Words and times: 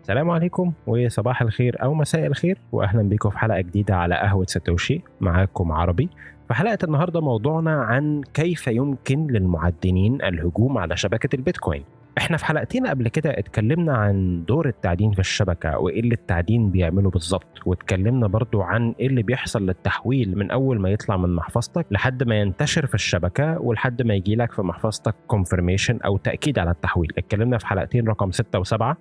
السلام 0.00 0.30
عليكم 0.30 0.72
وصباح 0.86 1.42
الخير 1.42 1.82
أو 1.82 1.94
مساء 1.94 2.26
الخير 2.26 2.58
واهلا 2.72 3.02
بكم 3.02 3.30
في 3.30 3.38
حلقة 3.38 3.60
جديدة 3.60 3.96
على 3.96 4.14
قهوة 4.14 4.44
ساتوشي. 4.48 5.00
معاكم 5.20 5.72
عربي. 5.72 6.08
في 6.48 6.54
حلقة 6.54 6.78
النهارده 6.84 7.20
موضوعنا 7.20 7.82
عن 7.82 8.22
كيف 8.34 8.66
يمكن 8.66 9.26
للمعدنين 9.26 10.22
الهجوم 10.22 10.78
على 10.78 10.96
شبكة 10.96 11.36
البيتكوين. 11.36 11.84
إحنا 12.18 12.36
في 12.36 12.44
حلقتين 12.44 12.86
قبل 12.86 13.08
كده 13.08 13.30
اتكلمنا 13.38 13.96
عن 13.96 14.44
دور 14.44 14.68
التعدين 14.68 15.12
في 15.12 15.18
الشبكة 15.18 15.78
وإيه 15.78 16.00
اللي 16.00 16.14
التعدين 16.14 16.70
بيعمله 16.70 17.10
بالظبط 17.10 17.66
واتكلمنا 17.66 18.26
برضو 18.26 18.62
عن 18.62 18.94
إيه 19.00 19.06
اللي 19.06 19.22
بيحصل 19.22 19.66
للتحويل 19.66 20.38
من 20.38 20.50
أول 20.50 20.80
ما 20.80 20.90
يطلع 20.90 21.16
من 21.16 21.34
محفظتك 21.34 21.86
لحد 21.90 22.22
ما 22.22 22.40
ينتشر 22.40 22.86
في 22.86 22.94
الشبكة 22.94 23.60
ولحد 23.60 24.02
ما 24.02 24.14
يجي 24.14 24.36
لك 24.36 24.52
في 24.52 24.62
محفظتك 24.62 25.14
كونفirmation 25.32 25.94
أو 26.04 26.16
تأكيد 26.16 26.58
على 26.58 26.70
التحويل. 26.70 27.12
اتكلمنا 27.18 27.58
في 27.58 27.66
حلقتين 27.66 28.08
رقم 28.08 28.30
6 28.30 28.62
و7 28.62 28.94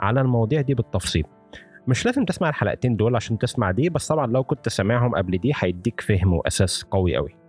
على 0.00 0.20
المواضيع 0.20 0.60
دي 0.60 0.74
بالتفصيل. 0.74 1.24
مش 1.88 2.06
لازم 2.06 2.24
تسمع 2.24 2.48
الحلقتين 2.48 2.96
دول 2.96 3.16
عشان 3.16 3.38
تسمع 3.38 3.70
دي 3.70 3.88
بس 3.90 4.08
طبعا 4.08 4.26
لو 4.26 4.44
كنت 4.44 4.68
سامعهم 4.68 5.14
قبل 5.14 5.38
دي 5.38 5.52
هيديك 5.56 6.00
فهم 6.00 6.32
وأساس 6.32 6.82
قوي 6.82 7.16
قوي 7.16 7.43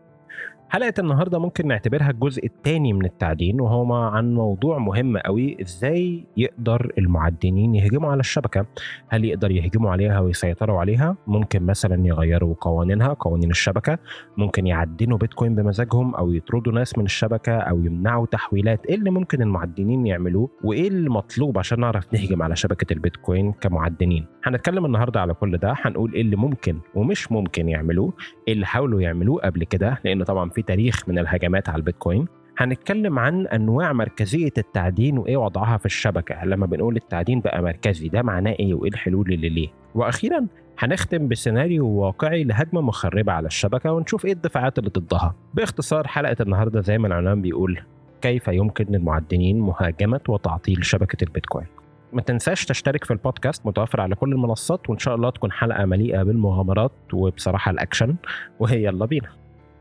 حلقة 0.70 0.94
النهاردة 1.00 1.40
ممكن 1.40 1.68
نعتبرها 1.68 2.10
الجزء 2.10 2.46
الثاني 2.46 2.94
من 2.94 3.05
التعدين 3.05 3.62
وهو 3.62 3.94
عن 3.94 4.34
موضوع 4.34 4.78
مهم 4.78 5.18
قوي 5.18 5.58
إزاي 5.62 6.24
يقدر 6.38 6.91
المعدنين 6.98 7.76
يهجموا 7.76 8.12
على 8.12 8.20
الشبكة؟ 8.20 8.66
هل 9.08 9.26
يقدر 9.26 9.52
يهجموا 9.52 9.91
عليها 9.91 10.20
ويسيطروا 10.20 10.80
عليها؟ 10.80 11.16
ممكن 11.28 11.64
مثلا 11.66 12.08
يغيروا 12.08 12.55
قوانينها 12.62 13.14
قوانين 13.14 13.50
الشبكة. 13.50 13.98
ممكن 14.38 14.68
يعدنوا 14.68 15.18
بيتكوين 15.18 15.55
بمزاجهم 15.55 16.16
أو 16.16 16.32
يطردوا 16.32 16.74
ناس 16.74 16.98
من 16.98 17.05
الشبكة 17.05 17.54
أو 17.58 17.80
يمنعوا 17.80 18.26
تحويلات. 18.26 18.86
إيه 18.86 18.96
اللي 18.96 19.10
ممكن 19.10 19.41
المعدنين 19.41 20.08
يعملوه؟ 20.08 20.50
وإيه 20.63 20.88
المطلوب 20.88 21.58
عشان 21.58 21.80
نعرف 21.80 22.13
نهجم 22.13 22.41
على 22.44 22.55
شبكة 22.55 22.94
البيتكوين 22.94 23.52
كمعدنين؟ 23.52 24.26
هنتكلم 24.43 24.86
النهاردة 24.86 25.21
على 25.21 25.34
كل 25.34 25.58
ده 25.58 25.74
هنقول 25.77 26.13
إيه 26.13 26.21
اللي 26.21 26.36
ممكن 26.36 26.80
ومش 26.96 27.32
ممكن 27.32 27.70
يعملوه 27.70 28.13
إيه 28.48 28.54
اللي 28.54 28.66
حاولوا 28.66 29.02
يعملوه 29.02 29.41
قبل 29.41 29.63
كده 29.63 29.99
لأن 30.05 30.24
طبعا 30.24 30.49
في 30.56 30.62
تاريخ 30.62 31.10
من 31.10 31.20
الهجمات 31.20 31.70
على 31.70 31.78
البيتكوين. 31.78 32.28
هنتكلم 32.58 33.20
عن 33.20 33.48
أنواع 33.48 33.94
مركزية 33.94 34.54
التعدين 34.58 35.18
وإيه 35.18 35.38
وضعها 35.38 35.78
في 35.78 35.86
الشبكة. 35.86 36.46
لما 36.46 36.66
بنقول 36.66 36.96
التعدين 36.96 37.40
بقى 37.42 37.62
مركزي 37.62 38.10
ده 38.10 38.22
معناه 38.22 38.52
إيه 38.52 38.74
وإيه 38.74 38.92
الحلول 38.92 39.34
اللي 39.34 39.50
ليه؟ 39.50 39.68
وأخيرا 39.96 40.48
هنختم 40.80 41.28
بسيناريو 41.28 41.88
واقعي 41.88 42.44
لهجمة 42.44 42.82
مخربة 42.82 43.32
على 43.32 43.48
الشبكة 43.48 43.92
ونشوف 43.92 44.26
إيه 44.26 44.34
الدفاعات 44.34 44.80
اللي 44.80 44.90
ضدها. 44.90 45.36
باختصار 45.54 46.08
حلقة 46.08 46.36
النهارده 46.42 46.82
زي 46.82 46.98
ما 46.98 47.08
العنوان 47.08 47.42
بيقول 47.42 47.80
كيف 48.22 48.48
يمكن 48.48 48.86
للمعدنين 48.90 49.60
مهاجمة 49.60 50.22
وتعطيل 50.30 50.86
شبكة 50.86 51.24
البيتكوين؟ 51.24 51.66
ما 52.14 52.22
تنساش 52.22 52.66
تشترك 52.66 53.04
في 53.04 53.12
البودكاست 53.12 53.66
متوفر 53.66 54.02
على 54.02 54.16
كل 54.16 54.32
المنصات 54.32 54.90
وإن 54.90 54.98
شاء 55.00 55.16
الله 55.16 55.30
تكون 55.30 55.52
حلقة 55.52 55.86
مليئة 55.86 56.24
بالمغامرات 56.24 56.92
وبصراحة 57.14 57.72
الأكشن 57.72 58.16
وهي 58.60 58.84
يلا 58.84 59.06
بينا. 59.06 59.30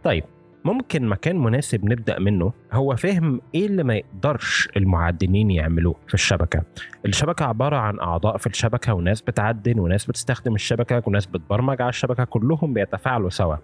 طيب 0.05 0.25
ممكن 0.64 1.06
مكان 1.06 1.38
مناسب 1.38 1.84
نبدأ 1.84 2.18
منه 2.18 2.52
هو 2.72 2.96
فهم 2.96 3.40
إيه 3.54 3.66
اللي 3.66 3.82
ما 3.82 3.94
يقدرش 3.94 4.68
المعدنين 4.76 5.50
يعملوه 5.50 5.94
في 6.08 6.14
الشبكة. 6.14 6.62
الشبكة 7.06 7.44
عبارة 7.44 7.76
عن 7.76 8.00
أعضاء 8.00 8.36
في 8.36 8.46
الشبكة 8.46 8.94
وناس 8.94 9.22
بتعدن 9.22 9.78
وناس 9.78 10.06
بتستخدم 10.06 10.54
الشبكة 10.54 11.02
وناس 11.06 11.26
بتبرمج 11.26 11.82
على 11.82 11.88
الشبكة 11.88 12.24
كلهم 12.24 12.74
بيتفاعلوا 12.74 13.30
سوا. 13.30 13.56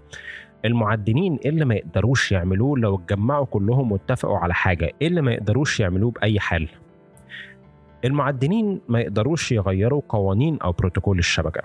المعدنين 0.65 1.37
إيه 1.45 1.51
اللي 1.51 1.65
ما 1.65 1.75
يقدروش 1.75 2.33
يعملوه 2.33 2.79
لو 2.79 2.95
اتجمعوا 2.95 3.47
كلهم 3.47 3.93
واتفقوا 3.93 4.39
على 4.39 4.55
حاجة؟ 4.55 4.93
إيه 5.03 5.09
اللي 5.09 5.23
ما 5.23 5.33
يقدروش 5.33 5.81
يعملوه 5.81 6.11
بأي 6.11 6.41
حال؟ 6.41 6.69
المعدنين 8.05 8.81
ما 8.89 9.01
يقدروش 9.01 9.53
يغيروا 9.53 10.03
قوانين 10.09 10.59
أو 10.61 10.73
بروتوكول 10.73 11.19
الشبكة. 11.19 11.63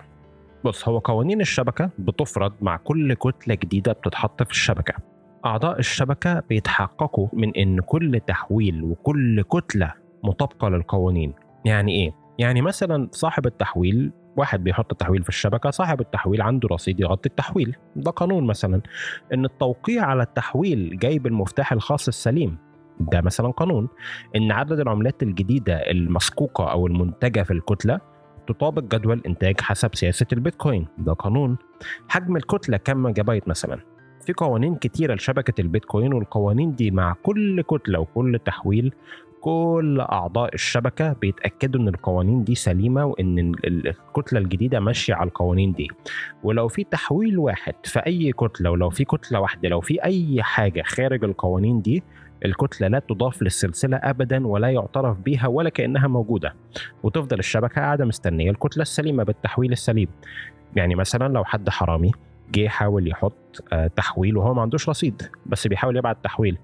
بص 0.64 0.88
هو 0.88 0.97
قوانين 0.97 1.42
الشبكة 1.42 1.89
بتفرض 1.99 2.53
مع 2.61 2.77
كل 2.77 3.14
كتلة 3.14 3.55
جديدة 3.55 3.92
بتتحط 3.92 4.43
في 4.43 4.52
الشبكة. 4.52 5.14
أعضاء 5.45 5.80
الشبكة 5.80 6.39
بيتحققوا 6.50 7.28
من 7.33 7.56
إن 7.56 7.80
كل 7.80 8.20
تحويل 8.28 8.83
وكل 8.83 9.42
كتلة 9.42 9.94
مطابقة 10.23 10.70
للقوانين. 10.70 11.33
يعني 11.66 11.92
إيه؟ 11.92 12.11
يعني 12.39 12.61
مثلا 12.61 13.08
صاحب 13.11 13.45
التحويل 13.45 14.11
واحد 14.38 14.64
بيحط 14.64 14.92
التحويل 14.92 15.23
في 15.23 15.30
الشبكة 15.30 15.70
صاحب 15.70 16.02
التحويل 16.02 16.42
عنده 16.42 16.70
رصيد 16.72 17.00
يغطي 17.00 17.30
التحويل. 17.30 17.76
ده 17.95 18.11
قانون 18.11 18.48
مثلا. 18.48 18.82
إن 19.34 19.45
التوقيع 19.45 20.05
على 20.05 20.23
التحويل 20.23 20.98
جاي 21.00 21.20
بالمفتاح 21.20 21.72
الخاص 21.72 22.08
السليم. 22.08 22.58
ده 23.00 23.22
مثلا 23.22 23.52
قانون. 23.52 23.88
إن 24.36 24.52
عدد 24.52 24.80
العملات 24.80 25.23
الجديدة 25.23 25.92
المسكوكة 25.92 26.72
أو 26.72 26.88
المنتجة 26.88 27.44
في 27.44 27.52
الكتلة 27.52 28.00
تطابق 28.48 28.82
جدول 28.95 29.22
إنتاج 29.26 29.61
حسب 29.61 29.95
سياسة 29.95 30.26
البيتكوين. 30.34 30.88
ده 30.98 31.14
قانون. 31.14 31.58
حجم 32.08 32.38
الكتلة 32.38 32.78
كم 32.78 32.98
ميجا 33.04 33.23
بايت 33.23 33.48
مثلا؟ 33.48 33.95
في 34.25 34.33
قوانين 34.33 34.75
كتيرة 34.75 35.13
لشبكة 35.13 35.61
البيتكوين 35.61 36.13
والقوانين 36.13 36.75
دي 36.75 36.91
مع 36.91 37.15
كل 37.23 37.61
كتلة 37.61 37.99
وكل 37.99 38.39
تحويل 38.45 38.93
كل 39.41 40.02
أعضاء 40.02 40.53
الشبكة 40.53 41.13
بيتأكدوا 41.13 41.81
إن 41.81 41.87
القوانين 41.87 42.43
دي 42.43 42.55
سليمة 42.55 43.05
وإن 43.05 43.55
الكتلة 43.65 44.39
الجديدة 44.39 44.80
ماشية 44.80 45.13
على 45.13 45.27
القوانين 45.27 45.73
دي. 45.73 45.87
ولو 46.43 46.67
في 46.67 46.83
تحويل 46.83 47.37
واحد 47.39 47.73
في 47.83 47.99
أي 47.99 48.31
كتلة 48.31 48.71
ولو 48.71 48.89
في 48.89 49.05
كتلة 49.05 49.39
واحدة 49.39 49.69
لو 49.69 49.81
في 49.81 50.03
أي 50.03 50.43
حاجة 50.43 50.81
خارج 50.81 51.23
القوانين 51.23 51.81
دي 51.81 52.03
الكتلة 52.45 52.87
لا 52.87 52.99
تضاف 52.99 53.42
للسلسلة 53.43 53.97
أبدا 53.97 54.47
ولا 54.47 54.69
يعترف 54.69 55.17
بيها 55.17 55.47
ولا 55.47 55.69
كأنها 55.69 56.07
موجودة. 56.07 56.55
وتفضل 57.03 57.39
الشبكة 57.39 57.81
قاعدة 57.81 58.05
مستنية 58.05 58.52
الكتلة 58.52 58.81
السليمة 58.81 59.23
بالتحويل 59.23 59.71
السليم. 59.71 60.07
يعني 60.75 60.95
مثلا 60.95 61.33
لو 61.33 61.43
حد 61.43 61.69
حرامي 61.69 62.11
جه 62.54 62.67
حاول 62.67 63.08
يحط 63.08 63.64
تحويل 63.95 64.38
وهو 64.38 64.54
ما 64.54 64.61
عندوش 64.61 64.89
رصيد 64.89 65.22
بس 65.45 65.67
بيحاول 65.67 65.98
يبعت 65.98 66.17
تحويل. 66.23 66.58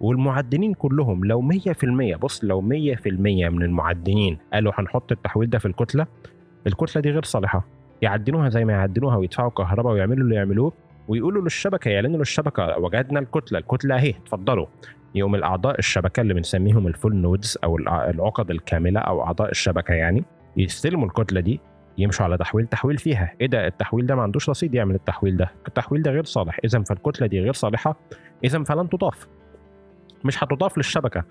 والمعدنين 0.00 0.74
كلهم 0.74 1.24
لو 1.24 1.42
100% 1.42 2.16
بص 2.16 2.44
لو 2.44 2.60
100% 2.60 3.06
من 3.48 3.62
المعدنين 3.62 4.38
قالوا 4.52 4.72
هنحط 4.76 5.12
التحويل 5.12 5.50
ده 5.50 5.58
في 5.58 5.66
الكتلة 5.66 6.06
الكتلة 6.66 7.02
دي 7.02 7.10
غير 7.10 7.22
صالحة. 7.24 7.66
يعدنوها 8.02 8.48
زي 8.48 8.64
ما 8.64 8.72
يعدنوها 8.72 9.16
ويدفعوا 9.16 9.50
كهرباء 9.50 9.92
ويعملوا 9.92 10.24
اللي 10.24 10.34
يعملوه 10.34 10.72
ويقولوا 11.08 11.42
للشبكة 11.42 11.88
يعلنوا 11.88 12.18
للشبكة 12.18 12.78
وجدنا 12.78 13.20
الكتلة 13.20 13.58
الكتلة 13.58 13.96
اهي 13.96 14.10
اتفضلوا. 14.10 14.66
يقوم 15.14 15.34
الأعضاء 15.34 15.78
الشبكة 15.78 16.20
اللي 16.20 16.34
بنسميهم 16.34 16.86
الفول 16.86 17.16
نودز 17.16 17.58
أو 17.64 17.78
العقد 17.78 18.50
الكاملة 18.50 19.00
أو 19.00 19.22
أعضاء 19.22 19.50
الشبكة 19.50 19.94
يعني 19.94 20.24
يستلموا 20.56 21.06
الكتلة 21.06 21.40
دي 21.40 21.60
يمشوا 21.98 22.24
على 22.24 22.36
تحويل 22.36 22.66
تحويل 22.66 22.98
فيها. 22.98 23.32
إيه 23.40 23.46
ده؟ 23.46 23.66
التحويل 23.66 24.06
ده 24.06 24.14
ما 24.14 24.22
عندوش 24.22 24.50
رصيد 24.50 24.74
يعمل 24.74 24.94
التحويل 24.94 25.36
ده. 25.36 25.50
التحويل 25.68 26.02
ده 26.02 26.10
غير 26.10 26.24
صالح. 26.24 26.58
اذا 26.64 26.82
فالكتلة 26.82 27.26
دي 27.26 27.40
غير 27.40 27.52
صالحة. 27.52 27.96
اذا 28.44 28.62
فلن 28.62 28.88
تضاف. 28.88 29.26
مش 30.24 30.44
هتضاف 30.44 30.78
للشبكة. 30.78 31.24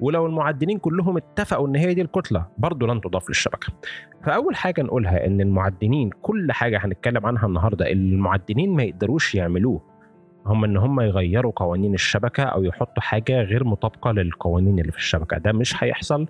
ولو 0.00 0.26
المعدنين 0.26 0.78
كلهم 0.78 1.16
اتفقوا 1.16 1.68
إن 1.68 1.76
هي 1.76 1.94
دي 1.94 2.02
الكتلة 2.02 2.46
برضه 2.58 2.86
لن 2.86 3.00
تضاف 3.00 3.28
للشبكة. 3.28 3.72
فأول 4.24 4.56
حاجة 4.56 4.82
نقولها 4.82 5.26
إن 5.26 5.40
المعدنين 5.40 6.10
كل 6.22 6.52
حاجة 6.52 6.78
هنتكلم 6.84 7.26
عنها 7.26 7.46
النهارده 7.46 7.92
المعدنين 7.92 8.76
ما 8.76 8.82
يقدروش 8.82 9.34
يعملوه. 9.34 9.80
هم 10.46 10.64
إن 10.64 10.76
هم 10.76 11.00
يغيروا 11.00 11.52
قوانين 11.56 11.94
الشبكة 11.94 12.42
أو 12.42 12.64
يحطوا 12.64 13.02
حاجة 13.02 13.42
غير 13.42 13.64
مطابقة 13.64 14.12
للقوانين 14.12 14.78
اللي 14.78 14.92
في 14.92 14.98
الشبكة. 14.98 15.38
ده 15.38 15.52
مش 15.52 15.84
هيحصل. 15.84 16.26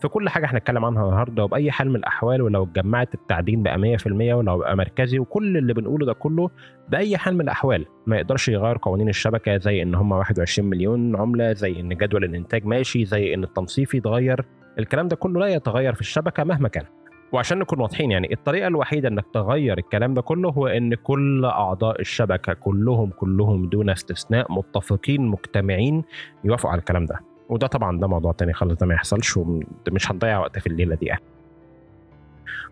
في 0.00 0.08
كل 0.08 0.28
حاجة 0.28 0.46
هنتكلم 0.46 0.84
عنها 0.84 1.04
النهارده 1.08 1.44
وبأي 1.44 1.70
حال 1.70 1.90
من 1.90 1.96
الأحوال 1.96 2.42
ولو 2.42 2.64
اتجمعت 2.64 3.14
التعدين 3.14 3.62
بقى 3.62 3.96
100% 3.98 4.06
ولو 4.06 4.58
بقى 4.58 4.76
مركزي 4.76 5.18
وكل 5.18 5.56
اللي 5.56 5.74
بنقوله 5.74 6.06
ده 6.06 6.12
كله 6.12 6.50
بأي 6.88 7.16
حال 7.18 7.34
من 7.34 7.40
الأحوال 7.40 7.86
ما 8.06 8.16
يقدرش 8.16 8.48
يغير 8.48 8.78
قوانين 8.82 9.08
الشبكة 9.08 9.56
زي 9.56 9.82
إن 9.82 9.94
هم 9.94 10.12
21 10.12 10.70
مليون 10.70 11.16
عملة 11.16 11.52
زي 11.52 11.80
إن 11.80 11.88
جدول 11.88 12.24
الإنتاج 12.24 12.66
ماشي 12.66 13.04
زي 13.04 13.34
إن 13.34 13.44
التنصيف 13.44 13.94
يتغير 13.94 14.44
الكلام 14.78 15.08
ده 15.08 15.16
كله 15.16 15.40
لا 15.40 15.46
يتغير 15.46 15.94
في 15.94 16.00
الشبكة 16.00 16.44
مهما 16.44 16.68
كان. 16.68 16.84
وعشان 17.32 17.58
نكون 17.58 17.80
واضحين 17.80 18.10
يعني 18.10 18.32
الطريقة 18.32 18.68
الوحيدة 18.68 19.08
إنك 19.08 19.24
تغير 19.34 19.78
الكلام 19.78 20.14
ده 20.14 20.22
كله 20.22 20.50
هو 20.50 20.66
إن 20.66 20.94
كل 20.94 21.44
أعضاء 21.44 22.00
الشبكة 22.00 22.52
كلهم 22.52 23.10
كلهم 23.10 23.68
دون 23.68 23.90
استثناء 23.90 24.52
متفقين 24.52 25.26
مجتمعين 25.26 26.02
يوافقوا 26.44 26.70
على 26.70 26.78
الكلام 26.78 27.06
ده. 27.06 27.20
وده 27.48 27.66
طبعا 27.66 28.00
ده 28.00 28.06
موضوع 28.06 28.32
تاني 28.32 28.52
خالص 28.52 28.78
ده 28.78 28.86
ما 28.86 28.94
يحصلش 28.94 29.36
ومش 29.36 30.10
هنضيع 30.10 30.38
وقت 30.38 30.58
في 30.58 30.66
الليلة 30.66 30.94
دي 30.94 31.06
يعني. 31.06 31.22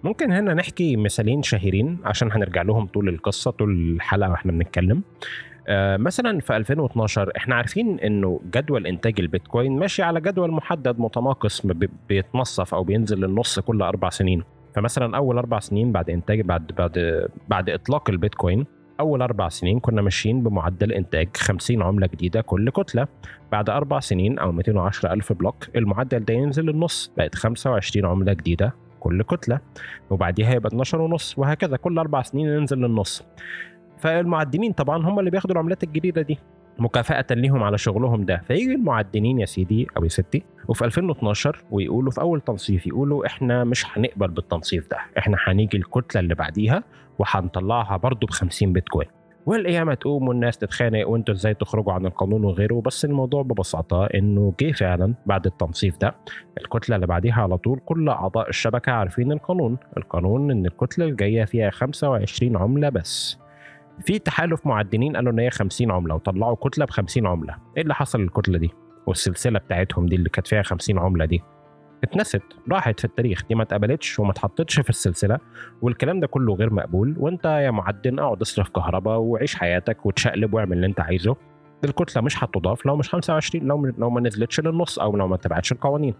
ممكن 0.05 0.32
هنا 0.32 0.55
نحكي 0.55 0.96
مثالين 0.96 1.43
شهيرين 1.43 1.99
عشان 2.05 2.32
هنرجع 2.32 2.62
لهم 2.62 2.87
طول 2.87 3.08
القصة 3.08 3.50
طول 3.50 3.70
الحلقة 3.70 4.31
وإحنا 4.31 4.52
بنتكلم 4.52 5.02
آه 5.69 5.96
مثلا 5.96 6.40
في 6.40 6.56
2012 6.56 7.32
إحنا 7.37 7.55
عارفين 7.55 8.00
إنه 8.00 8.40
جدول 8.55 8.87
إنتاج 8.87 9.20
البيتكوين 9.20 9.78
ماشي 9.78 10.02
على 10.02 10.20
جدول 10.20 10.50
محدد 10.50 10.99
متناقص 11.00 11.67
بيتنصف 12.08 12.75
أو 12.75 12.84
بينزل 12.84 13.20
للنص 13.20 13.61
كل 13.61 13.82
أربع 13.82 14.08
سنين 14.11 14.43
فمثلا 14.75 15.17
أول 15.17 15.38
أربع 15.38 15.58
سنين 15.58 15.93
بعد 15.93 16.11
إنتاج 16.11 16.40
بعد 16.40 16.72
بعد 16.79 17.26
بعد 17.49 17.70
إطلاق 17.70 18.11
البيتكوين 18.11 18.67
أول 19.00 19.22
أربع 19.22 19.48
سنين 19.48 19.81
كنا 19.81 20.02
ماشيين 20.02 20.43
بمعدل 20.43 20.93
إنتاج 20.93 21.28
50 21.37 21.82
عملة 21.82 22.06
جديدة 22.06 22.40
كل 22.40 22.70
كتلة. 22.70 23.06
بعد 23.52 23.70
أربع 23.70 24.00
سنين 24.00 24.38
أو 24.38 24.52
210 24.52 25.12
ألف 25.12 25.32
بلوك 25.32 25.76
المعدل 25.76 26.25
ده 26.25 26.34
ينزل 26.34 26.64
للنص 26.64 27.12
بقت 27.16 27.34
25 27.34 28.06
عملة 28.06 28.32
جديدة 28.32 28.75
كل 29.00 29.22
كتلة. 29.22 29.60
وبعديها 30.10 30.54
يبقى 30.54 30.69
12 30.69 31.00
ونص 31.00 31.38
وهكذا 31.38 31.76
كل 31.76 31.98
أربع 31.98 32.22
سنين 32.22 32.48
ننزل 32.58 32.78
للنص 32.78 33.25
فالمعدنين 33.98 34.72
طبعا 34.72 35.06
هم 35.06 35.19
اللي 35.19 35.31
بياخدوا 35.31 35.52
العملات 35.54 35.82
الجديدة 35.84 36.22
دي. 36.22 36.38
مكافأة 36.78 37.26
ليهم 37.31 37.62
على 37.62 37.78
شغلهم 37.78 38.25
ده. 38.25 38.43
فيجي 38.49 38.75
المعدنين 38.75 39.38
يا 39.40 39.46
سيدي 39.46 39.87
أو 39.96 40.05
يا 40.05 40.08
ستي 40.08 40.43
وفي 40.69 40.84
2012 40.84 41.64
ويقولوا 41.70 42.11
في 42.11 42.20
أول 42.20 42.40
تنصيف 42.40 42.87
يقولوا 42.87 43.26
إحنا 43.26 43.64
مش 43.64 43.84
هنقبل 43.99 44.28
بالتنصيف 44.28 44.90
ده. 44.90 44.99
إحنا 45.19 45.37
هنيجي 45.44 45.76
الكتلة 45.76 46.20
اللي 46.20 46.34
بعديها 46.34 46.82
وهنطلعها 47.19 47.96
برضو 47.96 48.26
ب 48.26 48.31
50 48.31 48.73
بيتكوين. 48.73 49.08
والقيامة 49.46 49.94
تقوم 49.94 50.28
والناس 50.28 50.58
تتخانق 50.58 51.08
وأنتوا 51.08 51.34
إزاي 51.34 51.55
تخرجوا 51.55 51.93
عن 51.93 52.06
القانون 52.06 52.44
وغيره. 52.44 52.81
بس 52.81 53.05
الموضوع 53.05 53.43
ببساطة 53.43 54.05
إنه 54.06 54.55
جه 54.61 54.72
فعلا 54.72 55.14
بعد 55.26 55.46
التنصيف 55.46 55.99
ده. 55.99 56.14
الكتلة 56.61 56.96
اللي 56.96 57.06
بعديها 57.06 57.43
على 57.43 57.58
طول 57.58 57.81
كل 57.87 58.08
أعضاء 58.08 58.49
الشبكة 58.49 58.93
عارفين 58.93 59.32
القانون. 59.32 59.76
القانون 59.96 60.50
إن 60.50 60.67
الكتلة 60.67 61.05
الجاية 61.05 61.44
فيها 61.44 61.70
25 61.70 62.56
عملة 62.56 62.88
بس. 62.88 63.38
في 64.00 64.19
تحالف 64.19 64.66
معدنين 64.66 65.16
قالوا 65.16 65.32
إن 65.32 65.38
هي 65.38 65.50
50 65.50 65.90
عملة 65.90 66.14
وطلعوا 66.14 66.56
كتلة 66.56 66.84
ب 66.84 66.90
50 66.90 67.26
عملة. 67.26 67.56
إيه 67.76 67.82
اللي 67.82 67.94
حصل 67.94 68.20
للكتلة 68.20 68.58
دي؟ 68.58 68.70
والسلسلة 69.06 69.58
بتاعتهم 69.58 70.06
دي 70.06 70.16
اللي 70.16 70.28
كانت 70.28 70.46
فيها 70.46 70.62
50 70.62 70.98
عملة 70.98 71.25
دي. 71.25 71.43
اتنست 72.04 72.43
راحت 72.72 73.00
في 73.00 73.04
التاريخ 73.04 73.43
دي 73.48 73.54
ما 73.54 73.62
اتقبلتش 73.62 74.19
وما 74.19 74.31
اتحطتش 74.31 74.81
في 74.81 74.90
السلسلة 74.90 75.38
والكلام 75.82 76.20
ده 76.20 76.26
كله 76.26 76.54
غير 76.54 76.72
مقبول. 76.72 77.14
وانت 77.19 77.44
يا 77.44 77.70
معدن 77.70 78.19
اقعد 78.19 78.40
اصرف 78.40 78.69
كهرباء 78.69 79.19
وعيش 79.19 79.54
حياتك 79.54 80.06
وتشقلب 80.06 80.54
واعمل 80.54 80.72
اللي 80.72 80.87
انت 80.87 81.00
عايزه. 81.00 81.37
الكتلة 81.84 82.23
مش 82.23 82.44
هتضاف 82.44 82.87
لو 82.87 82.96
مش 82.96 83.08
25 83.08 83.64
لو 83.67 83.87
لو 83.99 84.11
ما 84.11 84.20
نزلتش 84.20 84.61
للنص 84.61 84.99
أو 84.99 85.17
لو 85.17 85.28
ما 85.28 85.37
تبعتش 85.37 85.73
القوانين. 85.73 86.14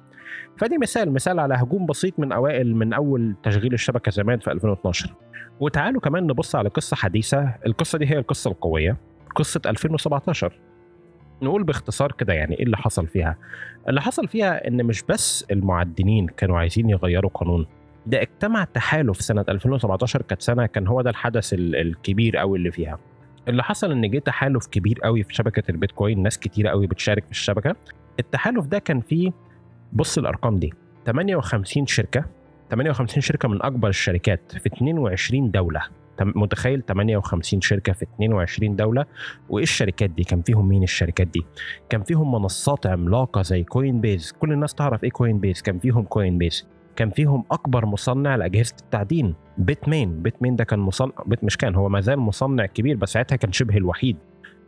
فدي 0.58 0.79
مثال 0.79 1.12
مثال 1.12 1.41
على 1.41 1.55
هجوم 1.55 1.87
بسيط 1.87 2.19
من 2.19 2.32
أوائل 2.32 2.75
من 2.76 2.93
أول 2.93 3.35
تشغيل 3.43 3.75
الشبكة 3.75 4.11
زمان 4.11 4.38
في 4.38 4.53
2012 4.53 5.14
وتعالوا 5.61 6.00
كمان 6.00 6.26
نبص 6.26 6.55
على 6.56 6.69
قصة 6.69 6.97
حديثة. 6.97 7.55
القصة 7.67 7.99
دي 7.99 8.06
هي 8.11 8.19
القصة 8.19 8.50
القوية 8.50 8.97
قصة 9.37 9.61
2017 9.67 10.53
نقول 11.43 11.64
باختصار 11.64 12.12
كده 12.12 12.32
يعني 12.32 12.59
إيه 12.59 12.64
اللي 12.64 12.76
حصل 12.76 13.06
فيها. 13.06 13.37
اللي 13.88 14.00
حصل 14.00 14.29
فيها 14.29 14.69
إن 14.69 14.85
مش 14.85 15.02
بس 15.02 15.47
المعدنين 15.50 16.26
كانوا 16.26 16.59
عايزين 16.59 16.91
يغيروا 16.91 17.31
قانون 17.35 17.67
ده 18.06 18.23
اجتمع 18.23 18.64
تحالف 18.64 19.20
سنة 19.20 19.44
2017 19.49 20.23
كانت 20.23 20.43
سنة 20.43 20.67
كان 20.67 20.87
هو 20.87 21.02
ده 21.02 21.11
الحدث 21.11 21.55
الكبير 21.55 22.37
قوي 22.37 22.59
اللي 22.59 22.70
فيها. 22.70 22.99
اللي 23.48 23.62
حصل 23.62 23.93
إن 23.93 24.10
جه 24.10 24.19
تحالف 24.19 24.66
كبير 24.66 24.98
قوي 25.04 25.22
في 25.22 25.34
شبكة 25.34 25.70
البيتكوين 25.70 26.22
ناس 26.22 26.38
كتيرة 26.38 26.70
قوي 26.70 26.87
بتشارك 26.87 27.25
في 27.25 27.31
الشبكة. 27.31 27.76
التحالف 28.20 28.66
ده 28.66 28.78
كان 28.78 29.00
فيه 29.00 29.32
بص 29.93 30.19
الأرقام 30.19 30.56
دي 30.58 30.72
58 31.06 31.87
شركة 31.87 32.25
58 32.70 33.20
شركة 33.20 33.48
من 33.48 33.62
أكبر 33.62 33.88
الشركات 33.88 34.52
في 34.52 34.66
22 34.66 35.50
دولة. 35.50 35.82
متخيل؟ 36.20 36.82
58 36.88 37.60
شركة 37.60 37.93
في 37.93 38.02
22 38.02 38.76
دولة. 38.76 39.04
وإيه 39.49 39.62
الشركات 39.62 40.10
دي؟ 40.10 40.25
كان 40.25 40.42
فيهم 40.42 40.69
مين 40.69 40.82
الشركات 40.82 41.26
دي؟ 41.26 41.42
كان 41.88 42.02
فيهم 42.02 42.32
منصات 42.32 42.87
عملاقة 42.87 43.42
زي 43.42 43.62
كوين 43.64 44.00
بيز 44.00 44.32
كل 44.32 44.52
الناس 44.52 44.75
تعرف 44.75 45.04
إيه 45.04 45.10
كوين 45.10 45.38
بيز 45.38 45.62
كان 45.62 45.78
فيهم 45.78 46.04
كوين 46.04 46.38
بيز 46.38 46.66
كان 46.96 47.10
فيهم 47.10 47.44
أكبر 47.50 47.87
مصنع 47.87 48.37
لأجهزة 48.37 48.75
التعدين 48.82 49.34
بيت 49.58 49.88
مين 49.88 50.22
بيت 50.22 50.43
مين 50.43 50.56
ده 50.56 50.64
كان 50.64 50.78
مصنع 50.78 51.12
بيت 51.26 51.44
مش 51.44 51.56
كان 51.56 51.75
هو 51.75 51.88
ما 51.88 52.00
زال 52.00 52.19
مصنع 52.19 52.66
كبير 52.66 52.96
بس 52.96 53.12
ساعتها 53.12 53.37
كان 53.37 53.52
شبه 53.52 53.76
الوحيد 53.76 54.16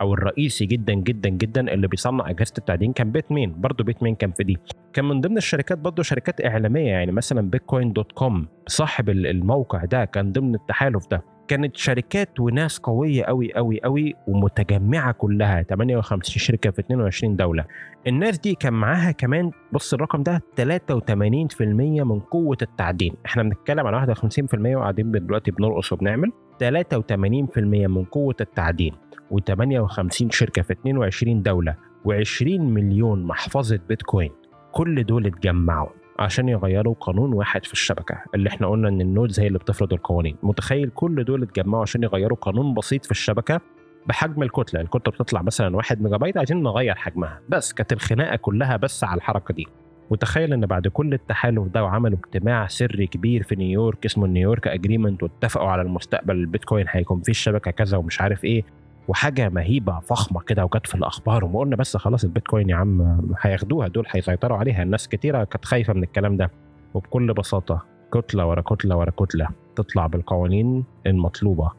أو 0.01 0.15
الرئيسي 0.15 0.67
جدا 0.67 0.95
جدا 0.95 1.29
جدا 1.29 1.75
اللي 1.75 1.89
بيصنع 1.89 2.31
أجهزة 2.31 2.55
التعدين 2.59 2.93
كان 2.93 3.13
بيت 3.13 3.33
مين 3.33 3.61
برضه 3.61 3.85
بيت 3.85 4.03
مين 4.03 4.15
كان 4.15 4.33
في 4.33 4.45
دي. 4.45 4.59
كان 4.93 5.05
من 5.05 5.21
ضمن 5.21 5.37
الشركات 5.37 5.79
برضه 5.79 6.03
شركات 6.03 6.45
إعلامية 6.45 6.91
يعني 6.91 7.13
مثلا 7.13 7.51
بيتكوين 7.51 7.93
dot 7.93 8.13
com 8.13 8.47
صاحب 8.67 9.11
الموقع 9.11 9.85
ده 9.85 10.05
كان 10.05 10.33
ضمن 10.33 10.55
التحالف 10.55 11.07
ده. 11.11 11.23
كانت 11.49 11.77
شركات 11.77 12.41
وناس 12.41 12.79
قوية 12.79 13.25
قوي 13.25 13.55
قوي 13.55 13.81
قوي 13.81 14.15
ومتجمعة 14.27 15.13
كلها 15.13 15.63
58 15.63 16.21
شركة 16.23 16.71
في 16.71 16.79
22 16.81 17.37
دولة. 17.37 17.65
الناس 18.07 18.39
دي 18.39 18.55
كان 18.55 18.73
معاها 18.73 19.11
كمان 19.11 19.51
بص 19.73 19.95
الرقم 19.95 20.23
ده 20.23 20.43
83% 20.57 21.61
من 22.05 22.21
قوة 22.21 22.57
التعدين. 22.63 23.15
إحنا 23.27 23.43
بنتكلم 23.43 23.87
على 23.87 24.15
51% 24.15 24.77
وقاعدين 24.77 25.11
دلوقتي 25.11 25.51
بنرقص 25.51 25.93
وبنعمل 25.93 26.33
83% 26.59 27.59
من 27.87 28.05
قوة 28.05 28.37
التعدين. 28.41 28.95
و58 29.33 30.31
شركة 30.31 30.63
في 30.63 30.73
22 30.73 31.43
دولة 31.43 31.75
و20 32.09 32.43
مليون 32.61 33.25
محفظة 33.25 33.81
بيتكوين. 33.89 34.31
كل 34.73 35.05
دول 35.05 35.27
اتجمعوا. 35.27 35.98
عشان 36.19 36.49
يغيروا 36.49 36.95
قانون 37.01 37.33
واحد 37.33 37.65
في 37.65 37.73
الشبكة. 37.73 38.23
اللي 38.35 38.49
إحنا 38.49 38.67
قلنا 38.67 38.89
إن 38.89 39.01
النودز 39.01 39.41
هي 39.41 39.47
اللي 39.47 39.59
بتفرض 39.59 39.93
القوانين. 39.93 40.37
متخيل 40.43 40.91
كل 40.95 41.25
دول 41.25 41.43
اتجمعوا 41.43 41.83
عشان 41.83 42.03
يغيروا 42.03 42.39
قانون 42.39 42.75
بسيط 42.75 43.05
في 43.05 43.11
الشبكة 43.11 43.61
بحجم 44.07 44.43
الكتلة. 44.43 44.81
الكتلة 44.81 45.13
بتطلع 45.13 45.43
مثلا 45.43 45.77
1 45.77 46.03
ميجا 46.03 46.17
بايت 46.17 46.37
عايزين 46.37 46.63
نغير 46.63 46.95
حجمها. 46.95 47.41
بس 47.49 47.73
كانت 47.73 47.93
الخناقة 47.93 48.37
كلها 48.37 48.77
بس 48.77 49.05
على 49.05 49.19
الحركة 49.19 49.55
دي. 49.55 49.67
وتخيل 50.11 50.53
إن 50.53 50.67
بعد 50.67 50.89
كل 50.89 51.15
التحالف 51.15 51.67
ده 51.69 51.85
وعملوا 51.85 52.19
اجتماع 52.19 52.67
سري 52.67 53.07
كبير 53.07 53.43
في 53.43 53.57
نيويورك 53.57 54.05
اسمه 54.05 54.27
نيويورك 54.27 54.69
agreement 54.69 55.23
واتفقوا 55.23 55.69
على 55.69 55.83
المستقبل 55.83 56.37
البيتكوين 56.37 56.87
هيكون 56.89 57.21
فيه 57.23 57.31
الشبكة 57.33 57.71
كذا 57.71 57.97
ومش 57.97 58.21
عارف 58.21 58.45
إيه. 58.45 58.65
وحاجة 59.09 59.49
مهيبة 59.49 60.01
فخمة 60.01 60.41
كده 60.41 60.65
وجت 60.65 60.87
في 60.87 60.95
الأخبار 60.95 61.45
وقلنا 61.45 61.77
بس 61.77 61.97
خلاص 61.97 62.25
البيتكوين 62.25 62.69
يا 62.69 62.77
عم 62.77 63.21
هياخدوها 63.41 63.89
دول 63.89 64.07
هيسيطروا 64.11 64.59
عليها. 64.59 64.83
الناس 64.83 65.09
كتيرة 65.09 65.45
كانت 65.45 65.65
خايفة 65.65 65.93
من 65.93 66.03
الكلام 66.03 66.37
ده. 66.37 66.51
وبكل 66.95 67.33
بساطة 67.35 67.85
كتلة 68.15 68.47
ورا 68.47 68.61
كتلة 68.61 68.97
ورا 68.97 69.11
كتلة 69.11 69.49
تطلع 69.77 70.07
بالقوانين 70.07 70.85
المطلوبة. 71.07 71.71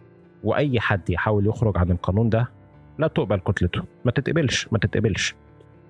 وأي 0.44 0.80
حد 0.80 1.10
يحاول 1.10 1.48
يخرج 1.48 1.78
عن 1.78 1.92
القانون 1.92 2.30
ده 2.30 2.50
لا 3.00 3.08
تقبل 3.08 3.38
كتلته. 3.40 3.84
ما 4.06 4.12
تتقبلش 4.12 4.68
ما 4.72 4.78
تتقبلش. 4.80 5.36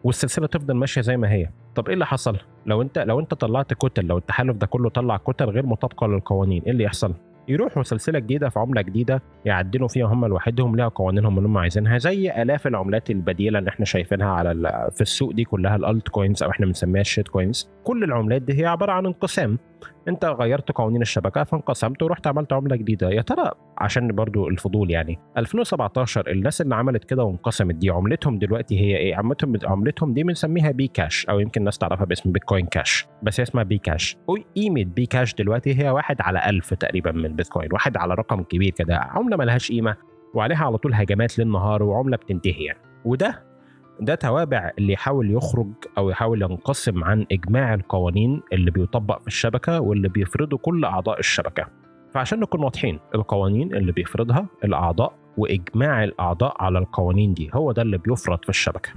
والسلسلة 0.04 0.48
تفضل 0.48 0.74
ماشية 0.74 1.02
زي 1.02 1.18
ما 1.18 1.32
هي. 1.32 1.50
طب 1.76 1.88
إيه 1.88 1.94
اللي 1.94 2.06
حصل؟ 2.06 2.38
لو 2.66 2.82
أنت 2.82 3.00
لو 3.00 3.20
أنت 3.20 3.34
طلعت 3.34 3.74
كتل 3.74 4.06
لو 4.06 4.18
التحالف 4.18 4.58
ده 4.58 4.68
كله 4.68 4.90
طلع 4.90 5.18
كتل 5.18 5.46
غير 5.46 5.66
مطابقة 5.66 6.08
للقوانين 6.08 6.64
إيه 6.64 6.72
اللي 6.72 6.84
يحصل؟ 6.84 7.14
يروحوا 7.50 7.84
سلسلة 7.84 8.20
جديدة 8.20 8.50
في 8.50 8.60
عملة 8.60 8.82
جديدة 8.82 9.22
يعدلوا 9.46 9.88
فيها 9.88 10.06
هم 10.06 10.26
لوحدهم 10.26 10.76
ليها 10.76 10.88
قوانينهم 10.88 11.38
اللي 11.38 11.50
هم 11.50 11.58
عايزينها 11.58 11.98
زي 11.98 12.42
آلاف 12.42 12.68
العملات 12.68 13.10
البديلة 13.10 13.60
اللي 13.60 13.70
إحنا 13.70 13.86
شايفينها 13.86 14.28
على 14.28 14.52
في 14.96 15.02
السوق 15.02 15.32
دي 15.32 15.44
كلها 15.44 15.76
ال 15.76 16.10
altcoins 16.10 16.44
أو 16.44 16.50
إحنا 16.50 16.66
بنسميها 16.66 17.02
ال 17.02 17.28
shitcoins 17.28 17.70
كل 17.84 18.04
العملات 18.04 18.42
دي 18.42 18.62
هي 18.62 18.66
عبارة 18.66 18.92
عن 18.92 19.06
انقسام. 19.06 19.58
انت 20.08 20.26
غيرت 20.26 20.72
قوانين 20.72 21.02
الشبكة 21.02 21.44
فانقسمت 21.44 22.04
ورحت 22.04 22.28
عملت 22.28 22.54
عملة 22.54 22.76
جديدة. 22.76 23.10
يا 23.10 23.22
ترى 23.22 23.52
عشان 23.78 24.16
برضو 24.16 24.48
الفضول 24.48 24.92
يعني 24.92 25.20
2017 25.38 26.32
الناس 26.32 26.62
اللي 26.62 26.76
عملت 26.76 27.04
كده 27.04 27.24
وانقسمت 27.24 27.76
دي 27.76 27.90
عملتهم 27.90 28.40
دلوقتي 28.40 28.80
هي 28.80 28.98
إيه؟ 28.98 29.16
عملتهم 29.16 29.54
عملتهم 29.64 30.14
دي 30.14 30.24
بنسميها 30.24 30.72
بي 30.72 30.88
كاش 30.88 31.26
أو 31.26 31.40
يمكن 31.40 31.62
الناس 31.62 31.78
تعرفها 31.78 32.06
باسم 32.06 32.32
بيتكوين 32.32 32.66
كاش 32.66 33.08
بس 33.24 33.40
هي 33.40 33.44
اسمها 33.44 33.64
بي 33.64 33.78
كاش 33.78 34.18
قيمة 34.56 34.84
بي 34.84 35.06
كاش 35.06 35.34
دلوقتي 35.34 35.84
هي 35.84 35.90
واحد 35.90 36.22
على 36.22 36.50
ألف 36.50 36.74
تقريبا 36.74 37.12
من 37.12 37.26
البيتكوين 37.26 37.70
واحد 37.74 37.98
على 37.98 38.14
رقم 38.14 38.44
كبير 38.44 38.72
كده 38.72 38.98
عملة 38.98 39.38
ملهاش 39.38 39.72
قيمة 39.72 39.96
وعليها 40.34 40.66
على 40.66 40.78
طول 40.78 40.94
هجمات 40.94 41.40
للنهارده 41.40 41.84
وعملة 41.84 42.18
بتنتهي 42.18 42.64
يعني. 42.64 42.80
وده 43.06 43.49
ده 44.02 44.16
توابع 44.16 44.72
اللي 44.78 44.94
يحاول 44.94 45.32
يخرج 45.32 45.68
أو 45.98 46.10
يحاول 46.10 46.42
ينقسم 46.42 47.04
عن 47.04 47.26
إجماع 47.32 47.74
القوانين 47.74 48.42
اللي 48.54 48.72
بيطبق 48.72 49.22
في 49.22 49.28
الشبكة 49.28 49.80
واللي 49.82 50.10
بيفرضه 50.10 50.58
كل 50.58 50.86
أعضاء 50.86 51.20
الشبكة. 51.20 51.68
فعشان 52.14 52.40
نكون 52.40 52.64
واضحين 52.64 53.00
القوانين 53.16 53.76
اللي 53.76 53.92
بيفرضها 53.92 54.48
الأعضاء 54.64 55.14
وإجماع 55.38 56.04
الأعضاء 56.04 56.56
على 56.64 56.80
القوانين 56.80 57.34
دي 57.34 57.50
هو 57.54 57.72
ده 57.72 57.82
اللي 57.82 57.98
بيفرض 57.98 58.44
في 58.44 58.50
الشبكة. 58.50 58.90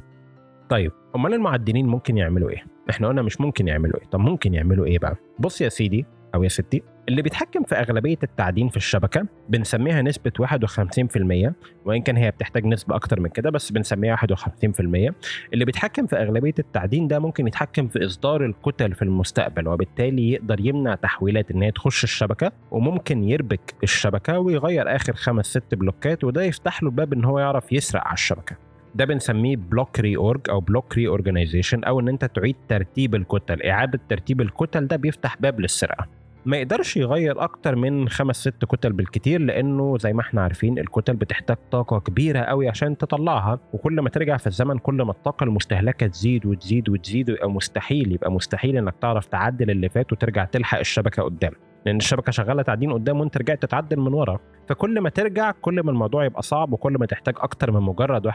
طيب 0.69 0.93
أمال 1.17 1.35
المعدنين 1.35 1.87
ممكن 1.87 2.17
يعملوا 2.17 2.51
إيه؟ 2.51 2.65
إحنا 2.91 3.09
قلنا 3.09 3.23
مش 3.23 3.41
ممكن 3.41 3.69
يعملوا 3.69 4.01
إيه. 4.01 4.07
طب 4.09 4.21
ممكن 4.21 4.55
يعملوا 4.55 4.87
إيه 4.87 4.99
بقى؟ 4.99 5.17
بص 5.39 5.61
يا 5.61 5.69
سيدي 5.69 6.07
أو 6.35 6.43
يا 6.43 6.49
ستي 6.49 6.83
اللي 7.09 7.23
بيتحكم 7.23 7.63
في 7.63 7.75
أغلبية 7.75 8.19
التعدين 8.23 8.69
في 8.69 8.77
الشبكة 8.77 9.27
بنسميها 9.49 10.03
نسبة 10.03 10.33
51% 10.41 11.53
وان 11.85 12.03
كان 12.03 12.17
هي 12.17 12.31
بتحتاج 12.31 12.67
نسبة 12.67 12.95
أكتر 12.97 13.21
من 13.21 13.29
كده 13.29 13.51
بس 13.51 13.73
بنسميها 13.73 14.17
51% 14.17 15.13
اللي 15.53 15.65
بيتحكم 15.65 16.07
في 16.07 16.17
أغلبية 16.17 16.55
التعدين 16.59 17.09
ده 17.09 17.19
ممكن 17.19 17.47
يتحكم 17.47 17.89
في 17.89 18.07
إصدار 18.07 18.45
الكتل 18.45 18.95
في 18.95 19.03
المستقبل 19.03 19.69
وبالتالي 19.69 20.31
يقدر 20.31 20.61
يمنع 20.61 20.95
تحويلات 20.95 21.51
إن 21.51 21.63
هي 21.63 21.71
تخش 21.71 22.05
الشبكة 22.05 22.53
وممكن 22.71 23.25
يربك 23.25 23.75
الشبكة 23.83 24.39
ويغير 24.39 24.97
آخر 24.97 25.13
خمس 25.15 25.47
ست 25.47 25.75
block 25.75 26.16
ات 26.16 26.25
وده 26.25 26.43
يفتح 26.43 26.83
له 26.83 26.91
باب 26.91 27.13
إن 27.13 27.25
هو 27.25 27.39
يعرف 27.39 27.73
يسرق 27.73 28.05
على 28.07 28.15
الشبكة. 28.15 28.57
ده 28.95 29.05
بنسميه 29.05 29.57
block 29.57 30.01
reorg 30.01 30.41
أو 30.51 30.61
block 30.61 30.95
reorganization 30.97 31.85
أو 31.85 32.01
إن 32.01 32.09
أنت 32.09 32.25
تعيد 32.25 32.57
ترتيب 32.69 33.15
الكتل. 33.15 33.63
إعادة 33.63 34.01
ترتيب 34.09 34.41
الكتل 34.41 34.87
ده 34.87 34.97
بيفتح 34.97 35.37
باب 35.41 35.61
للسرقة. 35.61 36.22
ما 36.47 36.57
يقدرش 36.57 36.97
يغير 36.97 37.43
أكتر 37.45 37.77
من 37.77 38.09
خمس 38.09 38.37
ست 38.37 38.65
كتل 38.65 38.93
بالكتير 38.93 39.41
لأنه 39.41 39.99
زي 39.99 40.13
ما 40.13 40.21
إحنا 40.21 40.43
عارفين 40.43 40.79
الكتل 40.79 41.17
بتحتاج 41.17 41.57
طاقة 41.71 42.01
كبيرة 42.01 42.41
قوي 42.41 42.69
عشان 42.69 42.99
تطلعها 42.99 43.59
وكل 43.73 44.01
ما 44.01 44.09
ترجع 44.09 44.37
في 44.37 44.47
الزمن 44.47 44.79
كل 44.79 44.95
ما 45.03 45.11
الطاقة 45.11 45.45
المستهلكة 45.45 46.07
تزيد 46.07 46.47
وتزيد 46.47 46.89
وتزيد 46.89 47.31
ويبقى 47.31 47.51
مستحيل 47.51 48.13
يبقى 48.13 48.33
مستحيل 48.33 48.77
إنك 48.77 48.95
تعرف 49.01 49.27
تعدل 49.27 49.71
اللي 49.71 49.89
فات 49.89 50.13
وترجع 50.13 50.45
تلحق 50.45 50.79
الشبكة 50.79 51.23
قدام. 51.23 51.53
لأن 51.87 51.97
الشبكة 51.97 52.33
شغالة 52.33 52.63
تعدين 52.63 52.93
قدام 52.93 53.21
وأنت 53.21 53.39
رجعت 53.39 53.63
تتعدل 53.63 54.01
من 54.01 54.15
ورا. 54.15 54.39
فكل 54.69 55.01
ما 55.01 55.11
ترجع 55.11 55.51
كل 55.51 55.81
ما 55.83 55.91
الموضوع 55.91 56.25
يبقى 56.25 56.43
صعب 56.43 56.73
وكل 56.73 56.93
ما 56.93 57.07
تحتاج 57.07 57.35
أكتر 57.39 57.71
من 57.71 57.81
مجرد 57.81 58.29
51% 58.29 58.33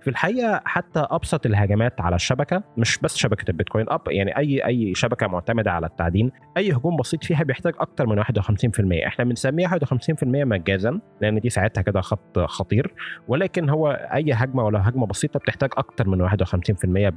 في 0.00 0.08
الحقيقة 0.08 0.60
حتى 0.64 1.06
أبسط 1.10 1.46
الهجمات 1.46 2.00
على 2.00 2.16
الشبكة 2.16 2.62
مش 2.76 2.98
بس 2.98 3.16
شبكة 3.16 3.50
البيتكوين 3.50 3.86
اب 3.88 4.00
يعني 4.08 4.36
أي 4.36 4.66
أي 4.66 4.94
شبكة 4.94 5.26
معتمدة 5.26 5.70
على 5.70 5.86
التعدين 5.86 6.30
أي 6.56 6.72
هجوم 6.72 6.96
بسيط 6.96 7.24
فيها 7.24 7.42
بيحتاج 7.42 7.74
أكتر 7.78 8.06
من 8.06 8.22
51% 8.22 8.26
إحنا 9.06 9.24
بنسميها 9.24 9.78
51% 9.78 9.78
مجازا 10.24 11.00
لأن 11.20 11.40
دي 11.40 11.50
ساعتها 11.50 11.82
كده 11.82 12.00
خط 12.00 12.38
خطير. 12.38 12.94
ولكن 13.28 13.68
هو 13.70 13.90
أي 13.90 14.32
هجمة 14.32 14.64
ولو 14.64 14.78
هجمة 14.78 15.06
بسيطة 15.06 15.38
بتحتاج 15.38 15.70
أكتر 15.76 16.08
من 16.08 16.28
51% 16.28 16.32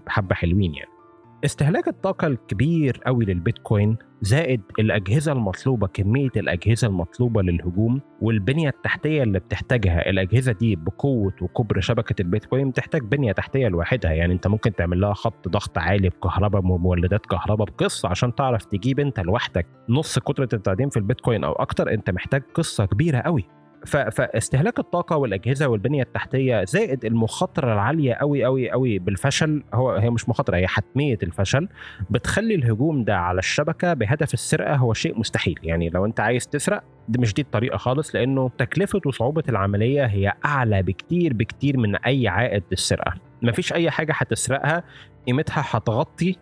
بحبة 0.06 0.36
حلوين 0.36 0.74
يعني. 0.74 0.99
استهلاك 1.46 1.88
الطاقة 1.88 2.28
الكبير 2.28 3.02
قوي 3.06 3.26
للبيتكوين 3.26 3.98
زائد 4.22 4.62
الأجهزة 4.80 5.32
المطلوبة 5.32 5.88
كمية 5.88 6.30
الأجهزة 6.38 6.88
المطلوبة 6.88 7.42
للهجوم 7.42 8.02
والبنية 8.22 8.70
التحتية 8.70 9.24
اللي 9.24 9.40
بتحتاجها. 9.40 10.10
الأجهزة 10.10 10.52
دي 10.52 10.76
بقوة 10.76 11.34
وكبر 11.42 11.80
شبكة 11.80 12.22
البيتكوين 12.22 12.70
بتحتاج 12.70 13.02
بنية 13.02 13.32
تحتية 13.32 13.68
لوحدها. 13.68 14.12
يعني 14.12 14.34
أنت 14.34 14.48
ممكن 14.48 14.76
تعمل 14.76 15.02
لها 15.02 15.14
خط 15.14 15.48
ضغط 15.48 15.78
عالي 15.78 16.10
بكهرباء 16.10 16.62
بمولدات 16.62 17.26
كهرباء 17.26 17.68
بقصة 17.68 18.10
عشان 18.10 18.36
تعرف 18.36 18.66
تجيب 18.66 19.00
أنت 19.00 19.20
لوحدك 19.20 19.66
نص 19.90 20.20
كترة 20.20 20.50
التعدين 20.54 20.90
في 20.90 20.98
البيتكوين 20.98 21.44
أو 21.44 21.52
أكتر. 21.54 21.94
أنت 21.94 22.10
محتاج 22.10 22.44
قصة 22.54 22.86
كبيرة 22.86 23.20
قوي 23.20 23.59
فاستهلاك 23.86 24.80
الطاقة 24.80 25.18
والأجهزة 25.18 25.68
والبنية 25.68 26.04
التحتية 26.04 26.64
زائد 26.64 27.06
المخاطرة 27.06 27.74
العالية 27.74 28.14
قوي 28.14 28.44
قوي 28.44 28.72
قوي 28.72 29.00
بالفشل. 29.00 29.64
هو 29.74 29.92
هي 29.92 30.10
مش 30.10 30.30
مخاطرة 30.30 30.58
هي 30.58 30.68
حتمية 30.68 31.18
الفشل. 31.24 31.68
بتخلي 32.10 32.56
الهجوم 32.56 33.04
ده 33.04 33.18
على 33.18 33.40
الشبكة 33.40 33.94
بهدف 33.94 34.34
السرقة 34.34 34.76
هو 34.76 34.94
شيء 34.94 35.20
مستحيل. 35.20 35.60
يعني 35.64 35.90
لو 35.90 36.06
أنت 36.06 36.20
عايز 36.20 36.48
تسرق 36.48 36.84
دي 37.08 37.20
مش 37.20 37.34
دي 37.34 37.42
الطريقة 37.42 37.78
خالص 37.78 38.16
لأنه 38.16 38.50
تكلفة 38.58 39.02
وصعوبة 39.06 39.44
العملية 39.50 40.06
هي 40.06 40.34
أعلى 40.46 40.84
بكتير 40.84 41.34
بكتير 41.34 41.78
من 41.78 41.96
أي 41.96 42.28
عائد 42.28 42.64
للسرقة. 42.72 43.14
مفيش 43.42 43.74
أي 43.74 43.92
حاجة 43.92 44.14
هتسرقها 44.16 44.84
قيمتها 45.28 45.64
هتغطي 45.68 46.36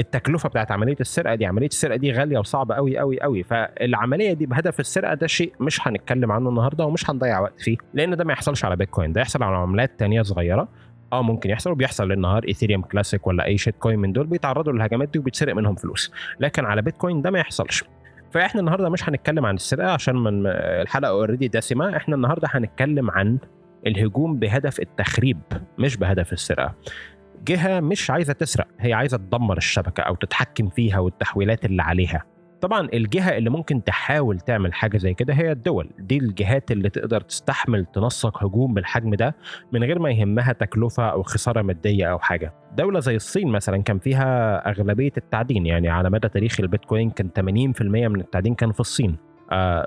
التكلفة 0.00 0.48
بتاعت 0.48 0.70
عملية 0.72 0.96
السرقة 1.00 1.34
دي 1.34 1.46
عملية 1.46 1.66
السرقة 1.66 1.96
دي 1.96 2.12
غالية 2.12 2.38
وصعبة 2.38 2.74
قوي 2.74 2.98
قوي 2.98 3.20
قوي 3.20 3.42
فالعملية 3.42 4.32
دي 4.32 4.46
بهدف 4.46 4.80
السرقة 4.80 5.14
ده 5.14 5.26
شيء 5.26 5.52
مش 5.60 5.88
هنتكلم 5.88 6.32
عنه 6.32 6.48
النهارده 6.48 6.84
ومش 6.84 7.10
هنضيع 7.10 7.40
وقت 7.40 7.60
فيه 7.60 7.76
لأن 7.94 8.16
ده 8.16 8.24
ما 8.24 8.32
يحصلش 8.32 8.64
على 8.64 8.76
بيتكوين 8.76 9.12
ده 9.12 9.20
يحصل 9.20 9.42
على 9.42 9.56
عملات 9.56 9.98
تانية 9.98 10.22
صغيرة. 10.22 10.68
آه 11.12 11.22
ممكن 11.22 11.50
يحصل 11.50 11.70
وبيحصل 11.70 12.08
للنهارده 12.08 12.44
إيثيريوم 12.48 12.82
كلاسيك 12.82 13.26
ولا 13.26 13.44
أي 13.44 13.58
shitcoin 13.58 13.98
من 13.98 14.12
دول 14.12 14.26
بيتعرضوا 14.26 14.72
للهجمات 14.72 15.08
دي 15.08 15.18
وبيتسرق 15.18 15.54
منهم 15.54 15.74
فلوس. 15.74 16.12
لكن 16.40 16.64
على 16.64 16.82
بيتكوين 16.82 17.22
ده 17.22 17.30
ما 17.30 17.38
يحصلش. 17.38 17.84
فإحنا 18.30 18.60
النهارده 18.60 18.88
مش 18.88 19.08
هنتكلم 19.08 19.46
عن 19.46 19.54
السرقة 19.54 19.90
عشان 19.90 20.16
من 20.16 20.46
الحلقة 20.46 21.10
already 21.10 21.48
دسمة. 21.48 21.96
إحنا 21.96 22.16
النهارده 22.16 22.48
هنتكلم 22.50 23.10
عن 23.10 23.38
الهجوم 23.86 24.38
بهدف 24.38 24.80
التخريب 24.80 25.40
مش 25.78 25.96
بهدف 25.96 26.32
السرقة. 26.32 26.74
جهة 27.44 27.80
مش 27.80 28.10
عايزة 28.10 28.32
تسرق 28.32 28.66
هي 28.80 28.92
عايزة 28.92 29.16
تدمر 29.16 29.56
الشبكة 29.56 30.00
أو 30.00 30.14
تتحكم 30.14 30.68
فيها 30.68 30.98
والتحويلات 30.98 31.64
اللي 31.64 31.82
عليها. 31.82 32.24
طبعا 32.60 32.88
الجهة 32.94 33.36
اللي 33.36 33.50
ممكن 33.50 33.84
تحاول 33.84 34.40
تعمل 34.40 34.74
حاجة 34.74 34.98
زي 34.98 35.14
كده 35.14 35.34
هي 35.34 35.52
الدول. 35.52 35.90
دي 35.98 36.18
الجهات 36.18 36.70
اللي 36.70 36.90
تقدر 36.90 37.20
تستحمل 37.20 37.86
تنسق 37.86 38.44
هجوم 38.44 38.74
بالحجم 38.74 39.14
ده 39.14 39.36
من 39.72 39.84
غير 39.84 39.98
ما 39.98 40.10
يهمها 40.10 40.52
تكلفة 40.52 41.08
أو 41.08 41.22
خسارة 41.22 41.62
مادية 41.62 42.06
أو 42.12 42.18
حاجة. 42.18 42.54
دولة 42.76 43.00
زي 43.00 43.16
الصين 43.16 43.48
مثلا 43.48 43.82
كان 43.82 43.98
فيها 43.98 44.58
أغلبية 44.70 45.12
التعدين 45.16 45.66
يعني 45.66 45.88
على 45.88 46.10
مدى 46.10 46.28
تاريخ 46.28 46.60
البيتكوين 46.60 47.10
كان 47.10 47.28
80% 47.38 47.82
من 48.08 48.20
التعدين 48.20 48.54
كان 48.54 48.72
في 48.72 48.80
الصين. 48.80 49.16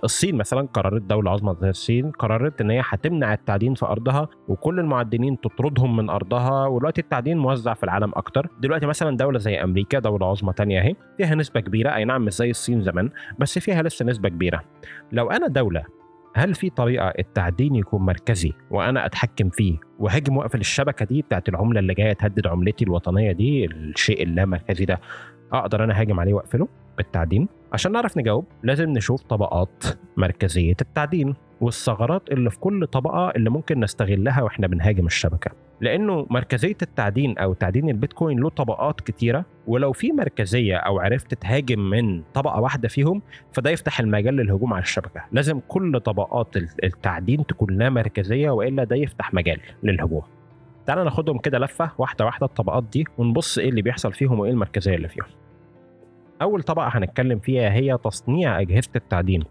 الصين 0.04 0.36
مثلا 0.36 0.68
قررت 0.74 1.02
دولة 1.02 1.32
عظمى 1.32 1.56
زي 1.62 1.70
الصين 1.70 2.12
قررت 2.12 2.62
إن 2.62 2.72
هي 2.72 2.82
هتمنع 2.86 3.34
التعدين 3.34 3.74
في 3.74 3.86
أرضها 3.86 4.28
وكل 4.48 4.80
المعدنين 4.80 5.42
تطردهم 5.42 5.96
من 5.96 6.10
أرضها 6.10 6.68
ودلوقتي 6.68 7.02
التعدين 7.02 7.38
موزع 7.38 7.74
في 7.74 7.84
العالم 7.84 8.12
أكتر. 8.16 8.50
دلوقتي 8.60 8.86
مثلا 8.86 9.18
دولة 9.18 9.40
زي 9.40 9.64
أمريكا 9.64 10.00
دولة 10.00 10.28
عظمى 10.28 10.54
تانية 10.54 10.82
أهي 10.82 10.96
فيها 11.18 11.36
نسبة 11.36 11.60
كبيرة 11.60 11.96
أي 11.96 12.06
نعم 12.06 12.26
مش 12.26 12.34
زي 12.34 12.50
الصين 12.50 12.82
زمان 12.82 13.10
بس 13.40 13.60
فيها 13.60 13.82
لسه 13.84 14.06
نسبة 14.06 14.30
كبيرة. 14.30 14.62
لو 15.12 15.30
أنا 15.32 15.48
دولة 15.48 15.84
هل 16.36 16.54
في 16.56 16.70
طريقة 16.70 17.08
التعدين 17.20 17.76
يكون 17.76 18.02
مركزي 18.02 18.54
وأنا 18.72 19.06
أتحكم 19.06 19.50
فيه 19.50 19.78
وهاجم 20.00 20.38
وأقفل 20.38 20.60
الشبكة 20.60 21.06
دي 21.06 21.22
بتاعت 21.22 21.50
العملة 21.50 21.80
اللي 21.80 21.94
جاية 21.94 22.14
تهدد 22.14 22.48
عملتي 22.48 22.86
الوطنية 22.86 23.32
دي 23.32 23.66
الشيء 23.66 24.24
اللامركزي 24.24 24.86
ده 24.86 25.00
أقدر 25.54 25.84
أنا 25.84 26.02
هاجم 26.02 26.20
عليه 26.20 26.34
وأقفله 26.34 26.68
بالتعدين؟ 26.98 27.48
عشان 27.76 27.92
نعرف 27.92 28.18
نجاوب 28.18 28.46
لازم 28.64 28.90
نشوف 28.90 29.22
طبقات 29.22 29.84
مركزية 30.18 30.76
التعدين 30.82 31.36
والثغرات 31.62 32.30
اللي 32.32 32.50
في 32.50 32.60
كل 32.60 32.88
طبقة 32.88 33.30
اللي 33.30 33.50
ممكن 33.50 33.80
نستغلها 33.80 34.42
وإحنا 34.42 34.68
بنهاجم 34.68 35.06
الشبكة. 35.06 35.52
لأنه 35.82 36.28
مركزية 36.30 36.78
التعدين 36.82 37.38
أو 37.38 37.54
تعدين 37.54 37.90
البيتكوين 37.90 38.40
له 38.40 38.50
طبقات 38.50 39.02
كتيرة 39.02 39.46
ولو 39.68 39.92
في 39.92 40.12
مركزية 40.12 40.76
أو 40.78 41.00
عرفت 41.00 41.34
تهاجم 41.34 41.80
من 41.80 42.24
طبقة 42.34 42.62
واحدة 42.62 42.88
فيهم 42.88 43.22
فده 43.54 43.70
يفتح 43.70 44.00
المجال 44.00 44.36
للهجوم 44.36 44.74
على 44.74 44.84
الشبكة. 44.84 45.22
لازم 45.32 45.60
كل 45.68 46.00
طبقات 46.00 46.56
التعدين 46.84 47.46
تكون 47.46 47.78
لها 47.78 47.90
مركزية 47.90 48.50
وإلا 48.50 48.84
ده 48.84 48.96
يفتح 48.96 49.34
مجال 49.34 49.60
للهجوم. 49.84 50.24
تعالى 50.86 51.04
ناخدهم 51.04 51.38
كده 51.38 51.60
لفة 51.60 51.92
واحدة 51.98 52.26
واحدة 52.26 52.46
الطبقات 52.46 52.84
دي 52.84 53.06
ونبص 53.18 53.58
إيه 53.58 53.70
اللي 53.70 53.82
بيحصل 53.82 54.14
فيهم 54.14 54.40
وإيه 54.40 54.52
المركزية 54.52 54.96
اللي 54.96 55.08
فيهم. 55.08 55.28
أول 56.42 56.64
طبقة 56.64 56.88
هنتكلم 56.88 57.40
فيها 57.40 57.70
هي 57.74 57.98
تصنيع 58.04 58.60
أجهزة 58.62 58.90
التعدين. 58.96 59.44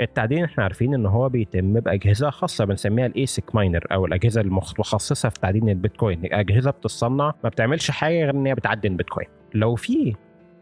التعدين 0.00 0.44
إحنا 0.44 0.64
عارفين 0.64 0.94
إن 0.94 1.06
هو 1.06 1.28
بيتم 1.28 1.72
بأجهزة 1.80 2.30
خاصة 2.30 2.64
بنسميها 2.64 3.06
الايسك 3.06 3.54
ماينر 3.54 3.86
أو 3.92 4.06
الأجهزة 4.06 4.40
المتخصصه 4.40 5.28
في 5.28 5.40
تعدين 5.40 5.68
البيتكوين. 5.68 6.20
أجهزة 6.24 6.70
بتتصنع 6.70 7.34
ما 7.44 7.48
بتعملش 7.50 7.90
حاجة 7.90 8.14
غير 8.14 8.30
إن 8.30 8.46
هي 8.46 8.54
بتعدن 8.54 8.96
بيتكوين 8.96 9.26
لو 9.54 9.74
في 9.74 10.14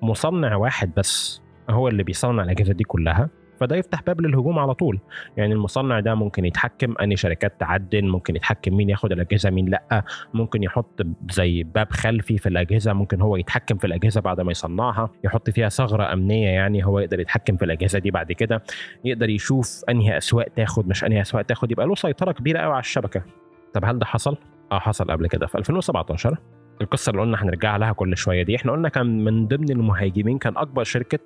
مصنع 0.02 0.56
واحد 0.56 0.90
بس 0.96 1.42
هو 1.70 1.88
اللي 1.88 2.02
بيصنع 2.02 2.42
الأجهزة 2.42 2.72
دي 2.72 2.84
كلها 2.84 3.28
فده 3.62 3.76
يفتح 3.76 4.02
باب 4.02 4.20
للهجوم 4.20 4.58
على 4.58 4.74
طول. 4.74 5.00
يعني 5.36 5.52
المصنع 5.52 6.00
ده 6.00 6.14
ممكن 6.14 6.44
يتحكم 6.44 6.94
اني 7.00 7.16
شركات 7.16 7.60
تعدن 7.60 8.08
ممكن 8.08 8.36
يتحكم 8.36 8.76
مين 8.76 8.90
ياخد 8.90 9.12
الأجهزة 9.12 9.50
مين 9.50 9.68
لأ. 9.68 10.04
ممكن 10.34 10.62
يحط 10.62 11.02
زي 11.30 11.62
باب 11.62 11.90
خلفي 11.90 12.38
في 12.38 12.48
الأجهزة 12.48 12.92
ممكن 12.92 13.20
هو 13.20 13.36
يتحكم 13.36 13.76
في 13.78 13.86
الأجهزة 13.86 14.20
بعد 14.20 14.40
ما 14.40 14.50
يصنعها 14.50 15.10
يحط 15.24 15.50
فيها 15.50 15.68
ثغرة 15.68 16.12
أمنية 16.12 16.48
يعني 16.48 16.86
هو 16.86 16.98
يقدر 16.98 17.20
يتحكم 17.20 17.56
في 17.56 17.64
الأجهزة 17.64 17.98
دي 17.98 18.10
بعد 18.10 18.32
كده. 18.32 18.62
يقدر 19.04 19.28
يشوف 19.28 19.82
أنهي 19.88 20.18
أسواق 20.18 20.48
تاخد 20.48 20.88
مش 20.88 21.04
أنهي 21.04 21.20
أسواق 21.20 21.42
تاخد 21.42 21.70
يبقى 21.70 21.86
له 21.86 21.94
سيطرة 21.94 22.32
كبيرة 22.32 22.58
قوي 22.58 22.72
على 22.72 22.80
الشبكة. 22.80 23.22
طب 23.74 23.84
هل 23.84 23.98
ده 23.98 24.06
حصل؟ 24.06 24.36
آه 24.72 24.78
حصل 24.78 25.10
قبل 25.10 25.26
كده. 25.26 25.46
في 25.46 25.58
2017 25.58 26.36
القصة 26.82 27.10
اللي 27.10 27.22
قلنا 27.22 27.42
هنرجع 27.42 27.76
لها 27.76 27.92
كل 27.92 28.16
شوية 28.16 28.42
دي. 28.42 28.56
إحنا 28.56 28.72
قلنا 28.72 28.88
كان 28.88 29.24
من 29.24 29.46
ضمن 29.46 29.70
المهاجمين 29.70 30.38
كان 30.38 30.56
أكبر 30.56 30.84
شركة 30.84 31.18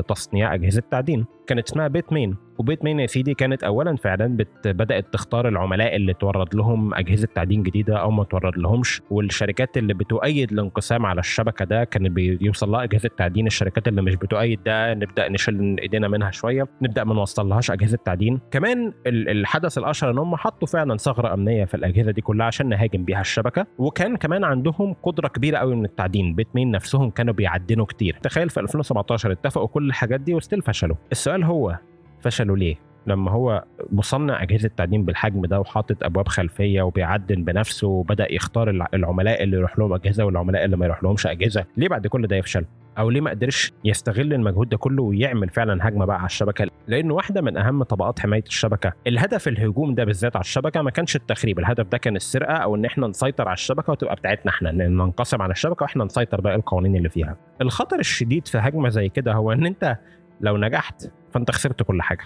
تصنيع 0.00 0.54
أجهزة 0.54 0.82
تعدين. 0.90 1.26
كانت 1.46 1.68
اسمها 1.68 1.88
بيت 1.88 2.12
مين؟ 2.12 2.36
وبيت 2.60 2.84
مين 2.84 3.00
يا 3.00 3.06
سيدي 3.06 3.34
كانت 3.34 3.64
اولا 3.64 3.96
فعلا 3.96 4.36
بدأت 4.64 5.12
تختار 5.12 5.48
العملاء 5.48 5.96
اللي 5.96 6.14
تورد 6.14 6.54
لهم 6.54 6.94
أجهزة 6.94 7.28
تعدين 7.34 7.62
جديدة 7.62 7.96
أو 7.96 8.10
ما 8.10 8.24
تورد 8.24 8.58
لهمش 8.58 9.02
والشركات 9.10 9.76
اللي 9.76 9.94
بتؤيد 9.94 10.52
الانقسام 10.52 11.06
على 11.06 11.20
الشبكة 11.20 11.64
ده 11.64 11.84
كان 11.84 12.08
بيوصل 12.08 12.70
لها 12.70 12.82
أجهزة 12.82 13.10
تعدين 13.16 13.46
الشركات 13.46 13.88
اللي 13.88 14.02
مش 14.02 14.14
بتؤيد 14.14 14.62
ده 14.62 14.94
نبدأ 14.94 15.28
نشيل 15.28 15.80
إيدينا 15.80 16.08
منها 16.08 16.30
شوية 16.30 16.68
نبدأ 16.82 17.04
ما 17.04 17.14
نوصل 17.14 17.48
لهاش 17.48 17.70
أجهزة 17.70 17.98
تعدين. 18.04 18.40
كمان 18.50 18.92
الحدث 19.06 19.78
الأشهر 19.78 20.10
إن 20.10 20.18
هم 20.18 20.36
حطوا 20.36 20.68
فعلا 20.68 20.96
ثغرة 20.96 21.34
أمنية 21.34 21.64
في 21.64 21.74
الأجهزة 21.74 22.10
دي 22.10 22.20
كلها 22.20 22.46
عشان 22.46 22.68
نهاجم 22.68 23.04
بيها 23.04 23.20
الشبكة 23.20 23.66
وكان 23.78 24.16
كمان 24.16 24.44
عندهم 24.44 24.94
قدرة 25.02 25.28
كبيرة 25.28 25.58
قوي 25.58 25.74
من 25.76 25.84
التعدين. 25.84 26.34
بيت 26.34 26.48
مين 26.54 26.70
نفسهم 26.70 27.10
كانوا 27.10 27.34
بيعدنوا 27.34 27.84
كتير. 27.86 28.18
تخيل 28.22 28.50
في 28.50 28.60
2017 28.60 29.32
اتفقوا 29.32 29.66
كل 29.68 29.88
الحاجات 29.88 30.20
دي 30.20 30.34
وستيل 30.34 30.62
فشلوا. 30.62 30.96
السؤال 31.12 31.44
هو 31.44 31.78
فشلوا 32.22 32.56
ليه؟ 32.56 32.76
لما 33.06 33.30
هو 33.30 33.64
مصنع 33.92 34.42
أجهزة 34.42 34.70
تعدين 34.76 35.04
بالحجم 35.04 35.46
ده 35.46 35.60
وحاطط 35.60 36.04
أبواب 36.04 36.28
خلفية 36.28 36.82
وبيعدن 36.82 37.44
بنفسه 37.44 37.88
وبدأ 37.88 38.32
يختار 38.32 38.70
العملاء 38.94 39.42
اللي 39.42 39.56
يروح 39.56 39.78
لهم 39.78 39.92
أجهزة 39.92 40.24
والعملاء 40.24 40.64
اللي 40.64 40.76
ما 40.76 40.84
يروح 40.86 41.02
لهمش 41.02 41.26
أجهزة 41.26 41.64
ليه 41.76 41.88
بعد 41.88 42.06
كل 42.06 42.26
ده 42.26 42.36
يفشل؟ 42.36 42.64
أو 42.98 43.10
ليه 43.10 43.20
ما 43.20 43.30
قدرش 43.30 43.72
يستغل 43.84 44.32
المجهود 44.34 44.68
ده 44.68 44.76
كله 44.76 45.02
ويعمل 45.02 45.48
فعلا 45.48 45.88
هجمة 45.88 46.04
بقى 46.04 46.16
على 46.18 46.26
الشبكة؟ 46.26 46.66
لأنه 46.88 47.14
واحدة 47.14 47.40
من 47.42 47.56
أهم 47.56 47.82
طبقات 47.82 48.20
حماية 48.20 48.44
الشبكة 48.46 48.92
الهدف 49.06 49.48
الهجوم 49.48 49.94
ده 49.94 50.04
بالذات 50.04 50.36
على 50.36 50.42
الشبكة 50.42 50.82
ما 50.82 50.90
كانش 50.90 51.16
التخريب 51.16 51.58
الهدف 51.58 51.86
ده 51.86 51.98
كان 51.98 52.16
السرقة 52.16 52.52
أو 52.54 52.76
إن 52.76 52.84
إحنا 52.84 53.06
نسيطر 53.06 53.48
على 53.48 53.54
الشبكة 53.54 53.90
وتبقى 53.92 54.14
بتاعتنا 54.16 54.50
إحنا 54.52 54.70
إن 54.70 54.96
ننقسم 54.96 55.42
على 55.42 55.52
الشبكة 55.52 55.82
وإحنا 55.82 56.04
نسيطر 56.04 56.40
بقى 56.40 56.54
القوانين 56.54 56.96
اللي 56.96 57.08
فيها. 57.08 57.36
الخطر 57.60 57.98
الشديد 57.98 58.48
في 58.48 58.58
هجمة 58.58 58.88
زي 58.88 59.08
كده 59.08 59.32
هو 59.32 59.52
إن 59.52 59.66
أنت 59.66 59.96
لو 60.40 60.56
نجحت 60.56 61.10
فانت 61.32 61.50
خسرت 61.50 61.82
كل 61.82 62.02
حاجة. 62.02 62.24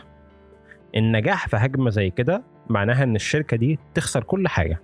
النجاح 0.96 1.48
في 1.48 1.56
هجمة 1.56 1.90
زي 1.90 2.10
كده 2.10 2.42
معناها 2.68 3.04
إن 3.04 3.16
الشركة 3.16 3.56
دي 3.56 3.78
تخسر 3.94 4.22
كل 4.24 4.48
حاجة. 4.48 4.80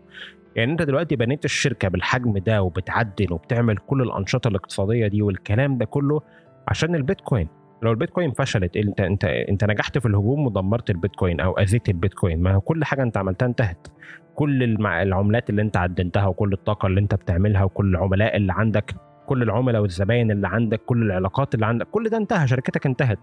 يعني 0.57 0.73
أنت 0.73 0.83
دلوقتي 0.83 1.17
بنيت 1.17 1.45
الشركة 1.45 1.89
بالحجم 1.89 2.39
ده 2.39 2.63
وبتعدل 2.63 3.33
وبتعمل 3.33 3.77
كل 3.77 4.03
الأنشطة 4.03 4.49
الاقتصادية 4.49 5.07
دي 5.07 5.23
والكلام 5.23 5.79
ده 5.79 5.85
كله 5.85 6.21
عشان 6.69 6.95
البيتكوين. 6.95 7.49
لو 7.83 7.91
البيتكوين 7.91 8.33
فشلت 8.33 8.77
أنت 8.77 9.01
أنت 9.01 9.25
أنت 9.25 9.65
نجحت 9.65 9.99
في 9.99 10.07
الهجوم 10.07 10.47
ودمرت 10.47 10.91
البيتكوين 10.91 11.41
أو 11.41 11.59
أذيت 11.59 11.89
البيتكوين. 11.89 12.43
ما 12.43 12.55
هو 12.55 12.61
كل 12.61 12.85
حاجة 12.85 13.03
أنت 13.03 13.17
عملتها 13.17 13.47
انتهت. 13.47 13.87
كل 14.35 14.63
العملات 14.87 15.51
اللي 15.51 15.63
أنت 15.63 15.77
عدلتها 15.77 16.27
وكل 16.27 16.53
الطاقة 16.53 16.87
اللي 16.87 17.01
أنت 17.01 17.15
بتعملها 17.15 17.65
وكل 17.65 17.87
العملاء 17.91 18.37
اللي 18.37 18.53
عندك 18.53 18.95
كل 19.27 19.43
العملاء 19.43 19.83
والزباين 19.83 20.31
اللي 20.31 20.49
عندك 20.49 20.81
كل 20.87 21.03
العلاقات 21.03 21.55
اللي 21.55 21.67
عندك 21.67 21.87
كل 21.87 22.09
ده 22.09 22.17
انتهى 22.17 22.47
شركتك 22.47 22.87
انتهت. 22.87 23.19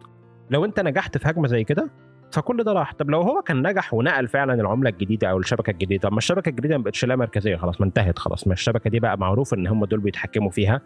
لو 0.49 0.65
انت 0.65 0.79
نجحت 0.79 1.17
في 1.17 1.29
هجمة 1.29 1.47
زي 1.47 1.63
كده 1.63 1.89
فكل 2.31 2.63
ده 2.63 2.73
راح. 2.73 2.93
طب 2.93 3.09
لو 3.09 3.21
هو 3.21 3.41
كان 3.41 3.67
نجح 3.67 3.93
ونقل 3.93 4.27
فعلا 4.27 4.53
العملة 4.53 4.89
الجديدة 4.89 5.29
أو 5.29 5.37
الشبكة 5.39 5.71
الجديدة 5.71 6.01
طب 6.01 6.11
ما 6.11 6.17
الشبكة 6.17 6.49
الجديدة 6.49 6.77
ما 6.77 6.83
بقتش 6.83 7.05
لا 7.05 7.15
مركزية 7.15 7.55
خلاص 7.55 7.81
ما 7.81 7.85
انتهت 7.87 8.19
خلاص. 8.19 8.47
ما 8.47 8.53
الشبكة 8.53 8.89
دي 8.89 8.99
بقى 8.99 9.17
معروف 9.17 9.53
إن 9.53 9.67
هم 9.67 9.85
دول 9.85 9.99
بيتحكموا 9.99 10.49
فيها 10.49 10.81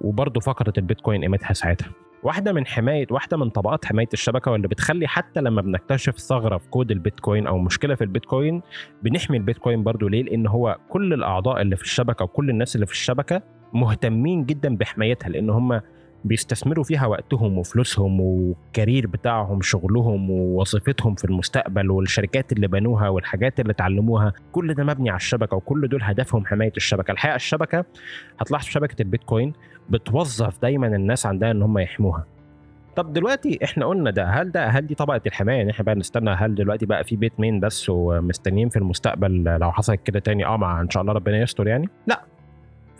وبرضه 0.00 0.40
فقدت 0.40 0.78
البيتكوين 0.78 1.22
قيمتها 1.22 1.52
ساعتها. 1.52 1.88
واحدة 2.22 2.52
من 2.52 2.66
حماية 2.66 3.06
واحدة 3.10 3.36
من 3.36 3.50
طبقات 3.50 3.84
حماية 3.84 4.08
الشبكة 4.12 4.50
واللي 4.50 4.68
بتخلي 4.68 5.06
حتى 5.08 5.40
لما 5.40 5.62
بنكتشف 5.62 6.18
ثغرة 6.18 6.56
في 6.58 6.68
كود 6.70 6.90
البيتكوين 6.90 7.46
أو 7.46 7.58
مشكلة 7.58 7.94
في 7.94 8.04
البيتكوين 8.04 8.62
بنحمي 9.02 9.36
البيتكوين 9.36 9.82
برضه. 9.84 10.10
ليه؟ 10.10 10.22
لأن 10.22 10.46
هو 10.46 10.78
كل 10.88 11.12
الأعضاء 11.12 11.60
اللي 11.62 11.76
في 11.76 11.82
الشبكة 11.82 12.24
وكل 12.24 12.50
الناس 12.50 12.74
اللي 12.74 12.86
في 12.86 12.92
الشبكة 12.92 13.42
مهتمين 13.72 14.44
جدا 14.44 14.76
بحمايتها 14.76 15.28
لأن 15.28 15.50
هم 15.50 15.80
بيستثمروا 16.24 16.84
فيها 16.84 17.06
وقتهم 17.06 17.58
وفلوسهم 17.58 18.20
والكارير 18.20 19.06
بتاعهم 19.06 19.62
شغلهم 19.62 20.30
ووظيفتهم 20.30 21.14
في 21.14 21.24
المستقبل 21.24 21.90
والشركات 21.90 22.52
اللي 22.52 22.66
بنوها 22.68 23.08
والحاجات 23.08 23.60
اللي 23.60 23.72
اتعلموها. 23.72 24.32
كل 24.52 24.74
ده 24.74 24.84
مبني 24.84 25.10
على 25.10 25.16
الشبكة 25.16 25.56
وكل 25.56 25.88
دول 25.88 26.02
هدفهم 26.02 26.46
حماية 26.46 26.72
الشبكة. 26.76 27.12
الحقيقة 27.12 27.36
الشبكة 27.36 27.84
هتلاحظ 28.40 28.64
شبكة 28.64 29.02
البيتكوين 29.02 29.52
بتوظف 29.90 30.62
دايما 30.62 30.86
الناس 30.86 31.26
عندها 31.26 31.50
إن 31.50 31.62
هم 31.62 31.78
يحموها. 31.78 32.24
طب 32.96 33.12
دلوقتي 33.12 33.58
إحنا 33.64 33.86
قلنا 33.86 34.10
ده 34.10 34.24
هل 34.26 34.50
ده 34.52 34.66
هل 34.66 34.86
دي 34.86 34.94
طبقة 34.94 35.20
الحماية؟ 35.26 35.56
يعني 35.56 35.70
إحنا 35.70 35.84
بقى 35.84 35.94
نستنى 35.94 36.30
هل 36.30 36.54
دلوقتي 36.54 36.86
بقى 36.86 37.04
في 37.04 37.16
بيت 37.16 37.40
مين 37.40 37.60
بس 37.60 37.90
ومستنيين 37.90 38.68
في 38.68 38.76
المستقبل؟ 38.76 39.44
لو 39.60 39.72
حصلت 39.72 40.02
كده 40.02 40.18
تاني 40.20 40.46
آه 40.46 40.56
مع 40.56 40.80
إن 40.80 40.90
شاء 40.90 41.00
الله 41.02 41.12
ربنا 41.12 41.38
يستر 41.38 41.66
يعني. 41.68 41.88
لا. 42.06 42.20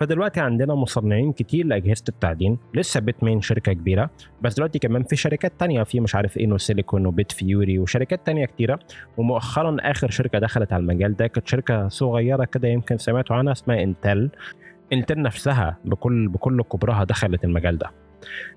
فدلوقتي 0.03 0.41
عندنا 0.41 0.75
مصنعين 0.75 1.33
كتير 1.33 1.67
لأجهزة 1.67 2.05
التعدين 2.09 2.59
لسه 2.75 3.01
بيت 3.01 3.25
مين 3.25 3.41
شركة 3.41 3.73
كبيرة 3.73 4.11
بس 4.43 4.55
دلوقتي 4.55 4.79
كمان 4.79 5.03
في 5.03 5.17
شركات 5.17 5.53
تانية 5.59 5.83
في 5.83 6.01
مش 6.01 6.15
عارف 6.15 6.37
إيه 6.37 6.57
سيليكون 6.57 7.07
وبيت 7.07 7.33
فيوري 7.33 7.79
وشركات 7.79 8.27
تانية 8.27 8.47
كتيرة. 8.47 8.79
ومؤخرا 9.17 9.77
آخر 9.81 10.11
شركة 10.11 10.39
دخلت 10.39 10.73
على 10.73 10.81
المجال 10.81 11.17
ده 11.17 11.27
كانت 11.27 11.49
شركة 11.49 11.89
صغيرة 11.89 12.45
كده 12.45 12.69
يمكن 12.69 12.99
سمعتوا 12.99 13.37
عنها 13.37 13.53
اسمها 13.53 13.83
انتل 13.83 14.31
انتل 14.93 15.23
نفسها 15.23 15.77
بكل 15.85 16.29
بكل 16.29 16.63
كبرها 16.63 17.05
دخلت 17.05 17.45
المجال 17.45 17.79
ده. 17.79 17.91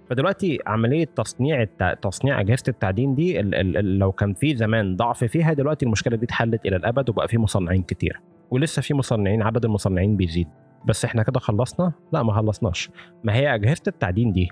فدلوقتي 0.09 0.59
عملية 0.67 1.05
تصنيع 1.15 1.61
التع... 1.61 1.93
تصنيع 1.93 2.39
أجهزة 2.39 2.63
التعدين 2.67 3.15
دي 3.15 3.39
ال... 3.39 3.55
ال... 3.77 3.99
لو 3.99 4.11
كان 4.11 4.33
في 4.33 4.55
زمان 4.55 4.95
ضعف 4.95 5.23
فيها 5.23 5.53
دلوقتي 5.53 5.85
المشكلة 5.85 6.17
دي 6.17 6.25
اتحلت 6.25 6.65
إلى 6.65 6.75
الأبد 6.75 7.09
وبقى 7.09 7.27
في 7.27 7.37
مصنعين 7.37 7.83
كتير. 7.83 8.19
ولسه 8.51 8.81
في 8.81 8.93
مصنعين 8.93 9.41
عدد 9.41 9.65
المصنعين 9.65 10.17
بيزيد. 10.17 10.47
بس 10.85 11.05
إحنا 11.05 11.23
كده 11.23 11.39
خلصنا؟ 11.39 11.91
لا 12.13 12.23
ما 12.23 12.33
خلصناش. 12.33 12.89
ما 13.23 13.35
هي 13.35 13.55
أجهزة 13.55 13.83
التعدين 13.87 14.31
دي 14.31 14.49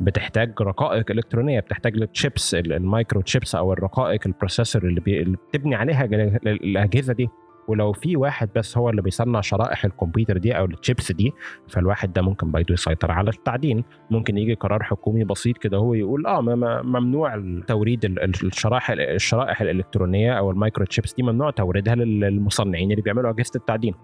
بتحتاج 0.00 0.62
رقائق 0.62 1.10
إلكترونية 1.10 1.60
بتحتاج 1.60 1.96
ال 1.96 2.04
chips 2.04 2.46
ال 2.46 2.54
microchips 2.54 3.54
أو 3.54 3.72
الرقائق 3.72 4.20
ال 4.26 4.32
processor 4.32 4.82
اللي, 4.82 5.00
بي... 5.00 5.22
اللي 5.22 5.36
بتبني 5.36 5.74
عليها 5.74 6.04
الأجهزة 6.04 7.12
دي. 7.12 7.28
ولو 7.68 7.92
في 7.92 8.16
واحد 8.16 8.48
بس 8.54 8.78
هو 8.78 8.90
اللي 8.90 9.02
بيصنع 9.02 9.40
شرائح 9.40 9.84
الكمبيوتر 9.84 10.38
دي 10.38 10.58
أو 10.58 10.64
التشيبس 10.64 11.12
دي 11.12 11.32
فالواحد 11.68 12.12
ده 12.12 12.22
ممكن 12.22 12.50
برضه 12.50 12.74
يسيطر 12.74 13.10
على 13.10 13.30
التعدين. 13.30 13.84
ممكن 14.10 14.38
يجي 14.38 14.54
قرار 14.54 14.82
حكومي 14.82 15.24
بسيط 15.24 15.58
كده 15.58 15.76
هو 15.76 15.94
يقول 15.94 16.26
آه 16.26 16.40
ممنوع 16.82 17.42
توريد 17.66 18.04
الشرائح 18.04 18.90
الشرائح 18.90 19.60
الإلكترونية 19.60 20.32
أو 20.32 20.50
ال 20.50 20.84
microchips 20.84 21.14
دي 21.14 21.22
ممنوع 21.22 21.50
توريدها 21.50 21.94
للمصنعين 21.94 22.90
اللي 22.90 23.02
بيعملوا 23.02 23.30
أجهزة 23.30 23.52
التعدين. 23.56 23.94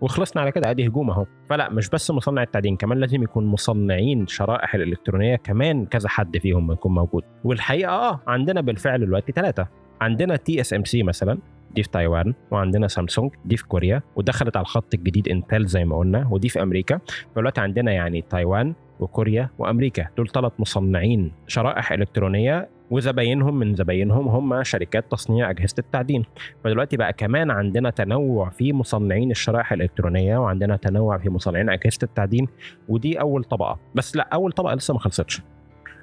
وخلصنا 0.00 0.42
على 0.42 0.52
كده. 0.52 0.70
ادي 0.70 0.86
هجوم 0.86 1.10
اهو. 1.10 1.26
فلا 1.48 1.70
مش 1.70 1.88
بس 1.88 2.10
مصنع 2.10 2.42
التعدين 2.42 2.76
كمان 2.76 2.98
لازم 2.98 3.22
يكون 3.22 3.46
مصنعين 3.46 4.26
شرائح 4.26 4.74
الإلكترونية 4.74 5.36
كمان 5.36 5.86
كذا 5.86 6.08
حد 6.08 6.38
فيهم 6.38 6.72
يكون 6.72 6.94
موجود. 6.94 7.22
والحقيقة 7.44 7.92
آه 7.92 8.20
عندنا 8.26 8.60
بالفعل 8.60 9.00
دلوقتي 9.00 9.32
ثلاثة 9.32 9.66
عندنا 10.00 10.36
TSMC 10.36 11.02
مثلا 11.02 11.38
دي 11.74 11.82
في 11.82 11.88
تايوان 11.90 12.34
وعندنا 12.50 12.88
سامسونج 12.88 13.30
دي 13.44 13.56
في 13.56 13.66
كوريا 13.66 14.02
ودخلت 14.16 14.56
على 14.56 14.62
الخط 14.64 14.94
الجديد 14.94 15.28
انتل 15.28 15.66
زي 15.66 15.84
ما 15.84 15.98
قلنا 15.98 16.28
ودي 16.30 16.48
في 16.48 16.62
أمريكا. 16.62 17.00
فدلوقتي 17.34 17.60
عندنا 17.60 17.92
يعني 17.92 18.22
تايوان 18.22 18.74
وكوريا 19.00 19.50
وأمريكا. 19.58 20.06
دول 20.16 20.28
ثلاث 20.28 20.52
مصنعين 20.58 21.32
شرائح 21.46 21.92
إلكترونية 21.92 22.68
وزباينهم 22.90 23.58
من 23.58 23.74
زباينهم 23.74 24.28
هم 24.28 24.62
شركات 24.62 25.10
تصنيع 25.10 25.50
أجهزة 25.50 25.74
التعدين. 25.78 26.24
فدلوقتي 26.64 26.96
بقى 26.96 27.12
كمان 27.12 27.50
عندنا 27.50 27.90
تنوع 27.90 28.50
في 28.50 28.72
مصنعين 28.72 29.30
الشرائح 29.30 29.72
الإلكترونية 29.72 30.38
وعندنا 30.38 30.76
تنوع 30.76 31.18
في 31.18 31.30
مصنعين 31.30 31.70
أجهزة 31.70 31.98
التعدين 32.02 32.48
ودي 32.88 33.20
أول 33.20 33.44
طبقة. 33.44 33.78
بس 33.94 34.16
لا 34.16 34.28
أول 34.32 34.52
طبقة 34.52 34.74
لسه 34.74 34.94
ما 34.94 35.00
خلصتش. 35.00 35.42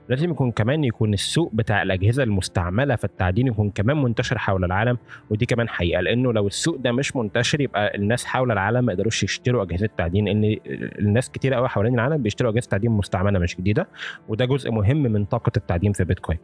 لازم 0.09 0.31
يكون 0.31 0.51
كمان 0.51 0.83
يكون 0.83 1.13
السوق 1.13 1.51
بتاع 1.53 1.81
الأجهزة 1.81 2.23
المستعملة 2.23 2.95
في 2.95 3.03
التعدين 3.03 3.47
يكون 3.47 3.69
كمان 3.69 4.01
منتشر 4.01 4.37
حول 4.37 4.63
العالم 4.63 4.97
ودي 5.29 5.45
كمان 5.45 5.69
حقيقة. 5.69 6.01
لأنه 6.01 6.33
لو 6.33 6.47
السوق 6.47 6.75
ده 6.75 6.91
مش 6.91 7.15
منتشر 7.15 7.61
يبقى 7.61 7.95
الناس 7.95 8.25
حول 8.25 8.51
العالم 8.51 8.85
ما 8.85 8.93
يقدروش 8.93 9.23
يشتروا 9.23 9.63
أجهزة 9.63 9.89
تعدين 9.97 10.27
ان 10.27 10.57
الناس 10.99 11.29
كتير 11.29 11.53
قوي 11.53 11.67
حوالين 11.67 11.93
العالم 11.93 12.23
بيشتروا 12.23 12.51
أجهزة 12.51 12.69
تعدين 12.69 12.91
مستعملة 12.91 13.39
مش 13.39 13.55
جديدة 13.55 13.87
وده 14.27 14.45
جزء 14.45 14.71
مهم 14.71 15.03
من 15.03 15.25
طاقة 15.25 15.51
التعدين 15.57 15.93
في 15.93 16.03
بيتكوين. 16.03 16.39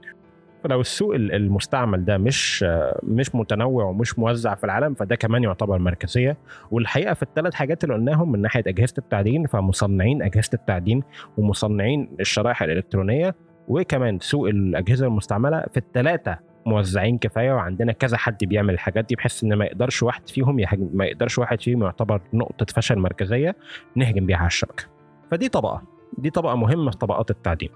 فلو 0.64 0.82
السوق 0.82 1.16
المستعمل 1.16 2.06
ده 2.06 2.18
مش 2.18 2.66
مش 3.04 3.36
متنوع 3.36 3.84
ومش 3.86 4.20
موزع 4.20 4.56
في 4.56 4.64
العالم 4.64 4.94
فده 4.94 5.16
كمان 5.16 5.44
يعتبر 5.44 5.80
مركزية. 5.80 6.38
والحقيقة 6.72 7.14
في 7.14 7.24
الثلاث 7.24 7.54
حاجات 7.54 7.84
اللي 7.84 7.96
قلناهم 7.96 8.32
من 8.32 8.42
ناحية 8.42 8.64
أجهزة 8.68 8.94
التعدين 8.98 9.48
فمصنعين 9.48 10.22
أجهزة 10.22 10.50
التعدين 10.54 11.04
ومصنعين 11.38 12.10
الشرائح 12.20 12.64
الإلكترونية 12.64 13.36
وكمان 13.68 14.20
سوق 14.20 14.48
الأجهزة 14.50 15.06
المستعملة. 15.08 15.62
في 15.72 15.78
الثلاثه 15.78 16.38
موزعين 16.66 17.18
كفاية 17.18 17.52
وعندنا 17.52 17.92
كذا 17.92 18.18
حد 18.18 18.38
بيعمل 18.44 18.74
الحاجات 18.74 19.06
دي 19.06 19.16
بحيث 19.16 19.44
إن 19.44 19.54
ما 19.54 19.66
يقدرش 19.66 20.04
واحد 20.04 20.30
فيهم 20.30 20.60
يهجم 20.60 20.90
ما 20.94 21.06
يقدرش 21.06 21.38
واحد 21.40 21.62
فيهم 21.62 21.84
يعتبر 21.84 22.22
نقطة 22.34 22.66
فشل 22.74 23.00
مركزية 23.00 23.56
نهجم 23.96 24.26
بيها 24.26 24.38
على 24.38 24.48
الشبكة. 24.48 24.84
فدي 25.32 25.50
طبقة 25.50 25.84
دي 26.18 26.30
طبقة 26.30 26.56
مهمة 26.56 26.92
في 26.92 26.98
طبقات 26.98 27.32
التعدين. 27.32 27.70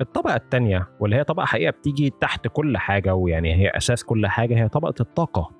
الطبقة 0.00 0.36
الثانية 0.36 0.88
واللي 1.00 1.16
هي 1.16 1.24
طبقة 1.24 1.44
حقيقة 1.46 1.70
بتيجي 1.70 2.10
تحت 2.20 2.48
كل 2.48 2.76
حاجة 2.78 3.14
ويعني 3.14 3.54
هي 3.54 3.68
أساس 3.68 4.04
كل 4.04 4.26
حاجة 4.26 4.54
هي 4.64 4.68
طبقة 4.68 4.94
الطاقة. 5.00 5.50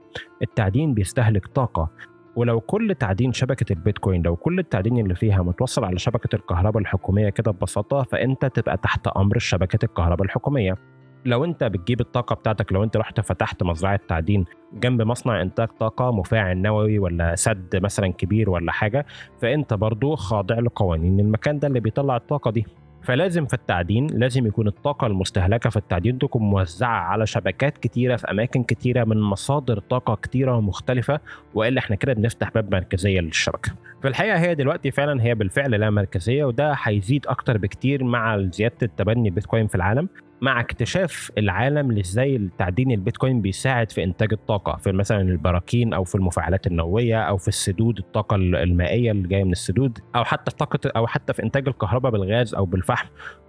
التعدين 0.42 0.94
بيستهلك 0.94 1.46
طاقة. 1.46 1.90
ولو 2.36 2.60
كل 2.60 2.94
تعدين 2.94 3.32
شبكة 3.32 3.72
البيتكوين 3.72 4.22
لو 4.22 4.36
كل 4.36 4.58
التعدين 4.58 4.98
اللي 4.98 5.14
فيها 5.14 5.42
متوصل 5.42 5.84
على 5.84 5.98
شبكة 5.98 6.36
الكهرباء 6.36 6.82
الحكومية 6.82 7.28
كده 7.28 7.50
ببساطة 7.50 8.02
فأنت 8.02 8.46
تبقى 8.46 8.76
تحت 8.76 9.08
أمر 9.08 9.38
شبكة 9.38 9.84
الكهرباء 9.84 10.24
الحكومية. 10.26 10.74
لو 11.24 11.44
أنت 11.44 11.64
بتجيب 11.64 12.00
الطاقة 12.00 12.34
بتاعتك 12.34 12.72
لو 12.72 12.84
أنت 12.84 12.96
رحت 12.96 13.20
فتحت 13.20 13.62
مزرعة 13.62 14.00
تعدين 14.08 14.44
جنب 14.74 15.02
مصنع 15.02 15.42
إنتاج 15.42 15.68
طاقة 15.68 16.12
مفاعل 16.12 16.56
نووي 16.58 16.98
ولا 16.98 17.34
سد 17.34 17.76
مثلا 17.82 18.08
كبير 18.08 18.50
ولا 18.50 18.72
حاجة 18.72 19.06
فأنت 19.40 19.74
برضو 19.74 20.16
خاضع 20.16 20.58
لقوانين 20.58 21.20
المكان 21.20 21.58
ده 21.58 21.68
اللي 21.68 21.80
بيطلع 21.80 22.16
الطاقة 22.16 22.50
دي. 22.50 22.66
فلازم 23.02 23.46
في 23.46 23.54
التعدين 23.54 24.06
لازم 24.06 24.46
يكون 24.46 24.66
الطاقة 24.66 25.06
المستهلكة 25.06 25.70
في 25.70 25.76
التعدين 25.76 26.18
تكون 26.18 26.42
موزعة 26.42 27.00
على 27.00 27.26
شبكات 27.26 27.78
كتيرة 27.78 28.16
في 28.16 28.30
أماكن 28.30 28.62
كتيرة 28.62 29.04
من 29.04 29.20
مصادر 29.20 29.78
طاقة 29.78 30.14
كتيرة 30.14 30.56
ومختلفة 30.56 31.20
وإلا 31.54 31.78
إحنا 31.78 31.96
كده 31.96 32.12
بنفتح 32.12 32.50
باب 32.54 32.74
مركزية 32.74 33.20
للشبكة. 33.20 33.72
في 34.02 34.08
الحقيقة 34.08 34.38
هي 34.38 34.54
دلوقتي 34.54 34.90
فعلا 34.90 35.22
هي 35.22 35.34
بالفعل 35.34 35.70
لا 35.70 35.90
مركزية 35.90 36.44
وده 36.44 36.76
هيزيد 36.82 37.26
أكتر 37.26 37.58
بكتير 37.58 38.04
مع 38.04 38.48
زيادة 38.52 38.76
التبني 38.82 39.28
البيتكوين 39.28 39.66
في 39.66 39.74
العالم 39.74 40.08
مع 40.40 40.60
اكتشاف 40.60 41.32
العالم 41.38 41.92
لإزاي 41.92 42.36
التعدين 42.36 42.90
البيتكوين 42.90 43.40
بيساعد 43.40 43.92
في 43.92 44.04
إنتاج 44.04 44.32
الطاقة 44.32 44.76
في 44.76 44.92
مثلا 44.92 45.20
البراكين 45.20 45.92
أو 45.92 46.04
في 46.04 46.14
المفاعلات 46.14 46.66
النووية 46.66 47.20
أو 47.22 47.36
في 47.36 47.48
السدود 47.48 47.98
الطاقة 47.98 48.36
المائية 48.36 49.10
اللي 49.10 49.28
جاية 49.28 49.44
من 49.44 49.52
السدود 49.52 49.98
أو 50.16 50.24
حتى 50.24 50.50
في 50.50 50.56
طاقة 50.56 50.78
أو 50.96 51.06
حتى 51.06 51.32
في 51.32 51.42
إنتاج 51.42 51.68
الكهرباء 51.68 52.12
بالغاز 52.12 52.54
أو 52.54 52.64
بالفحم 52.64 52.89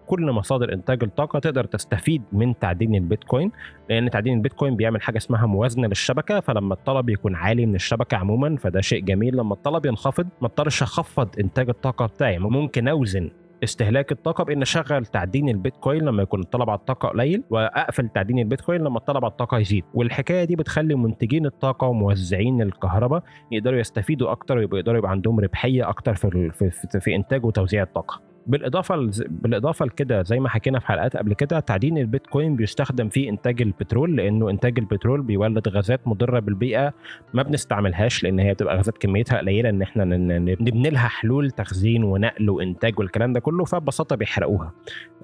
كل 0.07 0.31
مصادر 0.31 0.73
إنتاج 0.73 1.03
الطاقة 1.03 1.39
تقدر 1.39 1.63
تستفيد 1.63 2.21
من 2.31 2.59
تعدين 2.59 2.95
البيتكوين 2.95 3.51
لأن 3.89 4.09
تعدين 4.09 4.33
البيتكوين 4.37 4.75
بيعمل 4.75 5.01
حاجة 5.01 5.17
اسمها 5.17 5.45
موازنة 5.45 5.87
للشبكة 5.87 6.39
فلما 6.39 6.73
الطلب 6.73 7.09
يكون 7.09 7.35
عالي 7.35 7.65
من 7.65 7.75
الشبكة 7.75 8.17
عموما 8.17 8.55
فده 8.57 8.81
شيء 8.81 9.03
جميل. 9.03 9.37
لما 9.37 9.53
الطلب 9.53 9.85
ينخفض 9.85 10.27
ما 10.41 10.47
اضطرش 10.47 10.83
أخفض 10.83 11.29
إنتاج 11.39 11.69
الطاقة 11.69 12.05
بتاعي. 12.05 12.39
ممكن 12.39 12.87
أوزن 12.87 13.31
استهلاك 13.63 14.11
الطاقة 14.11 14.43
بأن 14.43 14.61
أشغل 14.61 15.05
تعدين 15.05 15.49
البيتكوين 15.49 16.01
لما 16.01 16.23
يكون 16.23 16.39
الطلب 16.39 16.69
على 16.69 16.79
الطاقة 16.79 17.09
قليل 17.09 17.43
وأقفل 17.49 18.09
تعدين 18.09 18.39
البيتكوين 18.39 18.81
لما 18.81 18.97
الطلب 18.97 19.25
على 19.25 19.31
الطاقة 19.31 19.57
يزيد. 19.57 19.83
والحكاية 19.93 20.43
دي 20.43 20.55
بتخلي 20.55 20.95
منتجين 20.95 21.45
الطاقة 21.45 21.87
وموزعين 21.87 22.61
الكهرباء 22.61 23.23
يقدروا 23.51 23.79
يستفيدوا 23.79 24.31
أكتر 24.31 24.57
ويقدروا 24.57 24.97
يبقى 24.97 25.11
عندهم 25.11 25.39
ربحية 25.39 25.89
أكتر 25.89 26.15
في 26.15 26.49
في, 26.51 26.69
في, 26.69 26.99
في 26.99 27.15
إنتاج 27.15 27.45
وتوزيع 27.45 27.83
الطاقة. 27.83 28.30
بالإضافة 28.47 29.11
بالإضافة 29.27 29.85
لكده 29.85 30.23
زي 30.23 30.39
ما 30.39 30.49
حكينا 30.49 30.79
في 30.79 30.87
حلقات 30.87 31.17
قبل 31.17 31.33
كده 31.33 31.59
تعدين 31.59 31.97
البيتكوين 31.97 32.55
بيستخدم 32.55 33.09
في 33.09 33.29
إنتاج 33.29 33.61
البترول 33.61 34.15
لأنه 34.15 34.49
إنتاج 34.49 34.79
البترول 34.79 35.21
بيولد 35.21 35.67
غازات 35.67 36.07
مضرة 36.07 36.39
بالبيئة 36.39 36.93
ما 37.33 37.43
بنستعملهاش 37.43 38.23
لأن 38.23 38.39
هي 38.39 38.53
بتبقى 38.53 38.77
غازات 38.77 38.97
كميتها 38.97 39.37
قليلة 39.37 39.69
إن 39.69 39.81
إحنا 39.81 40.05
نبني 40.05 40.89
لها 40.89 41.07
حلول 41.07 41.51
تخزين 41.51 42.03
ونقل 42.03 42.49
وإنتاج 42.49 42.99
والكلام 42.99 43.33
ده 43.33 43.39
كله 43.39 43.65
فببساطة 43.65 44.15
بيحرقوها. 44.15 44.71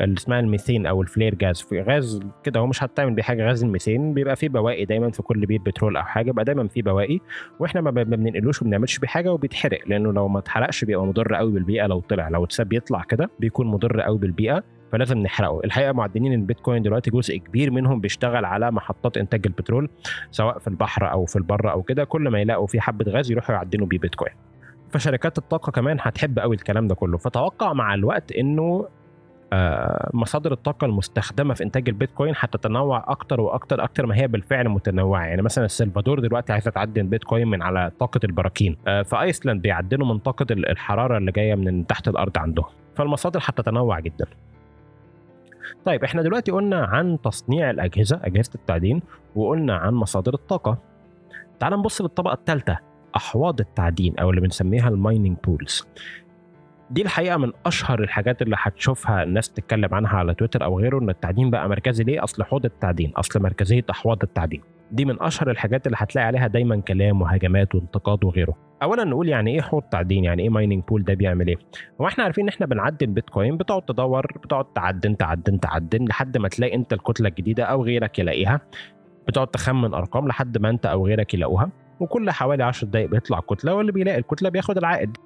اللي 0.01 0.17
اسمها 0.17 0.39
الميثين 0.39 0.85
أو 0.85 1.01
ال 1.01 1.07
flare 1.07 1.35
gas. 1.35 1.61
في 1.61 1.81
غاز 1.81 2.19
كده 2.43 2.59
هو 2.59 2.67
مش 2.67 2.83
هتعمل 2.83 3.13
بيه 3.13 3.23
حاجة 3.23 3.47
غاز 3.47 3.63
الميثين 3.63 4.13
بيبقى 4.13 4.35
فيه 4.35 4.49
بواقي 4.49 4.85
دايما 4.85 5.11
في 5.11 5.21
كل 5.23 5.45
بيت 5.45 5.61
بترول 5.61 5.97
أو 5.97 6.03
حاجة 6.03 6.25
بيبقى 6.25 6.45
دايما 6.45 6.67
فيه 6.67 6.83
بواقي 6.83 7.19
وإحنا 7.59 7.81
ما 7.81 7.91
بننقلوش 7.91 8.61
وما 8.61 8.69
بنعملش 8.69 8.99
بيه 8.99 9.07
حاجة 9.07 9.33
وبيتحرق 9.33 9.79
لأنه 9.87 10.13
لو 10.13 10.27
ما 10.27 10.39
اتحرقش 10.39 10.85
بيبقى 10.85 11.05
مضر 11.05 11.35
قوي 11.35 11.51
بالبيئة 11.51 11.87
لو 11.87 11.99
طلع 11.99 12.29
لو 12.29 12.43
اتساب 12.43 12.73
يطلع 12.73 13.03
كده 13.07 13.29
بيكون 13.39 13.67
مضر 13.67 14.01
قوي 14.01 14.17
بالبيئة 14.17 14.63
فلازم 14.91 15.17
نحرقه. 15.17 15.61
الحقيقة 15.65 15.91
معدنين 15.91 16.33
البيتكوين 16.33 16.81
دلوقتي 16.81 17.11
جزء 17.11 17.37
كبير 17.37 17.71
منهم 17.71 17.99
بيشتغل 17.99 18.45
على 18.45 18.71
محطات 18.71 19.17
إنتاج 19.17 19.41
البترول 19.45 19.89
سواء 20.31 20.59
في 20.59 20.67
البحر 20.67 21.11
أو 21.11 21.25
في 21.25 21.35
البر 21.35 21.71
أو 21.71 21.81
كده 21.83 22.03
كل 22.03 22.29
ما 22.29 22.41
يلاقوا 22.41 22.67
في 22.67 22.81
حبة 22.81 23.11
غاز 23.11 23.31
يروحوا 23.31 23.55
يعدنوا 23.55 23.87
بيه 23.87 23.99
بيتكوين. 23.99 24.33
فشركات 24.91 25.37
الطاقة 25.37 25.71
كمان 25.71 25.97
هتحب 26.01 26.39
قوي 26.39 26.55
الكلام 26.55 26.87
ده 26.87 26.95
كله. 26.95 27.17
فتوقع 27.17 27.73
مع 27.73 27.93
الوقت 27.93 28.31
إنه 28.31 28.87
آه 29.53 30.09
مصادر 30.13 30.51
الطاقة 30.51 30.85
المستخدمة 30.85 31.53
في 31.53 31.63
إنتاج 31.63 31.89
البيتكوين 31.89 32.33
هتتنوع 32.37 33.05
أكتر 33.07 33.41
وأكتر 33.41 33.83
أكتر 33.83 34.05
ما 34.05 34.17
هي 34.17 34.27
بالفعل 34.27 34.69
متنوعة. 34.69 35.25
يعني 35.25 35.41
مثلا 35.41 35.65
السلفادور 35.65 36.19
دلوقتي 36.19 36.53
عايزة 36.53 36.71
تعدل 36.71 37.01
البيتكوين 37.01 37.47
من 37.47 37.61
على 37.61 37.91
طاقة 37.99 38.19
البراكين. 38.23 38.77
آه 38.87 39.01
في 39.01 39.21
أيسلند 39.21 39.61
بيعدلوا 39.61 40.07
من 40.07 40.17
طاقة 40.19 40.45
الحرارة 40.51 41.17
اللي 41.17 41.31
جاية 41.31 41.55
من 41.55 41.87
تحت 41.87 42.07
الأرض 42.07 42.37
عندهم. 42.37 42.65
فالمصادر 42.97 43.39
هتتنوع 43.43 43.99
جدا. 43.99 44.25
طيب 45.85 46.03
إحنا 46.03 46.21
دلوقتي 46.21 46.51
قلنا 46.51 46.85
عن 46.85 47.17
تصنيع 47.21 47.69
الأجهزة 47.69 48.19
أجهزة 48.23 48.51
التعدين 48.55 49.01
وقلنا 49.35 49.75
عن 49.75 49.93
مصادر 49.93 50.33
الطاقة. 50.33 50.77
تعال 51.59 51.73
نبص 51.73 52.01
للطبقة 52.01 52.33
الثالثه 52.33 52.77
أحواض 53.15 53.59
التعدين 53.59 54.19
أو 54.19 54.29
اللي 54.29 54.41
بنسميها 54.41 54.89
ال 54.89 54.96
mining 54.96 55.37
pools. 55.43 55.87
دي 56.89 57.01
الحقيقة 57.01 57.37
من 57.37 57.51
أشهر 57.65 57.99
الحاجات 58.03 58.41
اللي 58.41 58.55
هتشوفها 58.59 59.23
الناس 59.23 59.49
تتكلم 59.49 59.93
عنها 59.95 60.17
على 60.17 60.33
تويتر 60.33 60.63
أو 60.63 60.79
غيره 60.79 60.99
إن 60.99 61.09
التعدين 61.09 61.49
بقى 61.49 61.69
مركزي 61.69 62.03
ليه؟ 62.03 62.23
أصل 62.23 62.43
حوض 62.43 62.65
التعدين 62.65 63.11
أصل 63.15 63.41
مركزية 63.41 63.85
أحواض 63.89 64.23
التعدين. 64.23 64.61
دي 64.91 65.05
من 65.05 65.21
أشهر 65.21 65.51
الحاجات 65.51 65.85
اللي 65.87 65.97
هتلاقي 65.99 66.25
عليها 66.27 66.47
دايما 66.47 66.81
كلام 66.81 67.21
وهجمات 67.21 67.75
وانتقاد 67.75 68.23
وغيره. 68.23 68.55
اولا 68.83 69.03
نقول 69.03 69.29
يعني 69.29 69.51
إيه 69.55 69.61
حوض 69.61 69.81
تعدين؟ 69.81 70.23
يعني 70.23 70.43
إيه 70.43 70.49
mining 70.49 70.83
pool 70.83 71.03
ده 71.03 71.13
بيعمل 71.13 71.47
إيه؟ 71.47 71.55
هو 72.01 72.07
إحنا 72.07 72.23
عارفين 72.23 72.43
إن 72.43 72.49
إحنا 72.49 72.65
بنعدن 72.65 73.13
بيتكوين 73.13 73.57
بتقعد 73.57 73.81
تدور 73.81 74.25
بتقعد 74.43 74.65
تعدن 74.65 75.17
تعدن 75.17 75.59
تعدن 75.59 76.05
لحد 76.05 76.37
ما 76.37 76.47
تلاقي 76.47 76.75
أنت 76.75 76.93
الكتلة 76.93 77.29
الجديدة 77.29 77.63
أو 77.63 77.83
غيرك 77.83 78.19
يلاقيها. 78.19 78.61
بتقعد 79.27 79.47
تخمن 79.47 79.93
أرقام 79.93 80.27
لحد 80.27 80.57
ما 80.57 80.69
أنت 80.69 80.85
أو 80.85 81.07
غيرك 81.07 81.33
يلاقوها. 81.33 81.69
وكل 81.99 82.31
حوالي 82.31 82.63
10 82.63 82.87
دقائق 82.87 83.09
بيطلع 83.09 83.39
كتلة 83.39 83.73
واللي 83.73 83.91
بيلاقي 83.91 84.17
الكتلة 84.17 84.49
بياخد 84.49 84.77
العائد. 84.77 85.17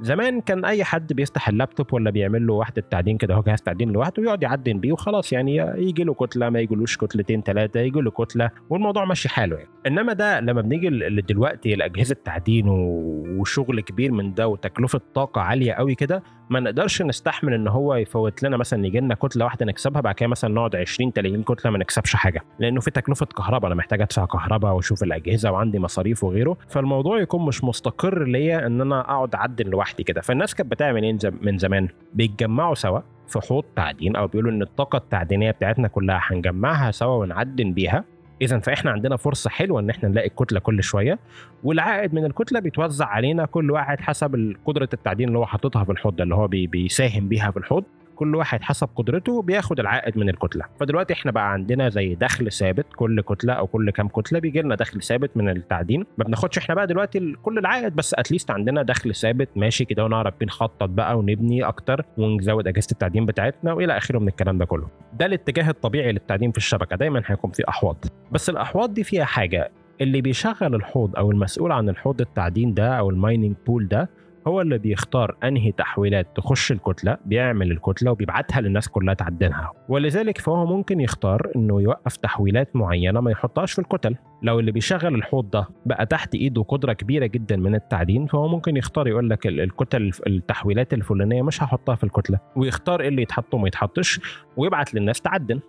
زمان 0.00 0.40
كان 0.40 0.64
أي 0.64 0.84
حد 0.84 1.12
بيفتح 1.12 1.48
اللابتوب 1.48 1.92
ولا 1.92 2.10
بيعمل 2.10 2.46
له 2.46 2.54
وحده 2.54 2.84
تعدين 2.90 3.16
كده 3.16 3.34
هو 3.34 3.42
جهاز 3.42 3.62
تعدين 3.62 3.90
لوحده 3.90 4.22
ويقعد 4.22 4.42
يعدن 4.42 4.80
بيه 4.80 4.92
وخلاص 4.92 5.32
يعني 5.32 5.56
يجي 5.56 6.04
له 6.04 6.14
كتلة 6.14 6.50
ما 6.50 6.60
يجيلوش 6.60 6.96
كتلتين 6.96 7.42
ثلاثة 7.42 7.80
يجي 7.80 8.00
له 8.00 8.10
كتلة 8.10 8.50
والموضوع 8.70 9.04
ماشي 9.04 9.28
حاله 9.28 9.56
يعني. 9.56 9.68
إنما 9.86 10.12
ده 10.12 10.40
لما 10.40 10.60
بنيجي 10.60 11.20
دلوقتي 11.20 11.74
لأجهزة 11.74 12.16
تعدين 12.24 12.64
وشغل 12.68 13.80
كبير 13.80 14.12
من 14.12 14.34
ده 14.34 14.48
وتكلفة 14.48 15.00
طاقة 15.14 15.40
عالية 15.40 15.72
قوي 15.72 15.94
كده 15.94 16.22
ما 16.50 16.60
نقدرش 16.60 17.02
نستحمل 17.02 17.54
إن 17.54 17.68
هو 17.68 17.94
يفوت 17.94 18.42
لنا 18.42 18.56
مثلا 18.56 18.86
يجي 18.86 19.00
لنا 19.00 19.14
كتلة 19.14 19.44
واحدة 19.44 19.66
نكسبها 19.66 20.00
بعد 20.00 20.14
كده 20.14 20.28
مثلا 20.28 20.54
نقعد 20.54 20.76
20 20.76 21.12
30 21.12 21.42
كتلة 21.42 21.70
ما 21.70 21.78
نكسبش 21.78 22.16
حاجة 22.16 22.44
لأنه 22.58 22.80
في 22.80 22.90
تكلفة 22.90 23.26
كهرباء 23.26 23.66
أنا 23.66 23.74
محتاج 23.74 24.02
أدفع 24.02 24.24
كهرباء 24.24 24.74
وأشوف 24.74 25.02
الأجهزة 25.02 25.52
وعندي 25.52 25.78
مصاريف 25.78 26.24
وغيره 26.24 26.56
فالموضوع 26.68 27.20
يكون 27.20 27.46
مش 27.46 27.64
مستقر 27.64 28.24
ليا 28.24 28.66
إن 28.66 28.80
أنا 28.80 29.00
أقعد 29.00 29.34
اعدن 29.48 29.70
لوحدي 29.70 30.02
كده. 30.02 30.20
فالناس 30.20 30.54
كانت 30.54 30.70
بتعمل 30.70 31.02
إيه 31.02 31.18
من 31.40 31.58
زمان؟ 31.58 31.88
بيتجمعوا 32.14 32.74
سوا 32.74 33.00
في 33.28 33.40
حوض 33.40 33.64
تعدين 33.76 34.16
أو 34.16 34.26
بيقولوا 34.26 34.52
إن 34.52 34.62
الطاقة 34.62 34.96
التعدينية 34.96 35.50
بتاعتنا 35.50 35.88
كلها 35.88 36.20
هنجمعها 36.22 36.90
سوا 36.90 37.14
ونعدن 37.14 37.72
بيها. 37.72 38.04
إذا 38.42 38.58
فإحنا 38.58 38.90
عندنا 38.90 39.16
فرصة 39.16 39.50
حلوة 39.50 39.80
إن 39.80 39.90
إحنا 39.90 40.08
نلاقي 40.08 40.26
الكتله 40.28 40.60
كل 40.60 40.82
شوية 40.82 41.18
والعائد 41.64 42.14
من 42.14 42.24
الكتلة 42.24 42.60
بيتوزع 42.60 43.06
علينا 43.06 43.44
كل 43.46 43.70
واحد 43.70 44.00
حسب 44.00 44.54
قدرة 44.64 44.88
التعدين 44.92 45.28
اللي 45.28 45.38
هو 45.38 45.46
حاططها 45.46 45.84
في 45.84 45.92
الحوض 45.92 46.20
اللي 46.20 46.34
هو 46.34 46.46
بيساهم 46.48 47.28
بيها 47.28 47.50
في 47.50 47.56
الحوض. 47.56 47.84
كل 48.18 48.34
واحد 48.34 48.62
حسب 48.62 48.88
قدرته 48.96 49.42
بياخد 49.42 49.80
العائد 49.80 50.18
من 50.18 50.28
الكتلة. 50.28 50.64
فدلوقتي 50.80 51.12
إحنا 51.14 51.32
بقى 51.32 51.52
عندنا 51.52 51.88
زي 51.88 52.14
دخل 52.14 52.52
ثابت 52.52 52.86
كل 52.96 53.20
كتلة 53.20 53.52
أو 53.52 53.66
كل 53.66 53.90
كام 53.90 54.08
كتلة 54.08 54.38
بيجي 54.38 54.62
لنا 54.62 54.74
دخل 54.74 55.02
ثابت 55.02 55.36
من 55.36 55.48
التعدين. 55.48 56.04
ما 56.18 56.24
بناخدش 56.24 56.58
إحنا 56.58 56.74
بقى 56.74 56.86
دلوقتي 56.86 57.32
كل 57.42 57.58
العائد 57.58 57.96
بس 57.96 58.14
اتليست 58.14 58.50
عندنا 58.50 58.82
دخل 58.82 59.14
ثابت 59.14 59.48
ماشي 59.56 59.84
كده 59.84 60.04
ونعرف 60.04 60.34
بنخطط 60.40 60.88
بقى 60.88 61.18
ونبني 61.18 61.62
أكتر 61.64 62.04
ونزود 62.18 62.68
أجهزة 62.68 62.88
التعدين 62.92 63.26
بتاعتنا 63.26 63.72
وإلى 63.72 63.96
آخره 63.96 64.18
من 64.18 64.28
الكلام 64.28 64.58
ده 64.58 64.64
كله. 64.64 64.88
ده 65.12 65.26
الاتجاه 65.26 65.70
الطبيعي 65.70 66.12
للتعدين 66.12 66.50
في 66.52 66.58
الشبكة 66.58 66.96
دايما 66.96 67.22
هيكون 67.26 67.50
في 67.50 67.68
أحواض. 67.68 68.04
بس 68.32 68.50
الأحواض 68.50 68.94
دي 68.94 69.04
فيها 69.04 69.24
حاجة 69.24 69.70
اللي 70.00 70.20
بيشغل 70.20 70.74
الحوض 70.74 71.16
أو 71.16 71.30
المسؤول 71.30 71.72
عن 71.72 71.88
الحوض 71.88 72.20
التعدين 72.20 72.74
ده 72.74 72.88
أو 72.98 73.10
المايننج 73.10 73.54
بول 73.66 73.88
ده 73.88 74.10
هو 74.48 74.60
اللي 74.60 74.78
بيختار 74.78 75.36
أنهي 75.44 75.72
تحويلات 75.72 76.26
تخش 76.36 76.72
الكتلة 76.72 77.16
بيعمل 77.24 77.70
الكتلة 77.72 78.10
وبيبعتها 78.10 78.60
للناس 78.60 78.88
كلها 78.88 79.14
تعدنها 79.14 79.72
ولذلك 79.88 80.38
فهو 80.38 80.66
ممكن 80.66 81.00
يختار 81.00 81.50
إنه 81.56 81.82
يوقف 81.82 82.16
تحويلات 82.16 82.76
معينة 82.76 83.20
ما 83.20 83.30
يحطهاش 83.30 83.72
في 83.72 83.78
الكتل. 83.78 84.16
لو 84.42 84.60
اللي 84.60 84.72
بيشغل 84.72 85.14
الحوض 85.14 85.50
ده 85.50 85.68
بقى 85.86 86.06
تحت 86.06 86.34
إيده 86.34 86.62
قدرة 86.62 86.92
كبيرة 86.92 87.26
جدا 87.26 87.56
من 87.56 87.74
التعدين 87.74 88.26
فهو 88.26 88.48
ممكن 88.48 88.76
يختار 88.76 89.08
يقول 89.08 89.30
لك 89.30 89.46
الكتل 89.46 90.10
التحويلات 90.26 90.94
الفلانية 90.94 91.42
مش 91.42 91.62
هحطها 91.62 91.94
في 91.94 92.04
الكتلة. 92.04 92.38
ويختار 92.56 93.00
إيه 93.00 93.08
اللي 93.08 93.22
يتحط 93.22 93.54
وما 93.54 93.68
يتحطش 93.68 94.20
ويبعت 94.56 94.94
للناس 94.94 95.20
تعدن 95.20 95.60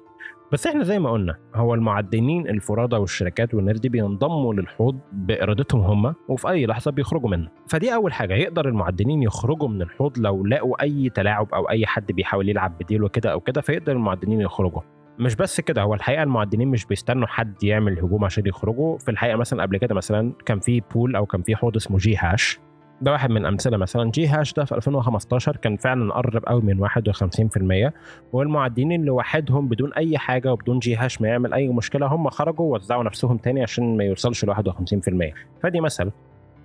بس 0.51 0.67
إحنا 0.67 0.83
زي 0.83 0.99
ما 0.99 1.11
قلنا 1.11 1.35
هو 1.55 1.73
المعدنين 1.73 2.47
الفرادى 2.47 2.95
والشركات 2.95 3.53
والناس 3.53 3.79
دي 3.79 3.89
بينضموا 3.89 4.53
للحوض 4.53 4.99
بإرادتهم 5.13 5.81
هم 5.81 6.15
وفي 6.27 6.49
أي 6.49 6.65
لحظة 6.65 6.91
بيخرجوا 6.91 7.29
منه. 7.29 7.49
فدي 7.67 7.93
أول 7.93 8.13
حاجة 8.13 8.33
يقدر 8.33 8.67
المعدنين 8.67 9.23
يخرجوا 9.23 9.67
من 9.67 9.81
الحوض 9.81 10.19
لو 10.19 10.45
لقوا 10.45 10.81
أي 10.81 11.09
تلاعب 11.09 11.53
أو 11.53 11.69
أي 11.69 11.85
حد 11.85 12.11
بيحاول 12.11 12.49
يلعب 12.49 12.77
بديله 12.77 13.09
كده 13.09 13.31
أو 13.31 13.39
كده 13.39 13.61
فيقدر 13.61 13.91
المعدنين 13.91 14.41
يخرجوا. 14.41 14.81
مش 15.19 15.35
بس 15.35 15.61
كده 15.61 15.81
هو 15.81 15.93
الحقيقة 15.93 16.23
المعدنين 16.23 16.67
مش 16.67 16.85
بيستنوا 16.85 17.27
حد 17.27 17.63
يعمل 17.63 17.99
هجوم 17.99 18.25
عشان 18.25 18.47
يخرجوا. 18.47 18.97
في 18.97 19.11
الحقيقة 19.11 19.35
مثلا 19.37 19.61
قبل 19.61 19.77
كده 19.77 19.95
مثلا 19.95 20.33
كان 20.45 20.59
في 20.59 20.81
pool 20.93 21.15
أو 21.15 21.25
كان 21.25 21.41
في 21.41 21.55
حوض 21.55 21.75
اسمه 21.75 21.97
GHash 21.97 22.59
ده 23.01 23.11
واحد 23.11 23.29
من 23.29 23.37
الامثله 23.37 23.77
مثلا. 23.77 24.11
GHash 24.11 24.53
ده 24.53 24.65
في 24.65 24.75
2015 24.75 25.55
كان 25.57 25.77
فعلا 25.77 26.13
قرب 26.13 26.45
قوي 26.45 26.61
من 26.61 26.79
51% 26.79 27.91
والمعدين 28.33 28.91
اللي 28.91 29.11
وحدهم 29.11 29.67
بدون 29.67 29.93
أي 29.93 30.17
حاجة 30.17 30.53
وبدون 30.53 30.79
جي 30.79 30.95
هاش 30.95 31.21
ما 31.21 31.27
يعمل 31.27 31.53
أي 31.53 31.67
مشكلة. 31.67 32.07
هم 32.07 32.29
خرجوا 32.29 32.65
ووزعوا 32.65 33.03
نفسهم 33.03 33.37
تاني 33.37 33.63
عشان 33.63 33.97
ما 33.97 34.03
يوصلش 34.03 34.45
ل 34.45 34.51
51% 34.51 35.33
فدي 35.63 35.81
مثل. 35.81 36.11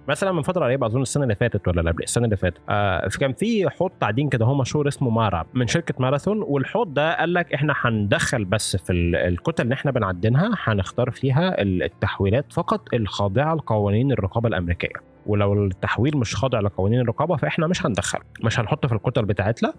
مثلا 0.08 0.32
من 0.32 0.42
فترة 0.42 0.64
قريبة 0.64 0.86
أظن 0.86 1.02
السنة 1.02 1.22
اللي 1.22 1.34
فاتت 1.34 1.68
ولا 1.68 1.90
قبل 1.90 2.02
السنة 2.02 2.24
اللي 2.24 2.36
فاتت. 2.36 2.60
آه 2.68 3.08
كان 3.20 3.32
في 3.32 3.70
حوض 3.70 3.90
تعدين 4.00 4.28
كده 4.28 4.44
هو 4.44 4.54
مشهور 4.54 4.88
اسمه 4.88 5.10
مارا 5.10 5.44
من 5.54 5.66
شركة 5.66 5.94
ماراثون. 5.98 6.42
والحوض 6.42 6.94
ده 6.94 7.16
قال 7.18 7.34
لك 7.34 7.54
إحنا 7.54 7.74
هندخل 7.76 8.44
بس 8.44 8.76
في 8.76 8.92
الكتل 8.92 9.62
اللي 9.62 9.74
إحنا 9.74 9.90
بنعدنها 9.90 10.50
هنختار 10.64 11.10
فيها 11.10 11.62
التحويلات 11.62 12.52
فقط 12.52 12.94
الخاضعة 12.94 13.54
لقوانين 13.54 14.12
الرقابة 14.12 14.48
الأمريكية. 14.48 15.13
ولو 15.26 15.64
التحويل 15.64 16.16
مش 16.16 16.36
خاضع 16.36 16.60
لقوانين 16.60 17.00
الرقابة 17.00 17.36
فإحنا 17.36 17.66
مش 17.66 17.86
هندخله. 17.86 18.22
مش 18.44 18.60
هنحطه 18.60 18.88
في 18.88 18.94
الكتل 18.94 19.24
بتاعتنا. 19.24 19.72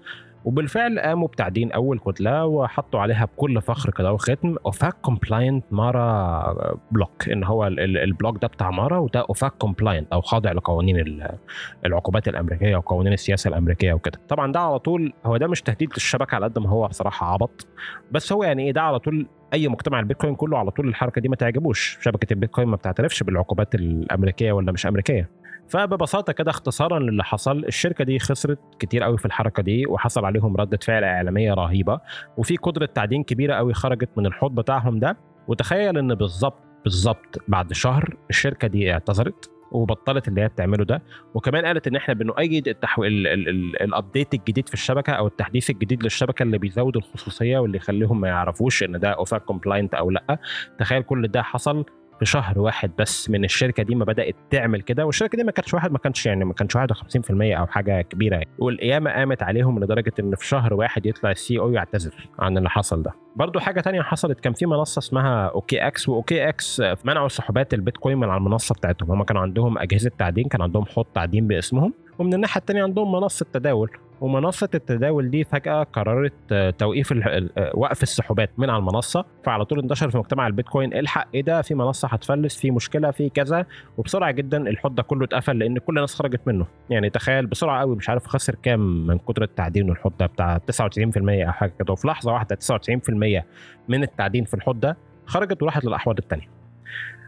وبالفعل 0.45 0.99
قاموا 0.99 1.27
بتعدين 1.27 1.71
أول 1.71 1.99
كتلة 1.99 2.45
وحطوا 2.45 2.99
عليها 2.99 3.25
بكل 3.25 3.61
فخر 3.61 3.91
كده 3.91 4.13
وختم 4.13 4.55
OFAC 4.65 4.93
compliant 5.01 5.65
Mara 5.71 6.77
block. 6.91 7.29
إن 7.29 7.43
هو 7.43 7.67
ال 7.67 7.80
block 7.80 8.41
ده 8.41 8.47
بتاع 8.47 8.71
Mara 8.71 8.97
وده 8.97 9.19
OFAC 9.29 9.51
compliant 9.51 10.13
أو 10.13 10.21
خاضع 10.21 10.51
لقوانين 10.51 11.23
العقوبات 11.85 12.27
الأمريكية 12.27 12.75
وقوانين 12.75 13.13
السياسة 13.13 13.47
الأمريكية 13.47 13.93
وكده. 13.93 14.19
طبعا 14.29 14.51
ده 14.51 14.59
على 14.59 14.79
طول 14.79 15.13
هو 15.25 15.37
ده 15.37 15.47
مش 15.47 15.61
تهديد 15.61 15.89
للشبكة 15.93 16.35
على 16.35 16.45
قد 16.45 16.59
ما 16.59 16.69
هو 16.69 16.87
بصراحه 16.87 17.33
عبط. 17.33 17.67
بس 18.11 18.33
هو 18.33 18.43
يعني 18.43 18.63
إيه؟ 18.63 18.71
ده 18.71 18.81
على 18.81 18.99
طول 18.99 19.27
أي 19.55 19.67
مجتمع 19.67 19.99
البيتكوين 19.99 20.35
كله 20.35 20.57
على 20.57 20.71
طول 20.71 20.87
الحركة 20.87 21.21
دي 21.21 21.29
ما 21.29 21.35
تعجبوش. 21.35 21.97
شبكة 22.01 22.33
البيتكوين 22.33 22.67
ما 22.67 22.75
بتعترفش 22.75 23.23
بالعقوبات 23.23 23.75
الأمريكية 23.75 24.51
ولا 24.51 24.71
مش 24.71 24.85
أمريكية. 24.85 25.29
فببساطة 25.69 26.33
كده 26.33 26.51
اختصارا 26.51 26.99
للي 26.99 27.23
حصل 27.23 27.65
الشركة 27.65 28.03
دي 28.03 28.19
خسرت 28.19 28.59
كتير 28.79 29.03
قوي 29.03 29.17
في 29.17 29.25
الحركة 29.25 29.63
دي 29.63 29.85
وحصل 29.87 30.25
عليهم 30.25 30.57
ردة 30.57 30.79
فعل 30.83 31.03
إعلامية 31.03 31.53
رهيبة 31.53 31.99
وفي 32.37 32.57
قدرة 32.57 32.85
تعدين 32.85 33.23
كبيرة 33.23 33.55
قوي 33.55 33.73
خرجت 33.73 34.09
من 34.17 34.25
الحوض 34.25 34.55
بتاعهم 34.55 34.99
ده. 34.99 35.17
وتخيل 35.47 35.97
إن 35.97 36.15
بالظبط 36.15 36.59
بالظبط 36.83 37.41
بعد 37.47 37.73
شهر 37.73 38.17
الشركة 38.29 38.67
دي 38.67 38.93
اعتذرت. 38.93 39.54
وبطلت 39.71 40.27
اللي 40.27 40.41
هي 40.41 40.47
بتعمله 40.47 40.85
ده. 40.85 41.03
وكمان 41.33 41.65
قالت 41.65 41.87
إن 41.87 41.95
إحنا 41.95 42.13
بنؤيد 42.13 42.67
التحويل 42.67 43.27
ال 43.81 43.89
update 43.89 44.33
الجديد 44.33 44.67
في 44.67 44.73
الشبكة 44.73 45.13
أو 45.13 45.27
التحديث 45.27 45.69
الجديد 45.69 46.03
للشبكة 46.03 46.43
اللي 46.43 46.57
بيزود 46.57 46.97
الخصوصية 46.97 47.57
واللي 47.57 47.77
يخليهم 47.77 48.21
ما 48.21 48.27
يعرفوش 48.27 48.83
إن 48.83 48.99
ده 48.99 49.09
OFAC 49.09 49.41
compliant 49.41 49.93
أو 49.93 50.11
لأ. 50.11 50.39
تخيل 50.79 51.03
كل 51.03 51.27
ده 51.27 51.41
حصل 51.41 51.85
في 52.19 52.25
شهر 52.25 52.59
واحد 52.59 52.91
بس 52.99 53.29
من 53.29 53.43
الشركة 53.43 53.83
دي 53.83 53.95
ما 53.95 54.05
بدأت 54.05 54.35
تعمل 54.49 54.81
كده 54.81 55.05
والشركة 55.05 55.37
دي 55.37 55.43
ما 55.43 55.51
كانتش 55.51 55.73
واحد 55.73 55.91
ما 55.91 55.97
كانش 55.97 56.25
يعني 56.25 56.45
ما 56.45 56.53
كانش 56.53 56.77
51% 56.77 56.79
أو 57.29 57.67
حاجة 57.67 58.01
كبيرة 58.01 58.33
يعني. 58.35 58.47
والقيامة 58.59 59.11
قامت 59.11 59.43
عليهم 59.43 59.79
لدرجة 59.83 60.13
إن 60.19 60.35
في 60.35 60.47
شهر 60.47 60.73
واحد 60.73 61.05
يطلع 61.05 61.31
ال 61.31 61.59
CEO 61.59 61.71
يعتذر 61.71 62.29
عن 62.39 62.57
اللي 62.57 62.69
حصل 62.69 63.03
ده. 63.03 63.11
برضو 63.35 63.59
حاجة 63.59 63.81
تانية 63.81 64.01
حصلت 64.01 64.39
كان 64.39 64.53
في 64.53 64.65
منصة 64.65 64.99
اسمها 64.99 65.47
OKX 65.47 66.09
و 66.09 66.49
OKX 66.49 66.81
منعوا 67.03 67.27
سحوبات 67.27 67.73
البيتكوين 67.73 68.17
من 68.17 68.29
على 68.29 68.37
المنصة 68.37 68.75
بتاعتهم. 68.75 69.11
هم 69.11 69.23
كانوا 69.23 69.41
عندهم 69.41 69.77
أجهزة 69.77 70.11
تعدين 70.17 70.47
كان 70.47 70.61
عندهم 70.61 70.85
حوض 70.85 71.05
تعدين 71.15 71.47
باسمهم 71.47 71.93
ومن 72.19 72.33
الناحية 72.33 72.59
الثانية 72.59 72.83
عندهم 72.83 73.11
منصة 73.11 73.45
تداول. 73.53 73.89
ومنصة 74.21 74.69
التداول 74.73 75.29
دي 75.29 75.43
فجأة 75.43 75.83
قررت 75.83 76.33
توقيف 76.77 77.13
وقف 77.73 78.03
السحوبات 78.03 78.49
من 78.57 78.69
على 78.69 78.79
المنصة 78.79 79.25
فعلى 79.43 79.65
طول 79.65 79.79
انتشر 79.79 80.09
في 80.09 80.17
مجتمع 80.17 80.47
البيتكوين 80.47 80.93
الحق 80.93 81.27
إيه 81.33 81.41
ده؟ 81.43 81.61
في 81.61 81.75
منصة 81.75 82.07
هتفلس 82.07 82.57
في 82.57 82.71
مشكلة 82.71 83.11
في 83.11 83.29
كذا. 83.29 83.65
وبسرعة 83.97 84.31
جدا 84.31 84.57
الحوض 84.69 84.95
ده 84.95 85.03
كله 85.03 85.25
اتقفل 85.25 85.59
لأن 85.59 85.77
كل 85.77 85.95
الناس 85.97 86.15
خرجت 86.15 86.41
منه. 86.45 86.65
يعني 86.89 87.09
تخيل 87.09 87.45
بسرعة 87.45 87.79
قوي 87.79 87.95
مش 87.95 88.09
عارف 88.09 88.27
خسر 88.27 88.55
كام 88.63 89.07
من 89.07 89.17
كتر 89.17 89.43
التعدين 89.43 89.89
الحوض 89.89 90.13
ده 90.19 90.25
بتاع 90.25 90.57
99% 90.57 91.45
أو 91.45 91.51
حاجة 91.51 91.73
كده. 91.79 91.93
وفي 91.93 92.07
لحظة 92.07 92.33
واحدة 92.33 92.55
99% 92.55 93.43
من 93.89 94.03
التعدين 94.03 94.45
في 94.45 94.53
الحوض 94.53 94.79
ده 94.79 94.97
خرجت 95.25 95.63
وراحت 95.63 95.85
للأحواض 95.85 96.17
الثانية 96.17 96.47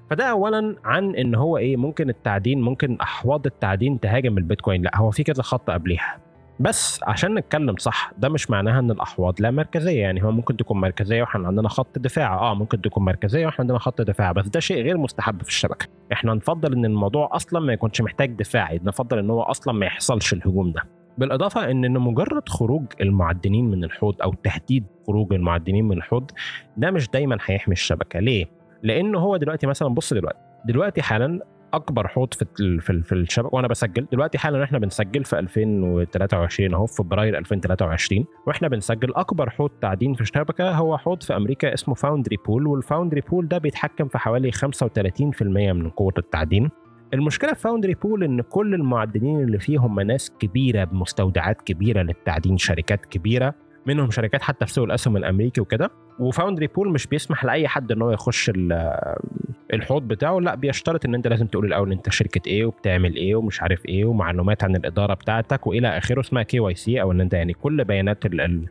فده 0.09 0.25
اولا 0.25 0.75
عن 0.85 1.15
إن 1.15 1.35
هو 1.35 1.57
إيه 1.57 1.77
ممكن 1.77 2.09
التعدين 2.09 2.61
ممكن 2.61 2.97
أحواض 3.01 3.45
التعدين 3.45 3.99
تهاجم 3.99 4.37
البيتكوين. 4.37 4.81
لأ 4.81 4.97
هو 4.97 5.11
في 5.11 5.23
كذا 5.23 5.43
خط 5.43 5.69
قبليها. 5.69 6.17
بس 6.59 6.99
عشان 7.03 7.33
نتكلم 7.35 7.75
صح 7.77 8.11
ده 8.17 8.29
مش 8.29 8.49
معناها 8.49 8.79
إن 8.79 8.91
الأحواض 8.91 9.41
لا 9.41 9.51
مركزية. 9.51 10.01
يعني 10.01 10.23
هو 10.23 10.31
ممكن 10.31 10.57
تكون 10.57 10.81
مركزية 10.81 11.21
وإحنا 11.21 11.47
عندنا 11.47 11.69
خط 11.69 11.99
دفاع. 11.99 12.39
آه 12.39 12.53
ممكن 12.53 12.81
تكون 12.81 13.05
مركزية 13.05 13.45
وإحنا 13.45 13.63
عندنا 13.63 13.79
خط 13.79 14.01
دفاع 14.01 14.31
بس 14.31 14.47
ده 14.47 14.59
شيء 14.59 14.83
غير 14.83 14.97
مستحب 14.97 15.41
في 15.43 15.49
الشبكة. 15.49 15.87
إحنا 16.13 16.33
نفضل 16.33 16.73
إن 16.73 16.85
الموضوع 16.85 17.29
أصلا 17.31 17.59
ما 17.59 17.73
يكونش 17.73 18.01
محتاج 18.01 18.31
دفاعي 18.31 18.81
نفضل 18.83 19.19
إن 19.19 19.29
هو 19.29 19.41
أصلا 19.41 19.73
ما 19.73 19.85
يحصلش 19.85 20.33
الهجوم 20.33 20.71
ده. 20.71 20.83
بالإضافة 21.17 21.71
إن 21.71 21.99
مجرد 21.99 22.49
خروج 22.49 22.85
المعدنين 23.01 23.65
من 23.65 23.83
الحوض 23.83 24.21
أو 24.21 24.33
تهديد 24.33 24.85
خروج 25.07 25.33
المعدنين 25.33 25.85
من 25.85 25.97
الحوض 25.97 26.31
ده 26.77 26.91
مش 26.91 27.09
دايما 27.09 27.37
هيحمي 27.45 27.73
الشبكة. 27.73 28.19
ليه؟ 28.19 28.45
لأن 28.83 29.15
هو 29.15 29.37
دلوقتي 29.37 29.67
مثلا 29.67 29.87
بص 29.87 30.13
دلوقتي. 30.13 30.39
دلوقتي 30.65 31.01
حالا 31.01 31.39
أكبر 31.73 32.07
حوض 32.07 32.33
في 32.33 32.45
في, 32.81 33.03
في 33.03 33.11
الشبكه 33.15 33.49
وأنا 33.55 33.67
بسجل. 33.67 34.07
دلوقتي 34.11 34.37
حالا 34.37 34.63
إحنا 34.63 34.79
بنسجل 34.79 35.23
في 35.23 35.39
2023 35.39 36.73
أهو 36.73 36.85
في 36.85 36.95
فبراير 36.95 37.37
2023 37.37 38.25
وإحنا 38.47 38.67
بنسجل 38.67 39.13
أكبر 39.15 39.49
حوض 39.49 39.69
تعدين 39.81 40.13
في 40.13 40.21
الشبكة 40.21 40.71
هو 40.71 40.97
حوض 40.97 41.23
في 41.23 41.35
أمريكا 41.35 41.73
اسمه 41.73 41.95
Foundry 41.95 42.37
pool 42.45 42.67
وال 42.67 42.79
Foundry 42.79 43.21
pool 43.21 43.47
ده 43.47 43.57
بيتحكم 43.57 44.07
في 44.07 44.17
حوالي 44.17 44.51
35% 44.51 45.41
من 45.41 45.89
قوة 45.89 46.13
التعدين. 46.17 46.69
المشكلة 47.13 47.53
في 47.53 47.61
Foundry 47.61 47.93
pool 47.93 48.23
إن 48.23 48.41
كل 48.41 48.73
المعدنين 48.73 49.39
اللي 49.39 49.59
فيه 49.59 49.77
هم 49.79 49.99
ناس 49.99 50.31
كبيرة 50.39 50.83
بمستودعات 50.83 51.61
كبيرة 51.61 52.01
للتعدين 52.01 52.57
شركات 52.57 53.05
كبيرة 53.05 53.53
منهم 53.85 54.11
شركات 54.11 54.41
حتى 54.41 54.65
في 54.65 54.73
سوق 54.73 54.83
الأسهم 54.85 55.17
الأمريكي 55.17 55.61
وكده. 55.61 55.89
و 56.19 56.25
Foundry 56.25 56.67
pool 56.67 56.89
مش 56.89 57.07
بيسمح 57.07 57.45
لأي 57.45 57.67
حد 57.67 57.91
إن 57.91 58.01
هو 58.01 58.11
يخش 58.11 58.51
الحوض 59.73 60.01
بتاعه. 60.07 60.39
لا 60.39 60.55
بيشترط 60.55 61.05
إن 61.05 61.15
أنت 61.15 61.27
لازم 61.27 61.47
تقول 61.47 61.65
الأول 61.65 61.91
أنت 61.91 62.09
شركة 62.09 62.41
إيه 62.47 62.65
وبتعمل 62.65 63.15
إيه 63.15 63.35
ومش 63.35 63.61
عارف 63.61 63.85
إيه 63.85 64.05
ومعلومات 64.05 64.63
عن 64.63 64.75
الإدارة 64.75 65.13
بتاعتك 65.13 65.67
وإلى 65.67 65.97
آخره. 65.97 66.19
اسمها 66.19 66.43
KYC 66.43 67.01
أو 67.01 67.11
إن 67.11 67.21
أنت 67.21 67.33
يعني 67.33 67.53
كل 67.53 67.83
بيانات 67.83 68.25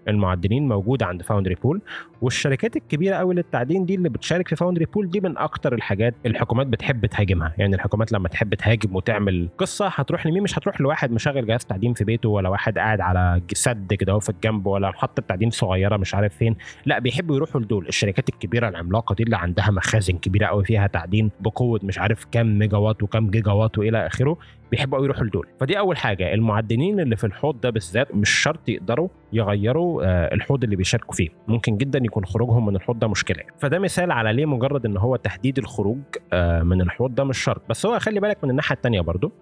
المعدنين 0.08 0.68
موجودة 0.68 1.06
عند 1.06 1.22
Foundry 1.22 1.54
pool. 1.54 1.80
والشركات 2.22 2.76
الكبيرة 2.76 3.16
قوي 3.16 3.34
للتعدين 3.34 3.84
دي 3.86 3.94
اللي 3.94 4.08
بتشارك 4.08 4.48
في 4.48 4.56
Foundry 4.56 4.84
pool 4.84 5.10
دي 5.10 5.20
من 5.20 5.38
أكتر 5.38 5.74
الحاجات 5.74 6.14
الحكومات 6.26 6.66
بتحب 6.66 7.06
تهاجمها. 7.06 7.52
يعني 7.58 7.74
الحكومات 7.74 8.12
لما 8.12 8.28
تحب 8.28 8.54
تهاجم 8.54 8.96
وتعمل 8.96 9.48
قصة 9.58 9.88
هتروح 9.88 10.26
لمين؟ 10.26 10.42
مش 10.42 10.58
هتروح 10.58 10.80
لواحد 10.80 11.12
مشغل 11.12 11.46
جهاز 11.46 11.64
تعدين 11.64 11.94
في 11.94 12.04
بيته 12.04 12.28
ولا 12.28 12.48
واحد 12.48 12.78
قاعد 12.78 13.00
على 13.00 13.42
سد 13.52 13.94
كده 13.94 14.18
في 14.18 14.28
الجنب 14.30 14.66
ولا 14.66 14.88
محطه 14.88 15.22
تعدين 15.28 15.50
صغيرة 15.50 15.96
مش 15.96 16.14
عارف 16.14 16.36
فين. 16.36 16.56
لا 16.86 16.98
بيحبوا 16.98 17.35
يروحوا 17.36 17.60
لدول 17.60 17.88
الشركات 17.88 18.28
الكبيرة 18.28 18.68
العملاقة 18.68 19.14
دي 19.14 19.22
اللي 19.22 19.36
عندها 19.36 19.70
مخازن 19.70 20.18
كبيرة 20.18 20.46
قوي 20.46 20.64
فيها 20.64 20.86
تعدين 20.86 21.30
بقوة 21.40 21.80
مش 21.82 21.98
عارف 21.98 22.24
كام 22.24 22.58
ميجا 22.58 22.76
وات 22.76 23.02
وكام 23.02 23.30
جيجا 23.30 23.52
وات 23.52 23.78
والى 23.78 24.06
آخره 24.06 24.36
بيحبوا 24.70 25.04
يروحوا 25.04 25.24
لدول. 25.24 25.46
فدي 25.60 25.78
أول 25.78 25.96
حاجة. 25.96 26.34
المعدنين 26.34 27.00
اللي 27.00 27.16
في 27.16 27.24
الحوض 27.24 27.60
ده 27.60 27.70
بالذات 27.70 28.14
مش 28.14 28.30
شرط 28.30 28.68
يقدروا 28.68 29.08
يغيروا 29.32 30.02
الحوض 30.34 30.64
اللي 30.64 30.76
بيشاركوا 30.76 31.14
فيه. 31.14 31.28
ممكن 31.48 31.76
جدا 31.76 32.00
يكون 32.04 32.24
خروجهم 32.24 32.66
من 32.66 32.76
الحوض 32.76 32.98
ده 32.98 33.08
مشكلة. 33.08 33.42
فده 33.58 33.78
مثال 33.78 34.12
على 34.12 34.32
ليه 34.32 34.46
مجرد 34.46 34.86
إن 34.86 34.96
هو 34.96 35.16
تحديد 35.16 35.58
الخروج 35.58 35.98
من 36.62 36.80
الحوض 36.80 37.14
ده 37.14 37.24
مش 37.24 37.38
شرط. 37.38 37.62
بس 37.68 37.86
هو 37.86 37.98
خلي 37.98 38.20
بالك 38.20 38.44
من 38.44 38.50
الناحية 38.50 38.76
الثانية 38.76 39.00
برضو. 39.00 39.32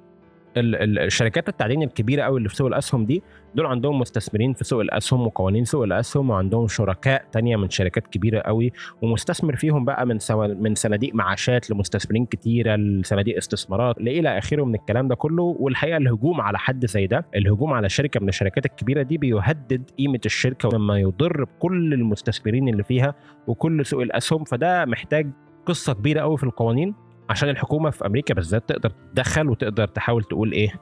الشركات 0.57 1.49
التعدين 1.49 1.83
الكبيرة 1.83 2.23
قوي 2.23 2.39
اللي 2.39 2.49
في 2.49 2.57
سوق 2.57 2.67
الأسهم 2.67 3.07
دي 3.07 3.23
دول 3.55 3.67
عندهم 3.67 3.99
مستثمرين 3.99 4.53
في 4.53 4.65
سوق 4.65 4.81
الأسهم 4.81 5.27
وقوانين 5.27 5.65
سوق 5.65 5.83
الأسهم 5.85 6.31
وعندهم 6.31 6.69
شركاء 6.69 7.25
تانية 7.33 7.57
من 7.57 7.71
شركات 7.71 8.07
كبيرة 8.07 8.41
قوي 8.41 8.73
ومستثمر 9.03 9.57
فيهم 9.57 9.85
بقى 9.85 10.07
من 10.07 10.19
سو... 10.19 10.49
من 10.49 10.75
صناديق 10.75 11.15
معاشات 11.15 11.71
لمستثمرين 11.71 12.27
كتيرة 12.27 12.77
لصناديق 12.77 13.37
استثمارات 13.37 13.99
إلى 13.99 14.39
آخره 14.39 14.65
من 14.65 14.75
الكلام 14.75 15.09
ده 15.09 15.15
كله. 15.15 15.43
والحقيقة 15.43 15.97
الهجوم 15.97 16.41
على 16.41 16.59
حد 16.59 16.87
زي 16.87 17.07
ده 17.07 17.27
الهجوم 17.37 17.73
على 17.73 17.89
شركة 17.89 18.21
من 18.21 18.29
الشركات 18.29 18.67
الكبيرة 18.67 19.03
دي 19.03 19.19
بيهدد 19.19 19.91
قيمة 19.99 20.21
الشركة 20.27 20.79
مما 20.79 20.99
يضر 20.99 21.45
بكل 21.45 21.95
المستثمرين 21.95 22.69
اللي 22.69 22.83
فيها 22.85 23.15
وكل 23.47 23.87
سوق 23.87 24.03
الأسهم. 24.03 24.45
فده 24.45 24.85
محتاج 24.85 25.31
قصة 25.67 25.93
كبيرة 25.93 26.21
قوي 26.21 26.37
في 26.37 26.45
القوانين. 26.45 26.95
عشان 27.31 27.49
الحكومة 27.49 27.91
في 27.91 28.07
أمريكا 28.07 28.35
بالذات 28.35 28.69
تقدر 28.69 28.91
تتدخل 28.91 29.49
وتقدر 29.49 29.87
تحاول 29.87 30.25
تقول 30.25 30.53
إيه 30.53 30.73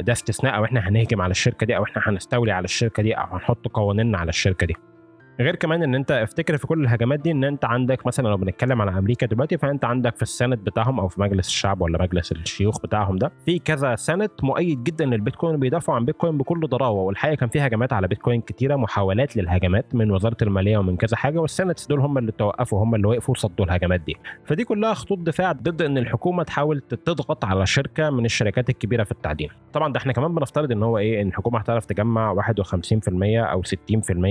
ده 0.00 0.12
استثناء 0.12 0.56
أو 0.56 0.64
إحنا 0.64 0.88
هنهجم 0.88 1.20
على 1.20 1.30
الشركة 1.30 1.66
دي 1.66 1.76
أو 1.76 1.84
إحنا 1.84 2.02
هنستولي 2.06 2.52
على 2.52 2.64
الشركة 2.64 3.02
دي 3.02 3.12
أو 3.14 3.24
هنحط 3.24 3.68
قوانيننا 3.68 4.18
على 4.18 4.28
الشركة 4.28 4.66
دي. 4.66 4.76
غير 5.40 5.56
كمان 5.56 5.82
إن 5.82 5.94
أنت 5.94 6.10
افتكر 6.10 6.56
في 6.56 6.66
كل 6.66 6.84
الهجمات 6.84 7.20
دي 7.20 7.30
إن 7.30 7.44
أنت 7.44 7.64
عندك 7.64 8.06
مثلا 8.06 8.28
لو 8.28 8.36
بنتكلم 8.36 8.80
على 8.82 8.98
أمريكا 8.98 9.26
دلوقتي 9.26 9.58
فأنت 9.58 9.84
عندك 9.84 10.16
في 10.16 10.22
ال 10.22 10.27
senate 10.27 10.58
بتاعهم 10.58 11.00
أو 11.00 11.08
في 11.08 11.20
مجلس 11.20 11.46
الشعب 11.48 11.80
ولا 11.80 12.02
مجلس 12.02 12.32
الشيوخ 12.32 12.80
بتاعهم 12.80 13.16
ده 13.16 13.32
في 13.46 13.58
كذا 13.58 13.94
senate 13.96 14.32
مؤيد 14.42 14.84
جدا 14.84 15.04
للبيتكوين 15.04 15.56
بيدافعوا 15.56 15.96
عن 15.98 16.04
بيتكوين 16.04 16.38
بكل 16.38 16.60
ضراوة. 16.60 17.02
والحقيقة 17.02 17.34
كان 17.36 17.48
في 17.48 17.60
هجمات 17.60 17.92
على 17.92 18.08
بيتكوين 18.08 18.40
كتيرة 18.40 18.76
محاولات 18.76 19.36
للهجمات 19.36 19.94
من 19.94 20.10
وزارة 20.10 20.36
المالية 20.42 20.78
ومن 20.78 20.96
كذا 20.96 21.16
حاجة 21.16 21.38
وال 21.38 21.49
senates 21.49 21.86
دول 21.86 22.00
هم 22.00 22.18
اللي 22.18 22.32
توقفوا 22.32 22.82
هم 22.84 22.94
اللي 22.94 23.08
وقفوا 23.08 23.34
وصدوا 23.34 23.64
الهجمات 23.64 24.00
دي. 24.00 24.16
فدي 24.44 24.64
كلها 24.64 24.94
خطوط 24.94 25.18
دفاع 25.18 25.52
ضد 25.52 25.82
إن 25.82 25.98
الحكومة 25.98 26.42
تحاول 26.42 26.80
تضغط 26.80 27.44
على 27.44 27.66
شركة 27.66 28.10
من 28.10 28.24
الشركات 28.24 28.70
الكبيرة 28.70 29.04
في 29.04 29.12
التعدين 29.12 29.48
طبعا 29.72 29.92
ده 29.92 29.98
إحنا 29.98 30.12
كمان 30.12 30.34
بنفترض 30.34 30.72
إن 30.72 30.82
هو 30.82 30.98
إيه 30.98 31.22
إن 31.22 31.28
الحكومة 31.28 31.58
هتعرف 31.58 31.84
تجمع 31.86 32.34
51% 32.34 32.42
أو 33.36 33.62
60% 33.62 33.72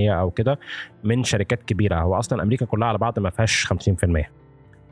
أو 0.09 0.31
كده. 0.31 0.59
من 1.03 1.23
شركات 1.23 1.63
كبيرة. 1.63 2.01
هو 2.01 2.15
أصلا 2.15 2.43
أمريكا 2.43 2.65
كلها 2.65 2.87
على 2.87 2.97
بعض 2.97 3.19
ما 3.19 3.29
فيهاش 3.29 3.67
50% 3.73 4.25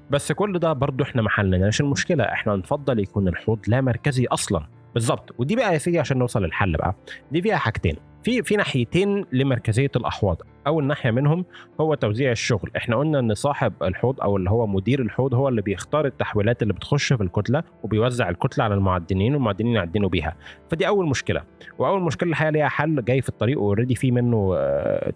بس 0.09 0.31
كل 0.31 0.59
ده 0.59 0.73
برضه 0.73 1.03
إحنا 1.03 1.21
ما 1.21 1.29
حلناش 1.29 1.81
المشكلة. 1.81 2.23
إحنا 2.23 2.55
نفضل 2.55 2.99
يكون 2.99 3.27
الحوض 3.27 3.59
لا 3.67 3.81
مركزي 3.81 4.25
أصلا. 4.25 4.67
بالظبط 4.93 5.35
ودي 5.37 5.55
بقى 5.55 5.73
يا 5.73 5.77
سيدي 5.77 5.99
عشان 5.99 6.17
نوصل 6.17 6.43
للحل 6.43 6.77
بقى. 6.77 6.95
دي 7.31 7.41
فيها 7.41 7.57
حاجتين. 7.57 7.95
في 8.23 8.43
في 8.43 8.55
ناحيتين 8.55 9.25
لمركزية 9.31 9.91
الأحواض 9.95 10.37
اول 10.67 10.83
ناحيه 10.83 11.11
منهم 11.11 11.45
هو 11.81 11.93
توزيع 11.95 12.31
الشغل. 12.31 12.71
إحنا 12.77 12.95
قلنا 12.95 13.19
إن 13.19 13.33
صاحب 13.33 13.73
الحوض 13.83 14.21
أو 14.21 14.37
اللي 14.37 14.49
هو 14.49 14.67
مدير 14.67 15.01
الحوض 15.01 15.33
هو 15.33 15.47
اللي 15.49 15.61
بيختار 15.61 16.05
التحويلات 16.05 16.61
اللي 16.61 16.73
بتخش 16.73 17.13
في 17.13 17.23
الكتلة 17.23 17.63
وبيوزع 17.83 18.29
الكتلة 18.29 18.63
على 18.63 18.73
المعدنين 18.73 19.33
والمعدنين 19.33 19.75
يعدنوا 19.75 20.09
بيها. 20.09 20.35
فدي 20.71 20.87
أول 20.87 21.09
مشكلة. 21.09 21.41
وأول 21.79 22.01
مشكلة 22.01 22.29
الحقيقة 22.29 22.51
ليها 22.51 22.67
حل 22.67 23.03
جاي 23.05 23.21
في 23.21 23.29
الطريق 23.29 23.57
already 23.57 23.95
في 23.95 24.11
منه 24.11 24.55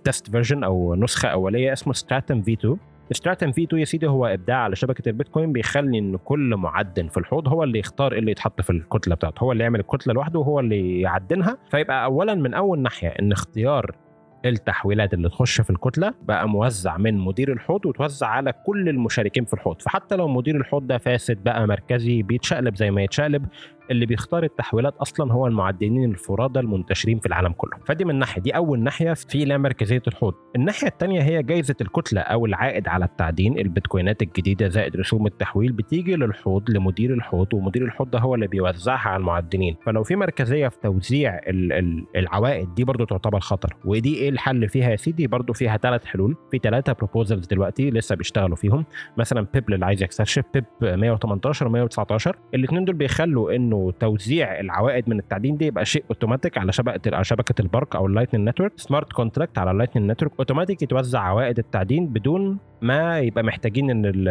test 0.04 0.30
version 0.30 0.64
أو 0.64 0.96
نسخة 0.96 1.30
أولية 1.30 1.74
اسمه 1.74 1.94
Stratum 1.94 2.42
V2 2.42 2.54
Stratum 2.54 3.52
V2 3.52 3.80
يا 3.80 3.86
سيدي 3.86 4.08
هو 4.08 4.26
update 4.26 4.58
على 4.58 4.76
شبكة 4.76 5.10
البيتكوين 5.10 5.52
بيخلي 5.54 6.00
إن 6.00 6.18
كل 6.18 6.56
معدن 6.56 7.08
في 7.08 7.18
الحوض 7.18 7.48
هو 7.48 7.64
اللي 7.64 7.80
يختار 7.80 8.14
إيه 8.14 8.20
اللي 8.20 8.32
يتحط 8.32 8.62
في 8.62 8.70
الكتلة 8.70 9.16
بتاعته 9.16 9.44
هو 9.44 9.52
اللي 9.52 9.64
يعمل 9.64 9.80
الكتلة 9.80 10.14
لوحده 10.14 10.40
وهو 10.40 10.60
اللي 10.60 11.02
يعدنها. 11.02 11.58
فيبقى 11.72 12.06
اولا 12.06 12.36
من 12.36 12.54
أول 12.54 12.80
ناحية 12.80 13.08
إن 13.08 13.32
اختيار 13.32 13.96
التحويلات 14.46 15.14
اللي 15.14 15.30
تخش 15.30 15.62
في 15.62 15.70
الكتلة 15.70 16.14
بقى 16.24 16.50
موزع 16.50 16.98
من 16.98 17.18
مدير 17.18 17.52
الحوض 17.52 17.86
وتوزع 17.86 18.28
على 18.28 18.54
كل 18.66 18.90
المشاركين 18.90 19.46
في 19.46 19.54
الحوض. 19.54 19.82
فحتى 19.82 20.16
لو 20.16 20.28
مدير 20.28 20.56
الحوض 20.56 20.88
ده 20.88 20.98
فاسد 20.98 21.44
بقى 21.44 21.68
مركزي 21.68 22.22
بيتشقلب 22.24 22.76
زي 22.76 22.92
ما 22.92 23.02
يتشقلب 23.04 23.46
اللي 23.92 24.06
بيختار 24.06 24.44
التحويلات 24.44 24.96
أصلا 24.98 25.34
هو 25.34 25.48
المعدنين 25.48 26.12
الفرادى 26.12 26.60
المنتشرين 26.60 27.20
في 27.20 27.26
العالم 27.26 27.52
كله. 27.54 27.78
فدي 27.86 28.06
من 28.06 28.20
ناحية 28.20 28.42
دي 28.42 28.52
أول 28.56 28.80
ناحية 28.80 29.14
في 29.14 29.46
لا 29.46 29.58
مركزيه 29.58 30.02
الحوض. 30.08 30.34
الناحية 30.56 30.88
الثانية 30.88 31.22
هي 31.22 31.44
جائزه 31.44 31.76
الكتلة 31.82 32.22
أو 32.22 32.46
العائد 32.46 32.88
على 32.88 33.06
التعدين. 33.06 33.60
البيتكوينات 33.60 34.22
الجديدة 34.22 34.68
زائد 34.68 34.96
رسوم 34.96 35.28
التحويل 35.28 35.72
بتيجي 35.72 36.16
للحوض 36.16 36.70
لمدير 36.70 37.14
الحوض 37.14 37.54
ومدير 37.54 37.86
الحوض 37.86 38.10
ده 38.12 38.20
هو 38.20 38.36
اللي 38.36 38.48
بيوزعها 38.48 39.10
على 39.10 39.20
المعدنين. 39.20 39.76
فلو 39.86 40.04
في 40.04 40.16
مركزيه 40.16 40.68
في 40.68 40.78
توزيع 40.84 41.40
العوائد 42.16 42.76
دي 42.76 42.84
برضو 42.84 43.06
تعتبر 43.06 43.40
خطر. 43.40 43.76
ودي 43.86 44.16
إيه 44.16 44.30
الحل 44.30 44.70
فيها 44.70 44.90
يا 44.90 44.96
سيدي؟ 44.96 45.28
برضو 45.28 45.54
فيها 45.54 45.78
ثلاث 45.78 46.06
حلول. 46.06 46.36
في 46.52 46.60
ثلاثة 46.64 46.94
بروبوزلز 46.94 47.48
دلوقتي 47.48 47.90
لسه 47.92 48.16
بيشتغلوا 48.16 48.56
فيهم. 48.56 48.86
مثلا 49.18 49.48
BIP 49.54 49.70
اللي 49.74 49.86
عايز 49.86 50.04
يكتشف 50.04 50.44
BIP 50.54 50.66
118 50.82 51.68
و 51.68 51.70
119 51.70 52.36
الاثنين 52.54 52.86
دول 52.86 52.96
بيخلوا 52.96 53.56
إنه 53.56 53.83
توزيع 53.92 54.60
العوائد 54.60 55.10
من 55.10 55.20
التعدين 55.20 55.58
دي 55.58 55.66
يبقى 55.66 55.86
شيء 55.86 56.04
اوتوماتيك 56.10 56.58
على 56.58 56.72
شبكة 56.72 57.16
على 57.16 57.24
شبكة 57.24 57.62
البرق 57.62 57.96
أو 57.96 58.06
ال 58.06 58.10
Lightning 58.10 58.50
Network 58.50 58.72
smart 58.76 59.14
contract 59.14 59.58
على 59.58 59.72
ال 59.72 59.76
Lightning 59.76 60.12
Network 60.12 60.32
automatic 60.40 60.82
يتوزع 60.82 61.20
عوائد 61.20 61.60
التعدين 61.60 62.08
بدون 62.08 62.58
ما 62.82 63.20
يبقى 63.20 63.44
محتاجين 63.44 63.90
إن 63.90 64.26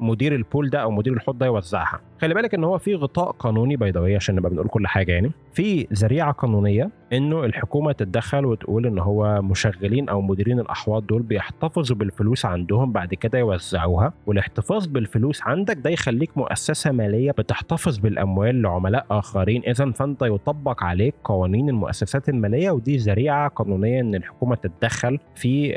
مدير 0.00 0.34
ال 0.34 0.41
pool 0.41 0.70
ده 0.70 0.78
أو 0.82 0.90
مدير 0.90 1.12
الحوض 1.12 1.38
ده 1.38 1.46
يوزعها. 1.46 2.00
خلي 2.20 2.34
بالك 2.34 2.54
إن 2.54 2.64
هو 2.64 2.78
في 2.78 2.94
غطاء 2.94 3.30
قانوني 3.30 3.76
بيضاوي 3.76 4.16
عشان 4.16 4.34
نبقى 4.34 4.50
بنقول 4.50 4.68
كل 4.68 4.86
حاجة 4.86 5.12
يعني. 5.12 5.30
في 5.52 5.86
ذريعة 5.92 6.32
قانونية 6.32 6.90
إنه 7.12 7.44
الحكومة 7.44 7.92
تتدخل 7.92 8.46
وتقول 8.46 8.86
إن 8.86 8.98
هو 8.98 9.42
مشغلين 9.42 10.08
أو 10.08 10.20
مديرين 10.20 10.60
الأحواض 10.60 11.06
دول 11.06 11.22
بيحتفظوا 11.22 11.96
بالفلوس 11.96 12.44
عندهم 12.46 12.92
بعد 12.92 13.14
كده 13.14 13.38
يوزعوها. 13.38 14.12
والاحتفاظ 14.26 14.86
بالفلوس 14.86 15.42
عندك 15.42 15.76
ده 15.76 15.90
يخليك 15.90 16.38
مؤسسة 16.38 16.92
مالية 16.92 17.30
بتحتفظ 17.30 17.98
بالأموال 17.98 18.57
لعملاء 18.62 19.06
آخرين. 19.10 19.62
اذا 19.66 19.90
فانت 19.92 20.22
يطبق 20.22 20.84
عليك 20.84 21.14
قوانين 21.24 21.68
المؤسسات 21.68 22.28
المالية 22.28 22.70
ودي 22.70 22.96
ذريعة 22.96 23.48
قانونية 23.48 24.00
إن 24.00 24.14
الحكومة 24.14 24.54
تتدخل 24.54 25.18
في 25.34 25.72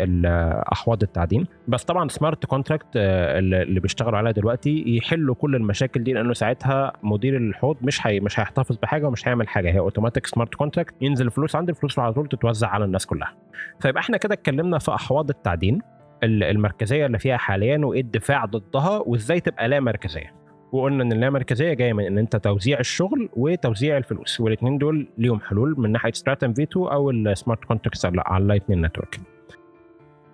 احواض 0.72 1.02
التعدين. 1.04 1.48
بس 1.68 1.84
طبعا 1.84 2.10
smart 2.10 2.46
contract 2.46 2.88
اللي 2.96 3.80
بيشتغلوا 3.80 4.18
عليها 4.18 4.32
دلوقتي 4.32 4.84
يحلوا 4.88 5.36
كل 5.36 5.56
المشاكل 5.56 6.04
دي 6.04 6.14
لأنه 6.14 6.34
ساعتها 6.34 6.94
مدير 7.04 7.38
الحوض 7.38 7.78
مش 7.82 8.08
هي 8.08 8.20
مش 8.20 8.40
هيحتفظ 8.40 8.78
بحاجة 8.78 9.08
ومش 9.08 9.28
هيعمل 9.28 9.48
حاجة. 9.48 9.72
هي 9.72 9.80
automatic 9.80 10.28
smart 10.28 10.56
contract 10.56 10.94
ينزل 11.02 11.26
الفلوس 11.26 11.56
عند 11.56 11.70
الفلوس 11.70 12.00
على 12.00 12.14
طول 12.14 12.28
تتوزع 12.28 12.68
على 12.68 12.86
الناس 12.86 13.06
كلها. 13.06 13.34
فيبقى 13.80 14.02
إحنا 14.02 14.18
كده 14.18 14.34
اتكلمنا 14.34 14.80
في 14.80 14.94
أحواض 14.94 15.30
التعدين 15.30 15.82
المركزية 16.24 17.06
اللي 17.06 17.20
فيها 17.20 17.38
حاليا 17.38 17.78
وإيه 17.86 18.02
الدفاع 18.02 18.46
ضدها 18.46 18.98
وإزاي 19.06 19.40
تبقى 19.40 19.68
لا 19.68 19.80
مركزية؟ 19.80 20.41
وقلنا 20.72 21.04
إن 21.04 21.12
اللامركزيه 21.12 21.74
جاية 21.74 21.94
من 21.94 22.06
إن 22.06 22.18
أنت 22.18 22.36
توزيع 22.36 22.80
الشغل 22.80 23.30
وتوزيع 23.34 23.98
الفلوس 23.98 24.42
والاثنين 24.42 24.78
دول 24.78 25.08
ليهم 25.18 25.40
حلول 25.40 25.76
من 25.78 25.92
ناحية 25.92 26.12
Stratum 26.12 26.54
V2 26.54 26.88
أو 26.88 27.10
ال 27.10 27.19
smart 27.19 27.66
contracts 27.66 28.06
على 28.06 28.38
ال 28.44 28.47
Lightning 28.47 28.78
Network 28.86 29.20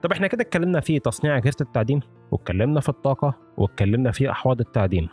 طب 0.02 0.12
إحنا 0.12 0.28
كده 0.28 0.42
اتكلمنا 0.42 0.80
في 0.80 1.00
تصنيع 1.00 1.38
اجهزه 1.38 1.58
التعدين 1.62 2.02
واتكلمنا 2.32 2.80
في 2.80 2.90
الطاقة 2.90 3.34
واتكلمنا 3.58 4.12
في 4.12 4.32
أحواض 4.32 4.60
التعدين. 4.60 5.10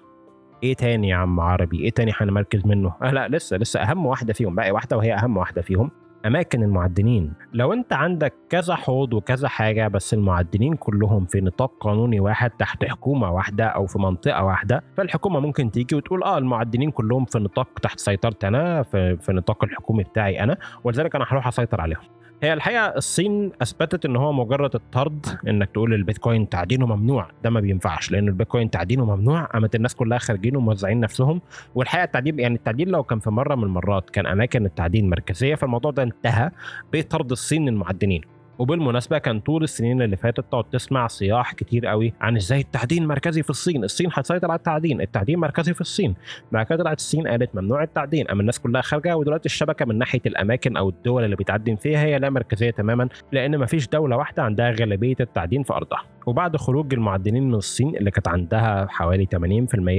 إيه 0.63 0.75
تاني 0.75 1.09
يا 1.09 1.17
عم 1.17 1.41
عربي؟ 1.41 1.81
إيه 1.81 1.91
تاني 1.91 2.13
هنمركز 2.17 2.67
منه؟ 2.67 2.93
آه 3.03 3.11
لا 3.11 3.29
لسه 3.29 3.57
لسه 3.57 3.81
أهم 3.81 4.07
واحدة 4.07 4.33
فيهم 4.33 4.55
باقي 4.55 4.71
واحدة 4.71 4.97
وهي 4.97 5.15
أهم 5.15 5.37
واحدة 5.37 5.63
فيهم. 5.63 5.91
أماكن 6.27 6.63
المعدنين. 6.63 7.33
لو 7.53 7.73
أنت 7.73 7.93
عندك 7.93 8.33
كذا 8.49 8.75
حوض 8.75 9.15
وكذا 9.15 9.49
حاجة 9.49 9.89
بس 9.89 10.15
المعدنين 10.15 10.75
كلهم 10.75 11.27
في 11.27 11.41
نطاق 11.41 11.73
قانوني 11.81 12.21
واحد 12.21 12.51
تحت 12.51 12.85
حكومة 12.85 13.31
واحدة 13.33 13.65
أو 13.65 13.87
في 13.87 13.99
منطقة 13.99 14.45
واحدة 14.45 14.83
فالحكومة 14.97 15.41
ممكن 15.41 15.71
تيجي 15.71 15.97
وتقول 15.97 16.23
آه 16.23 16.39
المعدنين 16.39 16.91
كلهم 16.91 17.25
في 17.25 17.39
نطاق 17.39 17.69
تحت 17.83 18.01
سيطرتي 18.01 18.49
أنا 18.49 18.83
في, 18.83 19.17
في 19.17 19.29
النطاق 19.29 19.65
الحكومي 19.65 20.03
بتاعي 20.03 20.41
أنا 20.43 20.57
ولذلك 20.85 21.15
أنا 21.15 21.25
هروح 21.29 21.47
أسيطر 21.47 21.81
عليهم. 21.81 22.01
هي 22.42 22.53
الحقيقة 22.53 22.87
الصين 22.87 23.53
أثبتت 23.62 24.05
إن 24.05 24.16
هو 24.16 24.33
مجرد 24.33 24.75
الطرد 24.75 25.27
إنك 25.49 25.70
تقول 25.70 25.94
البيتكوين 25.94 26.49
تعدينه 26.49 26.87
ممنوع. 26.87 27.31
ده 27.44 27.51
ما 27.51 27.61
بينفعش 27.61 28.11
لأن 28.11 28.29
البيتكوين 28.29 28.70
تعدينه 28.70 29.16
ممنوع 29.16 29.44
قامت 29.44 29.75
الناس 29.75 29.94
كلها 29.94 30.18
خارجين 30.18 30.57
وموزعين 30.57 31.01
نفسهم. 31.01 31.40
والحقيقة 31.75 32.05
التعدين 32.05 32.38
يعني 32.40 32.55
التعدين 32.55 32.88
لو 32.88 33.03
كان 33.03 33.18
في 33.18 33.31
مرة 33.31 33.55
من 33.55 33.64
المرات 33.64 34.11
كان 34.11 34.27
أماكن 34.27 34.66
التعدين 34.66 35.11
مركزية 35.11 35.55
فالموضوع 35.55 35.90
ده 35.90 36.03
انتهى 36.03 36.51
بطرد 36.92 37.31
الصين 37.31 37.68
المعدنين. 37.68 38.20
وبالمناسبة 38.59 39.19
كان 39.19 39.40
طول 39.40 39.62
السنين 39.62 40.03
اللي 40.03 40.17
فاتت 40.17 40.40
تقعد 40.51 40.64
تسمع 40.64 41.07
صياح 41.07 41.53
كتير 41.53 41.87
قوي 41.87 42.12
عن 42.21 42.37
إزاي 42.37 42.61
التعدين 42.61 43.07
مركزي 43.07 43.43
في 43.43 43.51
الصين. 43.51 43.85
الصين 43.85 44.11
هتسيطر 44.12 44.51
على 44.51 44.59
التعدين 44.59 45.01
التعدين 45.01 45.38
مركزي 45.38 45.75
في 45.75 45.81
الصين. 45.81 46.14
بعد 46.53 46.67
كده 46.67 46.79
طلعت 46.79 46.99
الصين 46.99 47.29
قالت 47.29 47.55
ممنوع 47.55 47.83
التعدين 47.83 48.31
أما 48.31 48.40
الناس 48.40 48.59
كلها 48.61 48.83
خارجة 48.83 49.17
ودلوقتي 49.17 49.47
الشبكة 49.47 49.85
من 49.85 49.99
ناحية 49.99 50.21
الأماكن 50.27 50.77
أو 50.77 50.88
الدول 50.88 51.25
اللي 51.25 51.37
بيتعدن 51.37 51.77
فيها 51.77 52.05
هي 52.05 52.19
لا 52.19 52.31
مركزية 52.31 52.71
تماما 52.71 53.09
لأن 53.33 53.59
مفيش 53.59 53.88
دولة 53.88 54.17
واحدة 54.17 54.43
عندها 54.43 54.71
غالبية 54.71 55.17
التعدين 55.21 55.62
في 55.62 55.73
أرضها. 55.73 56.03
وبعد 56.27 56.57
خروج 56.57 56.95
المعدنين 56.95 57.49
من 57.49 57.55
الصين 57.55 57.97
اللي 57.97 58.11
كانت 58.11 58.29
عندها 58.29 58.87
حوالي 58.90 59.27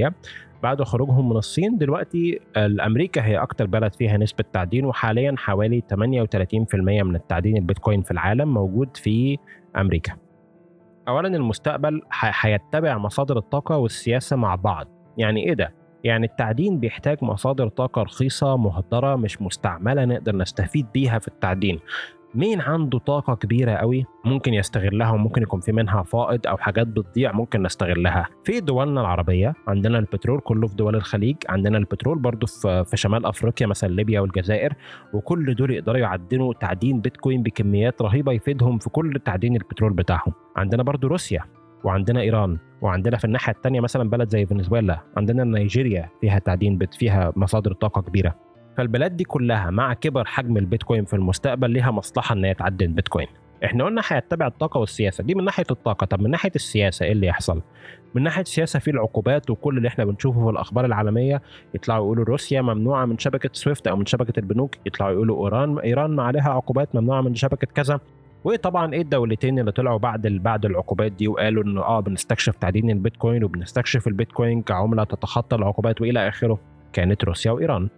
80% 0.08 0.12
بعد 0.66 0.82
خروجهم 0.82 1.28
من 1.28 1.36
الصين 1.36 1.78
دلوقتي 1.78 2.40
أمريكا 2.56 3.24
هي 3.24 3.36
أكتر 3.38 3.66
بلد 3.66 3.94
فيها 3.94 4.16
نسبة 4.16 4.44
تعدين 4.52 4.84
وحاليا 4.84 5.34
حوالي 5.38 5.82
38% 5.92 5.94
من 6.74 7.16
التعدين 7.16 7.56
البيتكوين 7.56 8.02
في 8.02 8.10
العالم 8.10 8.54
موجود 8.54 8.96
في 8.96 9.38
أمريكا. 9.76 10.12
اولا 11.08 11.28
المستقبل 11.28 12.00
هيتبع 12.40 12.98
مصادر 12.98 13.38
الطاقة 13.38 13.76
والسياسة 13.76 14.36
مع 14.36 14.54
بعض. 14.54 14.86
يعني 15.18 15.48
إيه 15.48 15.54
ده؟ 15.54 15.74
يعني 16.04 16.26
التعدين 16.26 16.80
بيحتاج 16.80 17.18
مصادر 17.22 17.68
طاقة 17.68 18.02
رخيصة 18.02 18.56
مهدرة 18.56 19.16
مش 19.16 19.42
مستعملة 19.42 20.04
نقدر 20.04 20.36
نستفيد 20.36 20.86
بيها 20.94 21.18
في 21.18 21.28
التعدين. 21.28 21.78
مين 22.36 22.60
عنده 22.60 22.98
طاقة 22.98 23.34
كبيرة 23.34 23.72
قوي 23.72 24.06
ممكن 24.24 24.54
يستغلها 24.54 25.10
وممكن 25.10 25.42
يكون 25.42 25.60
في 25.60 25.72
منها 25.72 26.02
فائض 26.02 26.46
أو 26.46 26.56
حاجات 26.56 26.86
بتضيع 26.86 27.32
ممكن 27.32 27.62
نستغلها. 27.62 28.28
في 28.44 28.60
دولنا 28.60 29.00
العربية 29.00 29.54
عندنا 29.68 29.98
البترول 29.98 30.40
كله 30.40 30.66
في 30.66 30.76
دول 30.76 30.96
الخليج 30.96 31.36
عندنا 31.48 31.78
البترول 31.78 32.18
برضو 32.18 32.46
في 32.84 32.96
شمال 32.96 33.26
أفريقيا 33.26 33.66
مثلا 33.66 33.88
ليبيا 33.88 34.20
والجزائر 34.20 34.74
وكل 35.14 35.54
دول 35.54 35.70
يقدروا 35.70 35.98
يعدنوا 35.98 36.54
تعدين 36.54 37.00
بيتكوين 37.00 37.42
بكميات 37.42 38.02
رهيبة 38.02 38.32
يفيدهم 38.32 38.78
في 38.78 38.90
كل 38.90 39.20
تعدين 39.24 39.56
البترول 39.56 39.92
بتاعهم. 39.92 40.32
عندنا 40.56 40.82
برضو 40.82 41.06
روسيا 41.08 41.44
وعندنا 41.84 42.20
إيران 42.20 42.58
وعندنا 42.82 43.16
في 43.16 43.24
الناحية 43.24 43.52
الثانية 43.52 43.80
مثلا 43.80 44.10
بلد 44.10 44.28
زي 44.28 44.46
فنزويلا 44.46 45.00
عندنا 45.16 45.44
نيجيريا 45.44 46.10
فيها 46.20 46.38
تعدين 46.38 46.78
فيها 46.98 47.32
مصادر 47.36 47.72
طاقة 47.72 48.02
كبيرة. 48.02 48.34
فالبلاد 48.76 49.16
دي 49.16 49.24
كلها 49.24 49.70
مع 49.70 49.94
كبر 49.94 50.24
حجم 50.24 50.56
البيتكوين 50.56 51.04
في 51.04 51.14
المستقبل 51.14 51.70
ليها 51.70 51.90
مصلحة 51.90 52.32
إن 52.32 52.44
هي 52.44 52.54
تعدي 52.54 52.84
البيتكوين. 52.84 53.26
إحنا 53.64 53.84
قلنا 53.84 54.02
هيتبع 54.08 54.46
الطاقة 54.46 54.78
والسياسة. 54.80 55.24
دي 55.24 55.34
من 55.34 55.44
ناحية 55.44 55.64
الطاقة. 55.70 56.04
طب 56.04 56.20
من 56.22 56.30
ناحية 56.30 56.52
السياسة 56.56 57.06
إيه 57.06 57.12
اللي 57.12 57.26
يحصل؟ 57.26 57.62
من 58.14 58.22
ناحية 58.22 58.42
السياسة 58.42 58.78
في 58.78 58.90
العقوبات 58.90 59.50
وكل 59.50 59.76
اللي 59.76 59.88
إحنا 59.88 60.04
بنشوفه 60.04 60.44
في 60.44 60.50
الأخبار 60.50 60.84
العالمية 60.84 61.42
يطلعوا 61.74 62.04
يقولوا 62.04 62.24
روسيا 62.24 62.62
ممنوعة 62.62 63.04
من 63.04 63.18
شبكة 63.18 63.50
سويفت 63.52 63.86
أو 63.86 63.96
من 63.96 64.06
شبكة 64.06 64.40
البنوك 64.40 64.74
يطلعوا 64.86 65.12
يقولوا 65.12 65.46
إيران 65.46 65.78
إيران 65.78 66.20
عليها 66.20 66.50
عقوبات 66.50 66.94
ممنوعة 66.94 67.20
من 67.20 67.34
شبكة 67.34 67.66
كذا. 67.66 68.00
وطبعا 68.44 68.92
إيه 68.92 69.02
الدولتين 69.02 69.58
اللي 69.58 69.72
طلعوا 69.72 69.98
بعد 69.98 70.26
بعد 70.26 70.64
العقوبات 70.64 71.12
دي 71.12 71.28
وقالوا 71.28 71.64
انه 71.64 71.80
آه 71.82 72.00
بنستكشف 72.00 72.56
تعدين 72.56 72.90
البيتكوين 72.90 73.44
وبنستكشف 73.44 74.06
البيتكوين 74.08 74.62
كعملة 74.62 75.04
تتخطى 75.04 75.56
العقوبات 75.56 76.00
وإلى 76.00 76.28
آخره؟ 76.28 76.58
كانت 76.92 77.24
روسيا 77.24 77.50
وإيران. 77.50 77.88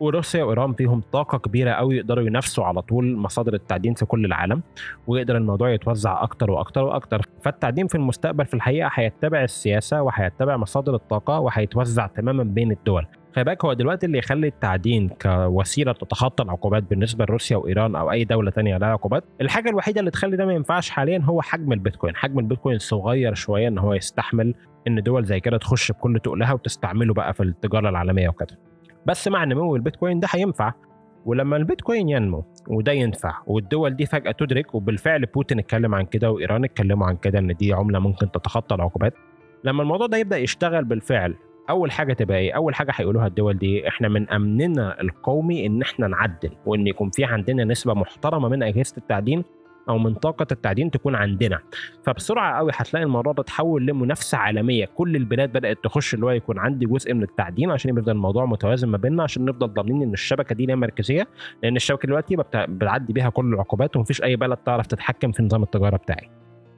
وروسيا 0.00 0.44
وإيران 0.44 0.72
فيهم 0.72 1.02
طاقة 1.12 1.38
كبيرة 1.38 1.70
قوي 1.70 1.96
يقدروا 1.96 2.24
ينافسوا 2.24 2.64
على 2.64 2.82
طول 2.82 3.16
مصادر 3.16 3.54
التعدين 3.54 3.94
في 3.94 4.04
كل 4.04 4.24
العالم 4.24 4.62
ويقدر 5.06 5.36
الموضوع 5.36 5.70
يتوزع 5.70 6.22
أكتر 6.22 6.50
وأكتر 6.50 6.82
وأكتر. 6.84 7.22
فالتعدين 7.42 7.86
في 7.86 7.94
المستقبل 7.94 8.46
في 8.46 8.54
الحقيقة 8.54 8.90
هيتبع 8.94 9.42
السياسة 9.44 10.02
وهيتبع 10.02 10.56
مصادر 10.56 10.94
الطاقة 10.94 11.40
وهيتوزع 11.40 12.06
تماما 12.06 12.42
بين 12.42 12.72
الدول. 12.72 13.06
خلي 13.36 13.56
هو 13.64 13.72
دلوقتي 13.72 14.06
اللي 14.06 14.18
يخلي 14.18 14.46
التعدين 14.46 15.08
كوسيلة 15.08 15.92
تتخطى 15.92 16.42
العقوبات 16.44 16.82
بالنسبة 16.82 17.24
لروسيا 17.24 17.56
وإيران 17.56 17.96
أو 17.96 18.10
أي 18.10 18.24
دولة 18.24 18.50
تانية 18.50 18.76
لها 18.76 18.88
عقوبات 18.88 19.24
الحاجة 19.40 19.70
الوحيدة 19.70 20.00
اللي 20.00 20.10
تخلي 20.10 20.36
ده 20.36 20.46
ما 20.46 20.52
ينفعش 20.52 20.90
حاليا 20.90 21.18
هو 21.24 21.42
حجم 21.42 21.72
البيتكوين. 21.72 22.16
حجم 22.16 22.38
البيتكوين 22.38 22.78
صغير 22.78 23.34
شوية 23.34 23.68
إن 23.68 23.78
هو 23.78 23.94
يستحمل 23.94 24.54
إن 24.88 25.02
دول 25.02 25.24
زي 25.24 25.40
كده 25.40 25.58
تخش 25.58 25.92
بكل 25.92 26.20
تقلها 26.20 26.52
وتستعمله 26.52 27.14
بقى 27.14 27.34
في 27.34 27.42
التجارة 27.42 27.88
العالمية 27.88 28.28
وكده. 28.28 28.58
بس 29.06 29.28
مع 29.28 29.44
نمو 29.44 29.76
البيتكوين 29.76 30.20
ده 30.20 30.28
هينفع. 30.30 30.72
ولما 31.24 31.56
البيتكوين 31.56 32.08
ينمو 32.08 32.44
وده 32.68 32.92
ينفع 32.92 33.34
والدول 33.46 33.96
دي 33.96 34.06
فجأة 34.06 34.30
تدرك 34.32 34.74
وبالفعل 34.74 35.26
بوتين 35.26 35.58
اتكلم 35.58 35.94
عن 35.94 36.04
كده 36.04 36.30
وإيران 36.30 36.64
اتكلموا 36.64 37.06
عن 37.06 37.16
كده 37.16 37.38
إن 37.38 37.54
دي 37.54 37.72
عملة 37.72 37.98
ممكن 37.98 38.30
تتخطى 38.30 38.74
العقوبات. 38.74 39.14
لما 39.64 39.82
الموضوع 39.82 40.06
ده 40.06 40.16
يبدأ 40.16 40.36
يشتغل 40.38 40.84
بالفعل 40.84 41.34
أول 41.70 41.90
حاجة 41.90 42.12
تبقى 42.12 42.38
إيه؟ 42.38 42.52
أول 42.52 42.74
حاجة 42.74 42.92
هيقولوها 42.94 43.26
الدول 43.26 43.58
دي 43.58 43.88
إحنا 43.88 44.08
من 44.08 44.30
أمننا 44.30 45.00
القومي 45.00 45.66
إن 45.66 45.82
إحنا 45.82 46.06
نعدل 46.08 46.50
وإن 46.66 46.86
يكون 46.86 47.10
في 47.10 47.24
عندنا 47.24 47.64
نسبة 47.64 47.94
محترمة 47.94 48.48
من 48.48 48.62
أجهزة 48.62 48.94
التعدين 48.98 49.44
أو 49.88 49.98
من 49.98 50.14
طاقة 50.14 50.46
التعدين 50.52 50.90
تكون 50.90 51.14
عندنا. 51.14 51.58
فبسرعة 52.04 52.56
قوي 52.58 52.70
هتلاقي 52.74 53.04
الموضوع 53.04 53.32
ده 53.32 53.40
اتحول 53.42 53.86
لمنافسة 53.86 54.38
عالمية. 54.38 54.84
كل 54.94 55.16
البلاد 55.16 55.52
بدأت 55.52 55.78
تخش 55.84 56.14
اللي 56.14 56.26
هو 56.26 56.30
يكون 56.30 56.58
عندي 56.58 56.86
جزء 56.86 57.14
من 57.14 57.22
التعدين 57.22 57.70
عشان 57.70 57.90
يفضل 57.98 58.12
الموضوع 58.12 58.44
متوازن 58.46 58.88
ما 58.88 58.98
بيننا 58.98 59.22
عشان 59.22 59.44
نفضل 59.44 59.68
ضامنين 59.74 60.02
إن 60.02 60.12
الشبكة 60.12 60.54
دي 60.54 60.66
ليها 60.66 60.76
مركزية 60.76 61.28
لأن 61.62 61.76
الشبكة 61.76 62.06
دلوقتي 62.06 62.36
بتعدي 62.54 63.12
بيها 63.12 63.28
كل 63.30 63.54
العقوبات 63.54 63.96
ومفيش 63.96 64.22
أي 64.22 64.36
بلد 64.36 64.56
تعرف 64.56 64.86
تتحكم 64.86 65.32
في 65.32 65.42
نظام 65.42 65.62
التجارة 65.62 65.96
بتاعي. 65.96 66.30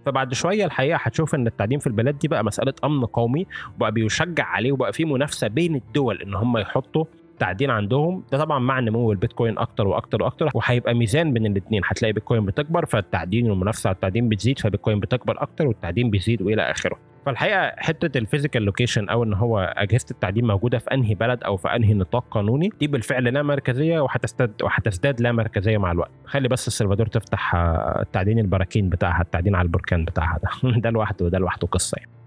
فبعد 0.06 0.34
شوية 0.34 0.64
الحقيقة 0.64 0.98
هتشوف 1.02 1.34
إن 1.34 1.46
التعدين 1.46 1.78
في 1.78 1.86
البلاد 1.86 2.18
دي 2.18 2.28
بقى 2.28 2.44
مسألة 2.44 2.72
أمن 2.84 3.04
قومي 3.04 3.46
وبقى 3.76 3.92
بيشجع 3.92 4.44
عليه 4.44 4.72
وبقى 4.72 4.92
في 4.92 5.04
منافسة 5.04 5.48
بين 5.48 5.74
الدول 5.74 6.22
إن 6.22 6.34
هم 6.34 6.58
يحطوا 6.58 7.04
تعدين 7.38 7.70
عندهم 7.70 8.24
ده 8.32 8.38
طبعا 8.38 8.58
مع 8.58 8.80
نمو 8.80 9.12
البيتكوين 9.12 9.58
أكتر 9.58 9.88
وأكتر 9.88 10.22
وأكتر 10.22 10.50
وهيبقى 10.54 10.94
ميزان 10.94 11.32
بين 11.32 11.46
الاثنين 11.46 11.82
هتلاقي 11.84 12.12
بيتكوين 12.12 12.46
بتكبر 12.46 12.86
فالتعدين 12.86 13.50
والمنافسة 13.50 13.88
على 13.88 13.94
التعدين 13.94 14.28
بتزيد 14.28 14.58
فبيتكوين 14.58 15.00
بتكبر 15.00 15.42
أكتر 15.42 15.66
والتعدين 15.66 16.10
بيزيد 16.10 16.42
وإلى 16.42 16.62
آخره. 16.62 16.96
فالحقيقة 17.26 17.72
حتة 17.76 18.18
ال 18.18 18.23
physical 18.23 18.62
location 18.62 19.08
أو 19.08 19.22
إن 19.22 19.34
هو 19.34 19.74
أجهزة 19.76 20.06
التعدين 20.10 20.46
موجودة 20.46 20.78
في 20.78 20.94
أنهي 20.94 21.14
بلد 21.14 21.44
أو 21.44 21.56
في 21.56 21.68
أنهي 21.68 21.94
نطاق 21.94 22.24
قانوني 22.30 22.70
دي 22.80 22.86
بالفعل 22.86 23.24
لا 23.24 23.42
مركزية 23.42 24.00
وهتزداد 24.00 24.62
وهتزداد 24.62 25.20
لا 25.20 25.32
مركزية 25.32 25.78
مع 25.78 25.92
الوقت. 25.92 26.10
خلي 26.24 26.48
بس 26.48 26.68
السلفادور 26.68 27.06
تفتح 27.06 27.54
التعدين 28.00 28.38
البراكين 28.38 28.88
بتاعها 28.88 29.22
التعدين 29.22 29.54
على 29.54 29.66
البركان 29.66 30.04
بتاعها 30.04 30.38
ده. 30.42 30.70
ده 30.84 30.90
لوحده 30.90 31.26
وده 31.26 31.38
لوحده 31.38 31.68
قصة 31.68 31.96
يعني. 31.98 32.17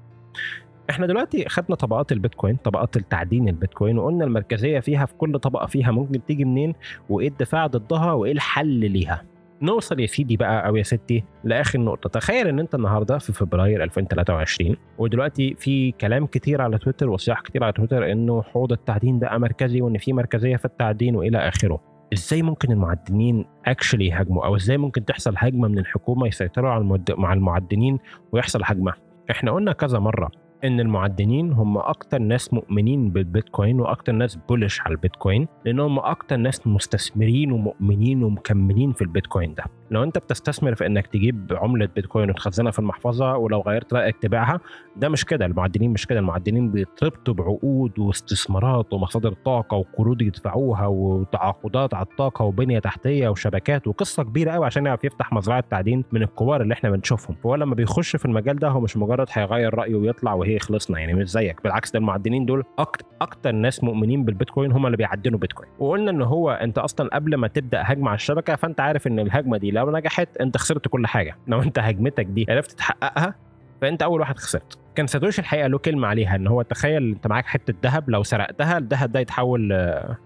إحنا 0.91 1.07
دلوقتي 1.07 1.49
خدنا 1.49 1.75
طبقات 1.75 2.11
البيتكوين 2.11 2.55
طبقات 2.55 2.97
التعدين 2.97 3.47
البيتكوين 3.49 3.97
وقلنا 3.97 4.25
المركزية 4.25 4.79
فيها 4.79 5.05
في 5.05 5.13
كل 5.13 5.39
طبقة 5.39 5.65
فيها 5.65 5.91
ممكن 5.91 6.25
تيجي 6.25 6.45
منين 6.45 6.73
وإيه 7.09 7.27
الدفاع 7.27 7.67
ضدها 7.67 8.11
وإيه 8.13 8.31
الحل 8.31 8.67
ليها. 8.91 9.23
نوصل 9.61 9.99
يا 9.99 10.05
سيدي 10.05 10.37
بقى 10.37 10.67
أو 10.67 10.75
يا 10.75 10.83
ستي 10.83 11.23
لآخر 11.43 11.79
نقطة. 11.79 12.09
تخيل 12.09 12.47
إن 12.47 12.59
أنت 12.59 12.75
النهارده 12.75 13.17
في 13.17 13.33
فبراير 13.33 13.83
2023 13.83 14.75
ودلوقتي 14.97 15.55
في 15.59 15.91
كلام 15.91 16.25
كتير 16.25 16.61
على 16.61 16.77
تويتر 16.77 17.09
وصياح 17.09 17.41
كتير 17.41 17.63
على 17.63 17.73
تويتر 17.73 18.11
إنه 18.11 18.41
حوض 18.41 18.71
التعدين 18.71 19.19
بقى 19.19 19.39
مركزي 19.39 19.81
وإن 19.81 19.97
في 19.97 20.13
مركزية 20.13 20.55
في 20.55 20.65
التعدين 20.65 21.15
وإلى 21.15 21.37
آخره. 21.37 21.81
إزاي 22.13 22.41
ممكن 22.41 22.71
المعدنين 22.71 23.45
اكشلي 23.65 24.07
يهاجموا؟ 24.07 24.45
أو 24.45 24.55
إزاي 24.55 24.77
ممكن 24.77 25.05
تحصل 25.05 25.33
هجمة 25.37 25.67
من 25.67 25.77
الحكومة 25.79 26.27
يسيطروا 26.27 26.71
على 26.71 27.33
المعدنين 27.33 27.99
ويحصل 28.31 28.61
هجمة؟ 28.63 28.93
إحنا 29.31 29.51
قلنا 29.51 29.71
كذا 29.73 29.99
مرة 29.99 30.31
إن 30.63 30.79
المعدنين 30.79 31.53
هم 31.53 31.77
أكتر 31.77 32.19
ناس 32.19 32.53
مؤمنين 32.53 33.09
بالبيتكوين 33.09 33.79
وأكتر 33.79 34.11
ناس 34.11 34.35
بولش 34.49 34.81
على 34.81 34.91
البيتكوين 34.91 35.47
لأن 35.65 35.79
هم 35.79 35.99
أكتر 35.99 36.35
ناس 36.37 36.67
مستثمرين 36.67 37.51
ومؤمنين 37.51 38.23
ومكملين 38.23 38.91
في 38.93 39.01
البيتكوين 39.01 39.53
ده. 39.53 39.63
لو 39.91 40.03
أنت 40.03 40.17
بتستثمر 40.17 40.75
في 40.75 40.85
إنك 40.85 41.07
تجيب 41.07 41.57
عملة 41.61 41.89
بيتكوين 41.95 42.29
وتخزنها 42.29 42.71
في 42.71 42.79
المحفظة 42.79 43.37
ولو 43.37 43.61
غيرت 43.61 43.93
رأيك 43.93 44.17
تبيعها 44.17 44.59
ده 44.95 45.09
مش 45.09 45.25
كده 45.25 45.45
المعدنين 45.45 45.91
مش 45.93 46.07
كده 46.07 46.19
المعدنين 46.19 46.71
بيتربطوا 46.71 47.33
بعقود 47.33 47.99
واستثمارات 47.99 48.93
ومصادر 48.93 49.33
طاقة 49.33 49.77
وقروض 49.77 50.21
يدفعوها 50.21 50.87
وتعاقدات 50.87 51.93
على 51.93 52.05
الطاقة 52.05 52.45
وبنية 52.45 52.79
تحتية 52.79 53.29
وشبكات 53.29 53.87
وقصة 53.87 54.23
كبيرة 54.23 54.51
قوي 54.51 54.65
عشان 54.65 54.85
يعرف 54.85 55.03
يفتح 55.03 55.33
مزرعة 55.33 55.63
تعدين 55.69 56.03
من 56.11 56.23
الكبار 56.23 56.61
اللي 56.61 56.73
إحنا 56.73 56.89
بنشوفهم. 56.89 57.35
فهو 57.43 57.55
لما 57.55 57.75
بيخش 57.75 58.15
في 58.15 58.25
المجال 58.25 58.55
ده 58.59 58.69
هو 58.69 58.79
مش 58.79 58.97
مجرد 58.97 59.27
هيغير 59.31 59.73
رأيه 59.75 59.95
ويطلع 59.95 60.33
وهي 60.33 60.50
خلصنا. 60.59 60.99
يعني 60.99 61.13
مش 61.13 61.29
زيك. 61.29 61.63
بالعكس 61.63 61.91
ده 61.91 61.99
المعدنين 61.99 62.45
دول 62.45 62.63
أكتر 62.79 63.05
أكتر 63.21 63.51
ناس 63.51 63.83
مؤمنين 63.83 64.25
بالبيتكوين 64.25 64.71
هم 64.71 64.85
اللي 64.85 64.97
بيعدنوا 64.97 65.39
بيتكوين. 65.39 65.69
وقلنا 65.79 66.11
إن 66.11 66.21
هو 66.21 66.51
أنت 66.51 66.77
أصلا 66.77 67.09
قبل 67.13 67.35
ما 67.35 67.47
تبدأ 67.47 67.81
هجمة 67.85 68.09
على 68.09 68.15
الشبكة 68.15 68.55
فأنت 68.55 68.79
عارف 68.79 69.07
إن 69.07 69.19
الهجمة 69.19 69.57
دي 69.57 69.71
لو 69.71 69.91
نجحت 69.91 70.37
أنت 70.37 70.57
خسرت 70.57 70.87
كل 70.87 71.07
حاجة. 71.07 71.37
لو 71.47 71.61
أنت 71.61 71.79
هجمتك 71.79 72.25
دي 72.25 72.45
عرفت 72.49 72.71
تحققها 72.71 73.35
فأنت 73.81 74.03
أول 74.03 74.19
واحد 74.19 74.37
خسرت. 74.37 74.77
كان 74.95 75.07
ساتوشي 75.07 75.41
الحقيقة 75.41 75.67
له 75.67 75.77
كلمة 75.77 76.07
عليها 76.07 76.35
إن 76.35 76.47
هو 76.47 76.61
تخيل 76.61 77.03
أنت 77.03 77.27
معاك 77.27 77.45
حتة 77.45 77.73
ذهب 77.83 78.09
لو 78.09 78.23
سرقتها 78.23 78.77
الذهب 78.77 79.11
ده 79.11 79.19
يتحول 79.19 79.69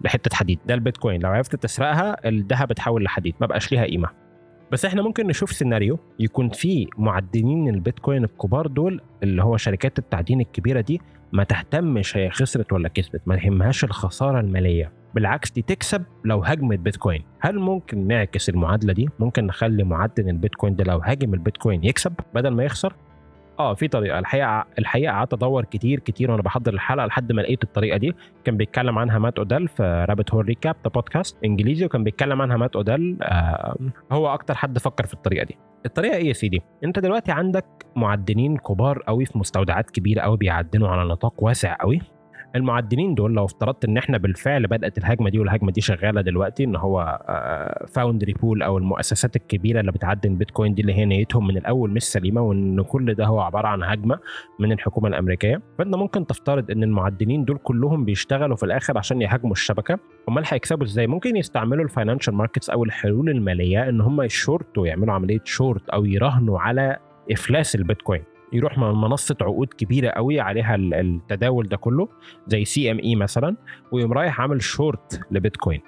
لحتة 0.01 0.35
حديد. 0.35 0.59
ده 0.65 0.73
البيتكوين. 0.73 1.21
لو 1.21 1.29
عرفت 1.29 1.55
تسرقها 1.55 2.27
الذهب 2.29 2.71
اتحول 2.71 3.03
لحديد. 3.03 3.35
ما 3.41 3.47
بقاش 3.47 3.71
ليها 3.71 3.83
قيمة. 3.85 4.24
بس 4.71 4.85
إحنا 4.85 5.01
ممكن 5.01 5.27
نشوف 5.27 5.51
سيناريو 5.51 5.99
يكون 6.19 6.49
فيه 6.49 6.87
معدنين 6.97 7.69
البيتكوين 7.69 8.23
الكبار 8.23 8.67
دول 8.67 9.01
اللي 9.23 9.43
هو 9.43 9.57
شركات 9.57 9.99
التعدين 9.99 10.41
الكبيرة 10.41 10.81
دي 10.81 11.01
ما 11.33 11.43
تهتمش 11.43 12.17
هي 12.17 12.29
خسرت 12.29 12.73
ولا 12.73 12.89
كسبت 12.89 13.21
ما 13.25 13.35
يهمهاش 13.35 13.83
الخسارة 13.83 14.39
المالية. 14.39 14.91
بالعكس 15.15 15.51
دي 15.51 15.61
تكسب 15.61 16.03
لو 16.25 16.43
هجمت 16.43 16.79
بيتكوين. 16.79 17.23
هل 17.39 17.59
ممكن 17.59 18.07
نعكس 18.07 18.49
المعادلة 18.49 18.93
دي؟ 18.93 19.09
ممكن 19.19 19.45
نخلي 19.45 19.83
معدن 19.83 20.29
البيتكوين 20.29 20.75
ده 20.75 20.83
لو 20.83 20.97
هاجم 20.97 21.33
البيتكوين 21.33 21.83
يكسب 21.83 22.13
بدل 22.33 22.49
ما 22.49 22.63
يخسر؟ 22.63 22.93
آه 23.59 23.73
في 23.73 23.87
طريقة. 23.87 24.19
الحقيقة 24.19 24.65
الحقيقة 24.79 25.11
قعدت 25.13 25.33
أدور 25.33 25.65
كتير 25.65 25.99
كتير 25.99 26.31
وأنا 26.31 26.41
بحضر 26.41 26.73
الحلقة 26.73 27.05
لحد 27.05 27.31
ما 27.31 27.41
لقيت 27.41 27.63
الطريقة 27.63 27.97
دي. 27.97 28.15
كان 28.43 28.57
بيتكلم 28.57 28.99
عنها 28.99 29.19
مات 29.19 29.37
أوديل 29.37 29.67
في 29.67 30.05
Rabbit 30.09 30.33
Hole 30.33 30.45
Recap 30.45 30.75
ده 30.83 30.89
بودكاست 30.89 31.37
إنجليزي 31.45 31.85
وكان 31.85 32.03
بيتكلم 32.03 32.41
عنها 32.41 32.57
مات 32.57 32.75
أوديل 32.75 33.17
آه 33.21 33.75
هو 34.11 34.33
أكتر 34.33 34.55
حد 34.55 34.77
فكر 34.79 35.05
في 35.05 35.13
الطريقة 35.13 35.45
دي. 35.45 35.57
الطريقة 35.85 36.15
إيه 36.15 36.27
يا 36.27 36.33
سيدي؟ 36.33 36.61
أنت 36.83 36.99
دلوقتي 36.99 37.31
عندك 37.31 37.65
معدنين 37.95 38.57
كبار 38.57 39.03
قوي 39.07 39.25
في 39.25 39.37
مستودعات 39.37 39.91
كبيرة 39.91 40.21
قوي 40.21 40.37
بيعدنوا 40.37 40.87
على 40.87 41.09
نطاق 41.09 41.43
واسع 41.43 41.75
قوي 41.79 42.01
المعدنين 42.55 43.15
دول 43.15 43.33
لو 43.33 43.45
افترضت 43.45 43.85
إن 43.85 43.97
إحنا 43.97 44.17
بالفعل 44.17 44.67
بدأت 44.67 44.97
الهجمة 44.97 45.29
دي 45.29 45.39
والهجمة 45.39 45.71
دي 45.71 45.81
شغالة 45.81 46.21
دلوقتي 46.21 46.63
إن 46.63 46.75
هو 46.75 47.19
Foundry 47.87 48.33
pool 48.33 48.63
أو 48.63 48.77
المؤسسات 48.77 49.35
الكبيرة 49.35 49.79
اللي 49.79 49.91
بتعدن 49.91 50.35
بيتكوين 50.35 50.73
دي 50.73 50.81
اللي 50.81 50.93
هي 50.93 51.05
نيتهم 51.05 51.47
من 51.47 51.57
الأول 51.57 51.91
مش 51.91 52.03
سليمة 52.03 52.41
وإن 52.41 52.81
كل 52.81 53.13
ده 53.13 53.25
هو 53.25 53.39
عبارة 53.39 53.67
عن 53.67 53.83
هجمة 53.83 54.19
من 54.59 54.71
الحكومة 54.71 55.07
الأمريكية. 55.07 55.61
فانت 55.77 55.95
ممكن 55.95 56.27
تفترض 56.27 56.71
إن 56.71 56.83
المعدنين 56.83 57.45
دول 57.45 57.57
كلهم 57.57 58.05
بيشتغلوا 58.05 58.55
في 58.55 58.63
الآخر 58.63 58.97
عشان 58.97 59.21
يهاجموا 59.21 59.51
الشبكة. 59.51 59.99
أمال 60.29 60.43
هيكسبوا 60.47 60.83
إزاي؟ 60.85 61.07
ممكن 61.07 61.35
يستعملوا 61.35 61.83
ال 61.83 61.88
financial 61.88 62.33
markets 62.35 62.69
أو 62.69 62.83
الحلول 62.83 63.29
المالية 63.29 63.89
إن 63.89 64.01
هم 64.01 64.21
يشورتوا 64.21 64.87
يعملوا 64.87 65.13
عملية 65.13 65.41
شورت 65.43 65.89
أو 65.89 66.05
يراهنوا 66.05 66.59
على 66.59 66.97
إفلاس 67.31 67.75
البيتكوين. 67.75 68.23
يروح 68.55 68.77
من 68.77 68.91
منصة 68.91 69.35
عقود 69.41 69.67
كبيرة 69.67 70.09
قوي 70.09 70.39
عليها 70.39 70.75
التداول 70.75 71.67
ده 71.67 71.77
كله 71.77 72.07
زي 72.47 72.65
CME 72.65 73.15
مثلا 73.15 73.55
ويقوم 73.91 74.13
رايح 74.13 74.41
عامل 74.41 74.61
شورت 74.63 75.21
لبيتكوين. 75.31 75.81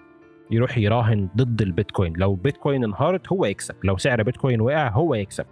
يروح 0.51 0.77
يراهن 0.77 1.29
ضد 1.37 1.61
البيتكوين. 1.61 2.13
لو 2.17 2.35
بيتكوين 2.35 2.83
انهارت 2.83 3.27
هو 3.27 3.45
يكسب. 3.45 3.75
لو 3.83 3.97
سعر 3.97 4.23
بيتكوين 4.23 4.61
وقع 4.61 4.89
هو 4.89 5.15
يكسب. 5.15 5.45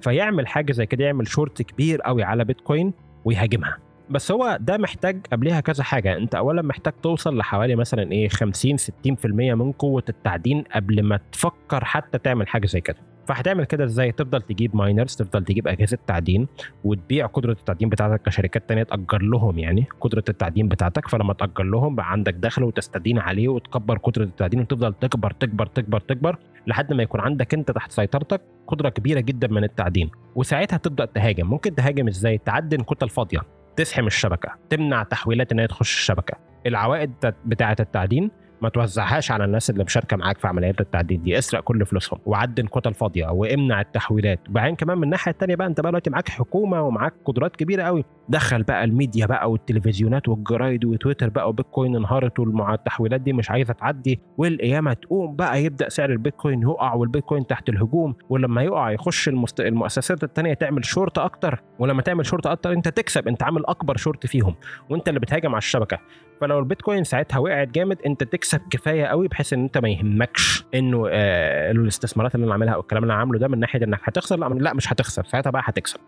فيعمل 0.00 0.46
حاجة 0.46 0.72
زي 0.72 0.86
كده 0.86 1.04
يعمل 1.04 1.28
شورت 1.28 1.62
كبير 1.62 2.00
قوي 2.00 2.22
على 2.22 2.44
بيتكوين 2.44 2.92
ويهاجمها. 3.24 3.78
بس 4.10 4.32
هو 4.32 4.58
ده 4.60 4.76
محتاج 4.78 5.26
قبلها 5.32 5.60
كذا 5.60 5.84
حاجة. 5.84 6.16
انت 6.16 6.34
اولا 6.34 6.62
محتاج 6.62 6.92
توصل 7.02 7.36
لحوالي 7.36 7.76
مثلا 7.76 8.12
إيه 8.12 8.28
50 8.28 8.76
60% 8.76 9.54
من 9.54 9.72
قوه 9.72 10.04
التعدين 10.08 10.64
قبل 10.74 11.02
ما 11.02 11.20
تفكر 11.32 11.84
حتى 11.84 12.18
تعمل 12.18 12.48
حاجة 12.48 12.66
زي 12.66 12.80
كده. 12.80 12.98
فهتعمل 13.28 13.64
كده 13.64 13.84
إزاي؟ 13.84 14.12
تفضل 14.12 14.42
تجيب 14.42 14.76
ماينرز 14.76 15.16
تفضل 15.16 15.44
تجيب 15.44 15.68
أجهزة 15.68 15.98
تعدين 16.06 16.48
وتبيع 16.84 17.26
قدرة 17.26 17.52
التعدين 17.52 17.88
بتاعتك 17.88 18.22
كشركات 18.22 18.68
تانية 18.68 18.82
تأجر 18.82 19.22
لهم 19.22 19.58
يعني 19.58 19.86
قدرة 20.00 20.24
التعدين 20.28 20.68
بتاعتك 20.68 21.08
فلما 21.08 21.32
تأجر 21.32 21.64
لهم 21.64 21.94
بقى 21.94 22.12
عندك 22.12 22.34
دخل 22.34 22.62
وتستدين 22.62 23.18
عليه 23.18 23.48
وتكبر 23.48 23.98
قدرة 23.98 24.24
التعدين 24.24 24.60
وتفضل 24.60 24.94
تكبر 24.94 25.30
تكبر 25.30 25.66
تكبر 25.66 26.00
تكبر 26.00 26.38
لحد 26.66 26.92
ما 26.92 27.02
يكون 27.02 27.20
عندك 27.20 27.54
أنت 27.54 27.70
تحت 27.70 27.92
سيطرتك 27.92 28.40
قدرة 28.66 28.88
كبيرة 28.88 29.20
جدا 29.20 29.48
من 29.48 29.64
التعدين. 29.64 30.10
وساعتها 30.34 30.76
تبدأ 30.76 31.04
تهاجم. 31.04 31.46
ممكن 31.50 31.74
تهاجم 31.74 32.08
إزاي؟ 32.08 32.38
تعدن 32.38 32.78
كتل 32.78 33.08
فاضية 33.08 33.40
تسحم 33.76 34.06
الشبكة 34.06 34.54
تمنع 34.70 35.02
تحويلات 35.02 35.52
إن 35.52 35.58
هي 35.58 35.66
تخش 35.66 35.94
الشبكة. 35.94 36.36
العوائد 36.66 37.12
بتاعة 37.46 37.76
التعدين 37.80 38.30
ما 38.62 38.68
توزعهاش 38.68 39.30
على 39.30 39.44
الناس 39.44 39.70
اللي 39.70 39.84
مشاركة 39.84 40.16
معاك 40.16 40.38
في 40.38 40.48
عمليات 40.48 40.80
التعدين 40.80 41.22
دي. 41.22 41.38
اسرق 41.38 41.60
كل 41.60 41.86
فلوسهم 41.86 42.20
وعدن 42.26 42.66
كتل 42.66 42.94
فاضيه 42.94 43.26
وامنع 43.26 43.80
التحويلات. 43.80 44.40
وبعدين 44.48 44.76
كمان 44.76 44.98
من 44.98 45.04
الناحية 45.04 45.32
الثانية 45.32 45.54
بقى 45.54 45.66
انت 45.66 45.80
بقى 45.80 45.90
دلوقتي 45.90 46.10
معاك 46.10 46.28
حكومة 46.28 46.82
ومعاك 46.82 47.14
قدرات 47.24 47.56
كبيرة 47.56 47.82
قوي. 47.82 48.04
دخل 48.28 48.62
بقى 48.62 48.84
الميديا 48.84 49.26
بقى 49.26 49.50
والتلفزيونات 49.50 50.28
والجرايد 50.28 50.84
وتويتر 50.84 51.28
بقى 51.28 51.48
وبيتكوين 51.48 51.96
انهارت 51.96 52.38
والتحويلات 52.38 53.20
دي 53.20 53.32
مش 53.32 53.50
عايزة 53.50 53.72
تعدي. 53.72 54.20
والقيامة 54.38 54.92
تقوم 54.92 55.36
بقى 55.36 55.64
يبدأ 55.64 55.88
سعر 55.88 56.10
البيتكوين 56.10 56.62
يقع 56.62 56.94
والبيتكوين 56.94 57.46
تحت 57.46 57.68
الهجوم. 57.68 58.14
ولما 58.28 58.62
يقع 58.62 58.90
يخش 58.90 59.28
المست... 59.28 59.60
المؤسسات 59.60 60.24
الثانية 60.24 60.54
تعمل 60.54 60.84
شورت 60.84 61.18
أكتر. 61.18 61.62
ولما 61.78 62.02
تعمل 62.02 62.26
شورت 62.26 62.46
أكتر 62.46 62.72
انت 62.72 62.88
تكسب 62.88 63.28
انت 63.28 63.42
عامل 63.42 63.66
أكبر 63.66 63.96
شورت 63.96 64.26
فيهم. 64.26 64.54
وانت 64.90 65.08
اللي 65.08 65.20
بتهاجم 65.20 65.50
على 65.50 65.58
الشبكة. 65.58 65.98
فلو 66.40 66.58
البيتكوين 66.58 67.04
ساعتها 67.04 67.38
وقعت 67.38 67.68
جامد 67.68 67.98
انت 68.06 68.24
تكسب. 68.24 68.47
كفاية 68.54 69.04
قوي 69.04 69.28
بحيث 69.28 69.52
إن 69.52 69.62
أنت 69.62 69.78
ما 69.78 69.88
يهمكش 69.88 70.64
إنه 70.74 71.06
آه 71.10 71.70
الاستثمارات 71.70 72.34
اللي 72.34 72.44
أنا 72.44 72.52
عاملها 72.52 72.74
أو 72.74 72.80
الكلام 72.80 73.02
اللي 73.02 73.12
أنا 73.12 73.20
عامله 73.20 73.38
ده 73.38 73.48
من 73.48 73.58
ناحية 73.60 73.84
إنك 73.84 74.00
هتخسر 74.04 74.36
لأ 74.36 74.46
لأ 74.48 74.74
مش 74.74 74.92
هتخسر 74.92 75.24
ساعتها 75.24 75.50
بقى 75.50 75.62
هتكسب. 75.64 76.00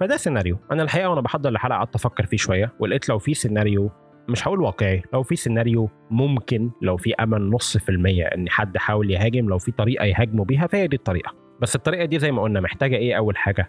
فده 0.00 0.16
سيناريو. 0.16 0.58
أنا 0.72 0.82
الحقيقة 0.82 1.08
وأنا 1.08 1.20
بحضر 1.20 1.50
الحلقة 1.50 1.76
قعدت 1.76 1.94
أفكر 1.94 2.26
فيه 2.26 2.36
شوية 2.36 2.72
ولقيت 2.80 3.08
لو 3.08 3.18
في 3.18 3.34
سيناريو 3.34 3.90
مش 4.28 4.48
هقول 4.48 4.60
واقعي 4.60 5.02
لو 5.12 5.22
في 5.22 5.36
سيناريو 5.36 5.90
ممكن 6.10 6.70
لو 6.82 6.96
في 6.96 7.14
أمل 7.14 7.50
نص 7.50 7.76
في 7.76 7.88
المية 7.88 8.24
إن 8.24 8.48
حد 8.50 8.76
حاول 8.76 9.10
يهاجم 9.10 9.48
لو 9.48 9.58
في 9.58 9.72
طريقة 9.72 10.04
يهاجموا 10.04 10.44
بيها 10.44 10.66
فهي 10.66 10.86
دي 10.86 10.96
الطريقة. 10.96 11.34
بس 11.60 11.76
الطريقة 11.76 12.04
دي 12.04 12.18
زي 12.18 12.32
ما 12.32 12.42
قلنا 12.42 12.60
محتاجة 12.60 12.96
إيه؟ 12.96 13.14
أول 13.16 13.36
حاجة 13.36 13.68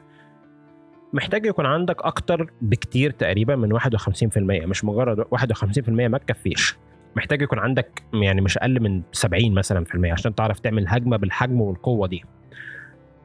محتاج 1.14 1.46
يكون 1.46 1.66
عندك 1.66 2.02
أكتر 2.06 2.52
بكتير 2.62 3.12
تقريبا 3.12 3.56
من 3.56 3.80
51% 3.80 3.84
مش 4.38 4.86
مجرد 4.86 5.22
51% 5.22 5.89
ما 5.89 6.18
تكفيش. 6.18 6.78
محتاج 7.16 7.41
يكون 7.41 7.59
عندك 7.59 8.03
يعني 8.14 8.41
مش 8.41 8.57
أقل 8.57 8.80
من 8.80 9.01
70 9.11 9.53
مثلا 9.53 9.86
في 9.86 9.95
المية 9.95 10.14
عشان 10.14 10.36
تعرف 10.36 10.59
تعمل 10.59 10.86
هجمة 10.88 11.18
بالحجم 11.18 11.61
والقوة 11.61 12.07
دي. 12.07 12.24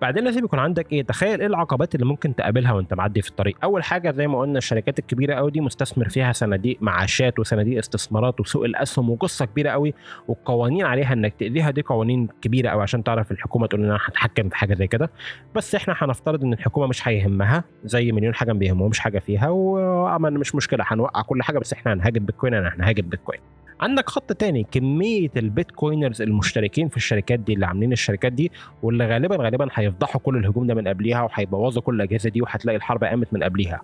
بعدين 0.03 0.25
لازم 0.25 0.45
يكون 0.45 0.59
عندك 0.59 0.93
إيه؟ 0.93 1.03
تخيل 1.03 1.41
إيه 1.41 1.47
العقبات 1.47 1.95
اللي 1.95 2.07
ممكن 2.07 2.35
تقابلها 2.37 2.73
وأنت 2.73 2.95
معدي 2.95 3.23
في 3.23 3.29
الطريق. 3.29 3.57
أول 3.65 3.85
حاجة 3.85 4.11
زي 4.11 4.27
ما 4.27 4.39
قلنا 4.41 4.59
الشركات 4.59 4.99
الكبيرة 4.99 5.35
قوي 5.35 5.51
دي 5.51 5.61
مستثمر 5.61 6.09
فيها 6.09 6.33
صناديق 6.33 6.79
معاشات 6.81 7.39
وصناديق 7.39 7.79
استثمارات 7.79 8.41
وسوق 8.41 8.65
الأسهم 8.65 9.11
وقصة 9.11 9.45
كبيرة 9.45 9.71
قوي 9.71 9.95
والقوانين 10.29 10.87
عليها 10.87 11.13
إنك 11.13 11.35
تاذيها 11.39 11.71
دي 11.71 11.83
قوانين 11.83 12.29
كبيرة 12.43 12.69
قوي 12.71 12.83
عشان 12.83 13.05
تعرف 13.05 13.33
الحكومة 13.33 13.67
تقول 13.67 13.81
ان 13.85 13.91
أنا 13.91 13.99
هتحكم 14.05 14.49
في 14.49 14.57
حاجة 14.57 14.75
زي 14.75 14.87
كده. 14.87 15.11
بس 15.55 15.75
إحنا 15.75 15.95
هنفترض 15.99 16.45
إن 16.45 16.53
الحكومة 16.53 16.87
مش 16.87 17.09
هيهمها 17.09 17.65
زي 17.85 18.13
مليون 18.13 18.35
حاجة 18.35 18.53
ما 18.53 18.59
بيهمهمش 18.59 18.99
حاجة 18.99 19.19
فيها 19.19 19.49
وأمان 19.49 20.35
مش 20.35 20.55
مشكلة 20.55 20.85
هنوقع 20.87 21.23
كل 21.23 21.43
حاجة 21.43 21.59
بس 21.59 21.73
إحنا 21.73 21.93
هنهاجم 21.93 22.25
بيتكوين 22.27 22.55
أنا 22.55 22.75
هنهاجم 22.75 23.09
بيتكوين. 23.09 23.41
عندك 23.81 24.09
خط 24.09 24.33
تاني 24.33 24.67
كمية 24.71 25.31
البيتكوينرز 25.37 26.23
المشتركين 26.23 26.89
في 26.89 26.97
الشركات 26.97 27.41
دي 27.41 27.53
اللي 27.53 27.67
عاملين 27.67 27.93
الشركات 27.93 28.33
دي 28.33 28.53
واللي 28.83 29.07
غالبا 29.07 29.37
غالبا 29.37 29.69
هيفضحوا 29.73 30.21
كل 30.21 30.37
الهجوم 30.37 30.67
ده 30.67 30.75
من 30.75 30.89
قبليها 30.89 31.23
وهيبوظوا 31.23 31.83
كل 31.83 31.95
الأجهزة 31.95 32.31
دي 32.31 32.43
وهتلاقي 32.43 32.77
الحرب 32.77 33.05
قامت 33.05 33.35
من 33.35 33.43
قبليها. 33.43 33.83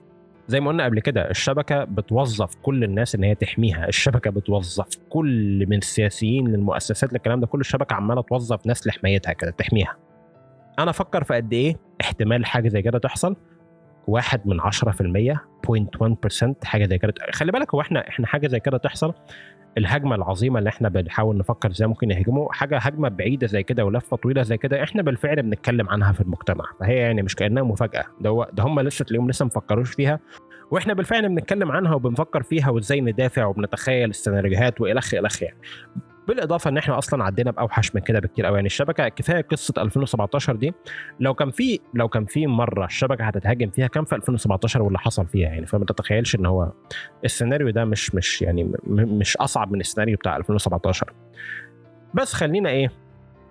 زي 0.49 0.61
ما 0.61 0.69
قلنا 0.69 0.85
قبل 0.85 1.01
كده 1.01 1.31
الشبكة 1.31 1.85
بتوظف 1.85 2.55
كل 2.63 2.85
الناس 2.85 3.15
إن 3.15 3.25
هي 3.25 3.35
تحميها. 3.35 3.89
الشبكة 3.89 4.31
بتوظف 4.31 4.87
كل 5.09 5.67
من 5.69 5.77
السياسيين 5.77 6.49
للمؤسسات 6.49 7.13
للكلام 7.13 7.41
ده 7.41 7.47
كل 7.47 7.61
الشبكة 7.61 7.95
عمالة 7.95 8.23
توظف 8.23 8.67
ناس 8.67 8.87
لحمايتها 8.87 9.33
كده 9.33 9.51
تحميها. 9.51 9.97
أنا 10.79 10.91
أفكر 10.91 11.25
في 11.25 11.35
قد 11.35 11.53
إيه 11.53 11.77
احتمال 12.01 12.47
حاجة 12.47 12.69
زي 12.69 12.83
كده 12.83 12.99
تحصل؟ 12.99 13.37
واحد 14.07 14.41
من 14.47 14.61
10% 14.61 15.41
0.1% 15.67 16.55
حاجة 16.65 16.87
زي 16.87 16.99
كده. 16.99 17.15
خلي 17.33 17.53
بالك 17.53 17.75
هو 17.75 17.81
إحنا 17.81 18.09
إحنا 18.09 18.27
حاجة 18.27 18.47
زي 18.47 18.61
كده 18.61 18.79
تحصل؟ 18.79 19.15
الهجمة 19.79 20.15
العظيمة 20.15 20.59
اللي 20.59 20.69
إحنا 20.69 20.89
بنحاول 20.89 21.37
نفكر 21.37 21.71
إزاي 21.71 21.89
ممكن 21.89 22.11
يهجموا 22.11 22.53
حاجة 22.53 22.79
هجمة 22.79 23.09
بعيدة 23.09 23.47
زي 23.47 23.63
كده 23.63 23.85
ولفة 23.85 24.17
طويلة 24.17 24.43
زي 24.43 24.57
كده 24.57 24.83
إحنا 24.83 25.03
بالفعل 25.03 25.43
بنتكلم 25.43 25.89
عنها 25.89 26.13
في 26.13 26.21
المجتمع. 26.21 26.65
فهي 26.81 26.97
يعني 26.97 27.23
مش 27.23 27.35
كأنها 27.37 27.63
مفاجأة. 27.63 28.05
ده 28.21 28.31
هو 28.31 28.49
ده 28.53 28.63
هم 28.63 28.81
لسه 28.81 29.05
تلاقيهم 29.05 29.31
لسه 29.31 29.45
مفكروش 29.45 29.91
فيها. 29.95 30.21
وإحنا 30.71 30.95
بالفعل 30.95 31.29
بنتكلم 31.29 31.73
عنها 31.73 31.95
وبنفكر 31.95 32.43
فيها 32.43 32.71
وإزاي 32.71 33.01
ندافع 33.01 33.45
وبنتخيل 33.45 34.11
السيناريوهات 34.11 34.81
والخ 34.81 35.15
الخ 35.15 35.43
يعني. 35.43 35.59
بالإضافة 36.29 36.71
إن 36.71 36.79
إحنا 36.79 36.99
أصلا 36.99 37.25
عدينا 37.25 37.51
بأوحش 37.51 37.95
من 37.95 38.01
كده 38.01 38.21
بكتير 38.21 38.47
قوي 38.47 38.55
يعني 38.57 38.67
الشبكة 38.67 39.09
كفاية 39.09 39.41
قصة 39.43 39.75
2017 39.79 40.57
دي 40.57 40.75
لو 41.21 41.35
كان 41.35 41.51
في 41.51 41.81
لو 41.95 42.09
كان 42.09 42.25
في 42.25 42.47
مرة 42.47 42.85
الشبكة 42.85 43.25
هتتهاجم 43.25 43.71
فيها 43.71 43.87
كان 43.87 44.05
في 44.05 44.15
2017 44.15 44.83
واللي 44.83 44.99
حصل 44.99 45.27
فيها 45.27 45.49
يعني. 45.49 45.67
فما 45.67 45.85
تتخيلش 45.85 46.35
إن 46.35 46.47
هو 46.47 46.73
السيناريو 47.25 47.71
ده 47.71 47.85
مش 47.85 48.15
مش 48.15 48.43
يعني 48.43 48.73
مش 48.87 49.37
أصعب 49.37 49.73
من 49.73 49.81
السيناريو 49.81 50.17
بتاع 50.17 50.37
2017 50.37 51.13
بس 52.15 52.33
خلينا 52.33 52.71
إيه 52.71 52.91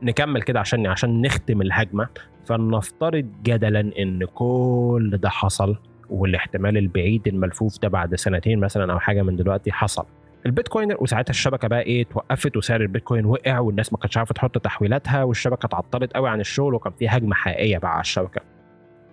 نكمل 0.02 0.42
كده 0.42 0.60
عشان 0.60 0.88
عشان 0.88 1.22
نختم 1.22 1.62
الهجمة. 1.62 2.08
فلنفترض 2.46 3.32
جدلا 3.44 3.80
إن 4.00 4.26
كل 4.26 5.18
ده 5.22 5.30
حصل 5.30 5.76
والاحتمال 6.10 6.78
البعيد 6.78 7.28
الملفوف 7.28 7.80
ده 7.82 7.88
بعد 7.88 8.16
سنتين 8.16 8.60
مثلا 8.60 8.94
أو 8.94 9.00
حاجة 9.00 9.22
من 9.22 9.36
دلوقتي 9.36 9.72
حصل. 9.72 10.06
البيتكوين 10.46 10.96
وساعتها 11.00 11.30
الشبكة 11.32 11.68
بقى 11.68 11.82
إيه 11.82 12.04
توقفت 12.04 12.58
وسعر 12.58 12.82
البيتكوين 12.82 13.26
وقع 13.26 13.60
والناس 13.60 13.94
ما 13.94 14.00
كانتش 14.00 14.18
عارفة 14.18 14.34
تحط 14.34 14.58
تحويلاتها 14.58 15.24
والشبكة 15.24 15.66
اتعطلت 15.66 16.14
قوي 16.14 16.30
عن 16.30 16.40
الشغل 16.40 16.74
وكان 16.74 16.94
في 17.00 17.08
هجمة 17.08 17.36
حقيقية 17.36 17.78
بقى 17.78 17.92
على 17.92 18.02
الشبكة. 18.02 18.42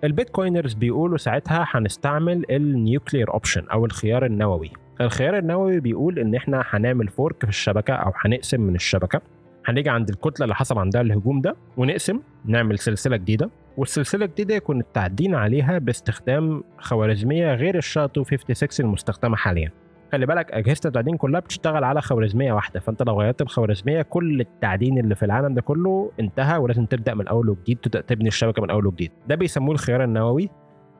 ال 0.04 0.11
Bitcoiners 0.11 0.74
بيقولوا 0.74 1.16
ساعتها 1.18 1.66
هنستعمل 1.70 2.44
ال 2.50 2.61
nuclear 2.61 3.32
option 3.32 3.66
أو 3.72 3.84
الخيار 3.84 4.26
النووي. 4.26 4.70
الخيار 5.00 5.38
النووي 5.38 5.80
بيقول 5.80 6.18
إن 6.18 6.34
إحنا 6.34 6.64
هنعمل 6.70 7.08
fork 7.08 7.42
في 7.42 7.48
الشبكة 7.48 7.94
أو 7.94 8.12
هنقسم 8.16 8.60
من 8.60 8.74
الشبكة. 8.74 9.20
هنيجي 9.66 9.90
عند 9.90 10.08
الكتلة 10.08 10.44
اللي 10.44 10.54
حصل 10.54 10.78
عندها 10.78 11.00
الهجوم 11.00 11.40
ده 11.40 11.56
ونقسم 11.76 12.20
نعمل 12.44 12.78
سلسلة 12.78 13.16
جديدة. 13.16 13.50
والسلسلة 13.76 14.24
الجديدة 14.24 14.54
يكون 14.54 14.80
التعدين 14.80 15.34
عليها 15.34 15.78
باستخدام 15.78 16.64
خوارزمية 16.78 17.54
غير 17.54 17.76
ال 17.78 17.84
SHA 17.84 18.00
256 18.00 18.86
المستخدمة 18.86 19.36
حاليا. 19.36 19.70
خلي 20.12 20.26
بالك 20.26 20.52
أجهزة 20.52 20.80
التعدين 20.84 21.16
كلها 21.16 21.40
بتشتغل 21.40 21.84
على 21.84 22.00
خوارزمية 22.00 22.52
واحدة. 22.52 22.80
فأنت 22.80 23.02
لو 23.02 23.20
غيرت 23.20 23.42
الخوارزمية 23.42 24.02
كل 24.02 24.40
التعدين 24.40 24.98
اللي 24.98 25.14
في 25.14 25.24
العالم 25.24 25.54
ده 25.54 25.62
كله 25.62 26.12
انتهى 26.20 26.58
ولازم 26.58 26.86
تبدأ 26.86 27.14
من 27.14 27.28
أول 27.28 27.48
وجديد 27.48 27.78
تبدأ 27.78 28.00
تبني 28.00 28.28
الشبكة 28.28 28.62
من 28.62 28.70
أول 28.70 28.86
وجديد. 28.86 29.12
ده 29.28 29.34
بيسموه 29.34 29.72
الخيار 29.74 30.04
النووي. 30.04 30.50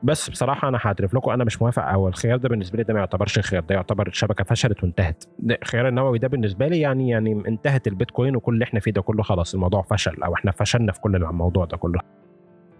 بس 0.03 0.29
بصراحة 0.29 0.67
أنا 0.67 0.79
هعترف 0.81 1.13
لكم 1.13 1.31
أنا 1.31 1.43
مش 1.43 1.61
موافق. 1.61 1.83
أو 1.83 2.07
الخيار 2.07 2.37
ده 2.37 2.49
بالنسبة 2.49 2.77
لي 2.77 2.83
ده 2.83 2.93
ما 2.93 2.99
يعتبرش 2.99 3.39
خيار 3.39 3.63
ده 3.63 3.75
يعتبر 3.75 4.07
الشبكه 4.07 4.43
فشلت 4.43 4.83
وانتهت. 4.83 5.23
الخيار 5.61 5.87
النووي 5.87 6.19
ده 6.19 6.27
بالنسبة 6.27 6.67
لي 6.67 6.79
يعني 6.79 7.09
يعني 7.09 7.43
انتهت 7.47 7.87
البيتكوين 7.87 8.35
وكل 8.35 8.53
اللي 8.53 8.63
إحنا 8.63 8.79
فيه 8.79 8.91
ده 8.91 9.01
كله 9.01 9.23
خلاص 9.23 9.53
الموضوع 9.53 9.81
فشل 9.81 10.23
أو 10.23 10.33
إحنا 10.33 10.51
فشلنا 10.51 10.91
في 10.91 10.99
كل 11.01 11.15
الموضوع 11.15 11.65
ده 11.65 11.77
كله. 11.77 11.99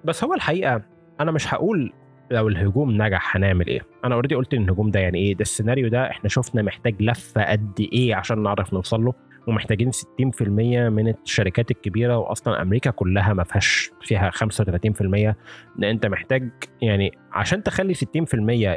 بس 0.06 0.24
هو 0.24 0.34
الحقيقة 0.34 0.82
أنا 1.20 1.32
مش 1.32 1.54
هقول 1.54 1.94
لو 2.32 2.48
الهجوم 2.48 2.92
نجح 3.02 3.36
هنعمل 3.36 3.68
إيه؟ 3.68 3.82
أنا 4.06 4.16
اوريدي 4.16 4.36
قلت 4.36 4.54
إن 4.54 4.64
الهجوم 4.64 4.92
ده 4.92 5.00
يعني 5.00 5.18
إيه؟ 5.20 5.36
ده 5.36 5.42
السيناريو 5.42 5.88
ده 5.88 6.10
إحنا 6.10 6.30
شفنا 6.30 6.62
محتاج 6.62 6.96
لفة 7.02 7.44
قد 7.44 7.88
إيه 7.94 8.16
عشان 8.16 8.44
نعرف 8.44 8.74
نوصل 8.74 9.02
له. 9.06 9.14
ومحتاجين 9.48 9.92
60% 9.92 10.42
من 10.89 11.08
الشركات 11.08 11.72
الكبيرة 11.72 12.18
واصلا 12.18 12.62
أمريكا 12.62 12.92
كلها 12.92 13.34
ما 13.34 13.44
فيهاش 13.44 13.92
فيها 14.02 14.30
35% 14.30 15.02
إن 15.02 15.84
أنت 15.84 16.06
محتاج 16.06 16.50
يعني 16.82 17.12
عشان 17.32 17.64
تخلي 17.64 17.94
60% 17.94 18.00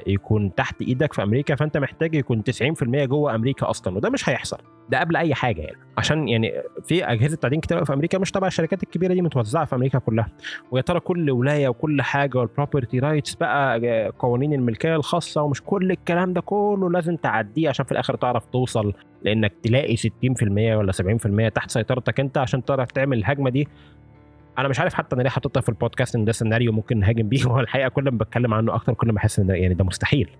يكون 0.07 0.55
تحت 0.55 0.83
إيدك 0.83 1.12
في 1.12 1.23
أمريكا 1.23 1.55
فأنت 1.55 1.77
محتاج 1.77 2.15
يكون 2.15 2.43
90% 2.83 2.85
جوه 2.85 3.35
أمريكا 3.35 3.71
أصلا 3.71 3.97
وده 3.97 4.11
مش 4.11 4.29
هيحصل. 4.29 4.59
ده 4.89 5.01
قبل 5.01 5.17
أي 5.17 5.35
حاجة 5.35 5.61
يعني. 5.61 5.77
عشان 5.99 6.29
يعني 6.29 6.53
في 6.85 7.05
أجهزة 7.05 7.37
تعدين 7.37 7.61
كتير 7.61 7.85
في 7.85 7.93
أمريكا 7.93 8.19
مش 8.19 8.31
تبع 8.31 8.47
الشركات 8.47 8.83
الكبيرة 8.83 9.15
دي 9.15 9.23
متوزعة 9.23 9.65
في 9.65 9.75
أمريكا 9.75 9.99
كلها. 9.99 10.29
ويا 10.71 10.83
ترى 10.83 11.01
كل 11.01 11.31
ولاية 11.31 11.69
وكل 11.69 12.03
حاجة 12.03 12.39
وال 12.39 12.51
property 12.51 12.99
rights 12.99 13.35
بقى 13.35 13.81
قوانين 14.19 14.53
الملكية 14.53 14.97
الخاصة 14.97 15.43
ومش 15.43 15.62
كل 15.62 15.91
الكلام 15.91 16.33
ده 16.33 16.41
كله 16.41 16.91
لازم 16.91 17.17
تعديه 17.17 17.69
عشان 17.69 17.85
في 17.85 17.93
الآخر 17.93 18.17
تعرف 18.17 18.45
توصل. 18.47 18.93
لانك 19.25 19.53
تلاقي 19.62 19.97
60% 19.97 20.03
ولا 20.53 20.93
70% 20.93 21.53
تحت 21.53 21.70
سيطرتك 21.70 22.20
انت 22.20 22.39
عشان 22.39 22.64
تعرف 22.64 22.93
تعمل 22.93 23.18
الهجمة 23.18 23.51
دي. 23.51 23.68
أنا 24.59 24.68
مش 24.68 24.81
عارف 24.81 24.95
حتى 24.95 25.16
أنا 25.16 25.22
ليه 25.22 25.31
حاططها 25.31 25.61
في 25.61 25.68
البودكاست 25.68 26.16
ان 26.16 26.25
ده 26.25 26.33
سيناريو 26.33 26.72
ممكن 26.72 26.99
نهاجم 26.99 27.29
بيه. 27.29 27.45
هو 27.49 27.61
الحقيقة 27.61 27.89
كل 27.89 28.05
ما 28.05 28.18
بتكلم 28.18 28.55
عنه 28.55 28.75
أكتر 28.75 28.95
كل 28.95 29.07
ما 29.07 29.12
بحس 29.12 29.39
ان 29.39 29.49
يعني 29.49 29.75
ده 29.75 29.85
مستحيل. 29.85 30.31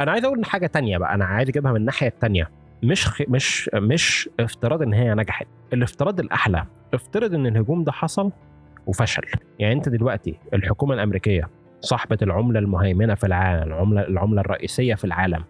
أنا 0.00 0.12
عايز 0.12 0.24
أقول 0.24 0.44
حاجة 0.44 0.66
تانية 0.66 0.98
بقى 0.98 1.14
أنا 1.14 1.24
عايز 1.24 1.48
اجيبها 1.48 1.72
من 1.72 1.76
الناحية 1.76 2.06
التانية. 2.06 2.50
مش 2.82 3.06
خ... 3.08 3.22
مش 3.28 3.70
مش 3.74 4.30
افتراض 4.40 4.82
ان 4.82 4.92
هي 4.92 5.14
نجحت. 5.14 5.46
الافتراض 5.72 6.20
الاحلى 6.20 6.64
افترض 6.94 7.34
ان 7.34 7.46
الهجوم 7.46 7.84
ده 7.84 7.92
حصل 7.92 8.32
وفشل. 8.86 9.22
يعني 9.58 9.74
انت 9.74 9.88
دلوقتي 9.88 10.34
الحكومة 10.54 10.94
الأمريكية 10.94 11.48
صاحبة 11.80 12.18
العملة 12.22 12.58
المهيمنة 12.58 13.14
في 13.14 13.26
العالم 13.26 13.62
العملة 13.72 14.00
العملة 14.00 14.40
الرئيسية 14.40 14.94
في 14.94 15.04
العالم 15.04 15.44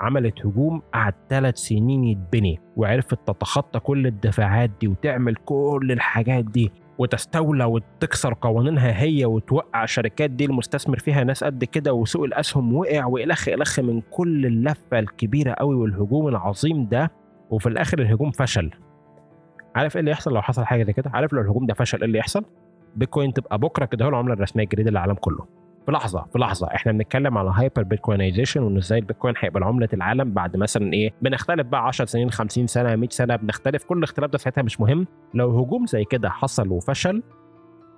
عملت 0.00 0.46
هجوم 0.46 0.82
قعد 0.94 1.14
ثلاث 1.28 1.56
سنين 1.56 2.04
يتبني 2.04 2.60
وعرفت 2.76 3.18
تتخطى 3.28 3.80
كل 3.80 4.06
الدفاعات 4.06 4.70
دي 4.80 4.88
وتعمل 4.88 5.34
كل 5.36 5.88
الحاجات 5.92 6.44
دي 6.44 6.72
وتستولى 6.98 7.64
وتكسر 7.64 8.34
قوانينها 8.40 9.02
هي 9.02 9.24
وتوقع 9.24 9.84
الشركات 9.84 10.30
دي 10.30 10.44
المستثمر 10.44 10.98
فيها 10.98 11.24
ناس 11.24 11.44
قد 11.44 11.64
كده 11.64 11.92
وسوق 11.92 12.24
الأسهم 12.24 12.74
وقع 12.76 13.04
وإلخ 13.04 13.48
إلخ 13.48 13.80
من 13.80 14.00
كل 14.10 14.46
اللفة 14.46 14.98
الكبيرة 14.98 15.52
قوي 15.52 15.74
والهجوم 15.74 16.28
العظيم 16.28 16.88
ده. 16.88 17.10
وفي 17.50 17.68
الآخر 17.68 17.98
الهجوم 17.98 18.30
فشل. 18.30 18.70
عارف 19.76 19.96
إيه 19.96 20.00
اللي 20.00 20.10
يحصل 20.10 20.34
لو 20.34 20.42
حصل 20.42 20.64
حاجة 20.64 20.82
زي 20.84 20.92
كده؟ 20.92 21.10
عارف 21.14 21.32
لو 21.32 21.40
الهجوم 21.40 21.66
ده 21.66 21.74
فشل 21.74 21.98
إيه 21.98 22.04
اللي 22.04 22.18
يحصل؟ 22.18 22.44
بيتكوين 22.96 23.32
تبقى 23.32 23.58
بكرة 23.58 23.84
كده 23.84 24.04
هو 24.04 24.08
العملة 24.08 24.34
الرسمية 24.34 24.64
الجديدة 24.64 24.90
للعالم 24.90 25.14
كله. 25.14 25.46
في 25.86 25.92
لحظة 25.92 26.26
في 26.32 26.38
لحظة. 26.38 26.66
إحنا 26.66 26.92
بنتكلم 26.92 27.38
على 27.38 27.52
hyperbitcoinization 27.54 28.62
وان 28.62 28.76
إزاي 28.76 28.98
البيتكوين 28.98 29.34
هيبقى 29.38 29.64
عملة 29.66 29.88
العالم 29.92 30.32
بعد 30.32 30.56
مثلا 30.56 30.92
إيه 30.92 31.12
بنختلف 31.22 31.66
بقى 31.66 31.86
10 31.86 32.04
سنين 32.04 32.30
50 32.30 32.66
سنة 32.66 32.96
100 32.96 33.08
سنة 33.08 33.36
بنختلف. 33.36 33.84
كل 33.84 33.98
الاختلاف 33.98 34.30
ده 34.30 34.38
ساعتها 34.38 34.62
مش 34.62 34.80
مهم. 34.80 35.06
لو 35.34 35.58
هجوم 35.58 35.86
زي 35.86 36.04
كده 36.04 36.30
حصل 36.30 36.68
وفشل 36.68 37.22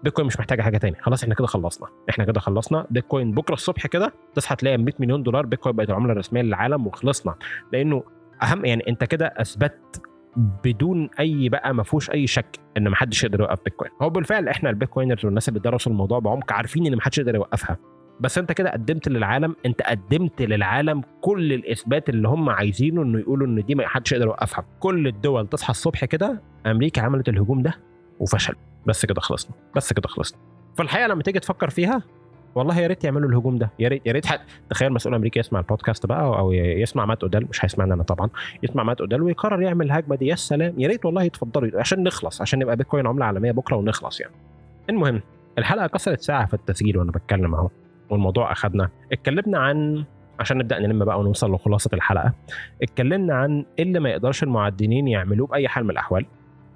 بيتكوين 0.02 0.26
مش 0.26 0.38
محتاجة 0.38 0.62
حاجة 0.62 0.78
تاني 0.78 0.96
خلاص 1.00 1.22
إحنا 1.22 1.34
كده 1.34 1.46
خلصنا. 1.46 1.88
إحنا 2.10 2.24
كده 2.24 2.40
خلصنا. 2.40 2.86
بيتكوين 2.90 3.32
بكرة 3.32 3.54
الصبح 3.54 3.86
كده 3.86 4.12
تصحى 4.34 4.56
تلاقي 4.56 4.76
100 4.78 4.94
مليون 4.98 5.22
دولار 5.22 5.46
بيتكوين 5.46 5.76
بقت 5.76 5.88
العملة 5.90 6.12
الرسمية 6.12 6.42
للعالم 6.42 6.86
وخلصنا. 6.86 7.34
لأنه 7.72 8.02
أهم 8.42 8.64
يعني 8.64 8.84
أنت 8.88 9.04
كده 9.04 9.34
أثبت 9.36 10.02
بدون 10.36 11.10
أي 11.20 11.48
بقى 11.48 11.74
ما 11.74 11.82
فيهوش 11.82 12.10
أي 12.10 12.26
شك 12.26 12.58
إن 12.76 12.88
ما 12.88 12.96
حدش 12.96 13.24
يقدر 13.24 13.40
يوقف 13.40 13.58
بيتكوين. 13.64 13.90
هو 14.02 14.10
بالفعل 14.10 14.48
إحنا 14.48 14.70
البيتكوينرز 14.70 15.24
والناس 15.24 15.48
اللي 15.48 15.60
درسوا 15.60 15.92
الموضوع 15.92 16.18
بعمق 16.18 16.52
عارفين 16.52 16.86
إن 16.86 16.94
ما 16.94 17.02
حدش 17.02 17.18
يقدر 17.18 17.34
يوقفها. 17.34 17.76
بس 18.20 18.38
أنت 18.38 18.52
كده 18.52 18.70
قدمت 18.70 19.08
للعالم 19.08 19.56
أنت 19.66 19.82
قدمت 19.82 20.42
للعالم 20.42 21.02
كل 21.20 21.52
الإثبات 21.52 22.08
اللي 22.08 22.28
هم 22.28 22.50
عايزينه 22.50 23.02
إنه 23.02 23.18
يقولوا 23.18 23.46
إن 23.46 23.64
دي 23.64 23.74
ما 23.74 23.88
حدش 23.88 24.12
يقدر 24.12 24.26
يوقفها. 24.26 24.64
كل 24.80 25.06
الدول 25.06 25.46
تصحى 25.46 25.70
الصبح 25.70 26.04
كده 26.04 26.42
أمريكا 26.66 27.02
عملت 27.02 27.28
الهجوم 27.28 27.62
ده 27.62 27.74
وفشل 28.20 28.54
بس 28.86 29.06
كده 29.06 29.20
خلصنا 29.20 29.56
بس 29.76 29.92
كده 29.92 30.08
خلصنا. 30.08 30.38
فالحقيقة 30.76 31.06
لما 31.06 31.22
تيجي 31.22 31.40
تفكر 31.40 31.70
فيها 31.70 32.02
والله 32.54 32.78
يا 32.78 32.86
ريت 32.86 33.04
يعملوا 33.04 33.30
الهجوم 33.30 33.58
ده. 33.58 33.70
يا 33.78 33.88
ريت 33.88 34.06
يا 34.06 34.12
ريت 34.12 34.26
تخيل 34.70 34.92
مسؤول 34.92 35.14
أمريكي 35.14 35.38
يسمع 35.38 35.60
البودكاست 35.60 36.06
بقى 36.06 36.24
أو 36.24 36.52
يسمع 36.52 37.04
مات 37.04 37.22
أوديل 37.22 37.46
مش 37.50 37.64
هيسمعنا 37.64 37.94
أنا 37.94 38.02
طبعا 38.02 38.28
يسمع 38.62 38.82
مات 38.82 39.00
أوديل 39.00 39.22
ويقرر 39.22 39.62
يعمل 39.62 39.86
الهجمه 39.86 40.16
دي. 40.16 40.26
يا 40.26 40.34
سلام. 40.34 40.74
يا 40.78 40.88
ريت 40.88 41.04
والله 41.04 41.22
يتفضلوا 41.22 41.80
عشان 41.80 42.02
نخلص 42.02 42.40
عشان 42.40 42.58
نبقى 42.58 42.76
بيتكوين 42.76 43.06
عملة 43.06 43.24
عالمية 43.24 43.52
بكرة 43.52 43.76
ونخلص 43.76 44.20
يعني. 44.20 44.32
المهم 44.90 45.20
الحلقة 45.58 45.86
كسرت 45.86 46.20
ساعة 46.20 46.46
في 46.46 46.54
التسجيل 46.54 46.98
وأنا 46.98 47.10
بتكلم 47.12 47.54
أهو 47.54 47.68
والموضوع 48.10 48.52
أخدنا. 48.52 48.88
اتكلمنا 49.12 49.58
عن 49.58 50.04
عشان 50.40 50.58
نبدأ 50.58 50.78
نلم 50.78 51.04
بقى 51.04 51.20
ونوصل 51.20 51.54
لخلاصة 51.54 51.90
الحلقة. 51.92 52.32
اتكلمنا 52.82 53.34
عن 53.34 53.64
اللي 53.78 54.00
ما 54.00 54.10
يقدرش 54.10 54.42
المعدنين 54.42 55.08
يعملوه 55.08 55.46
بأي 55.46 55.68
حال 55.68 55.84
من 55.84 55.90
الأحوال. 55.90 56.26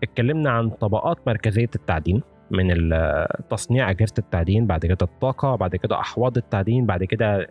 اتكلمنا 0.03 0.51
عن 0.51 0.71
طبقات 0.71 1.19
مركزية 1.27 1.71
التعدين. 1.75 2.23
من 2.51 2.91
تصنيع 3.51 3.91
أجهزة 3.91 4.15
التعدين 4.19 4.67
بعد 4.67 4.87
كده 4.87 4.99
الطاقة 5.03 5.57
بعد 5.57 5.77
كده 5.77 6.01
أحواض 6.01 6.37
التعدين 6.37 6.87
بعد 6.87 7.05
كده 7.05 7.49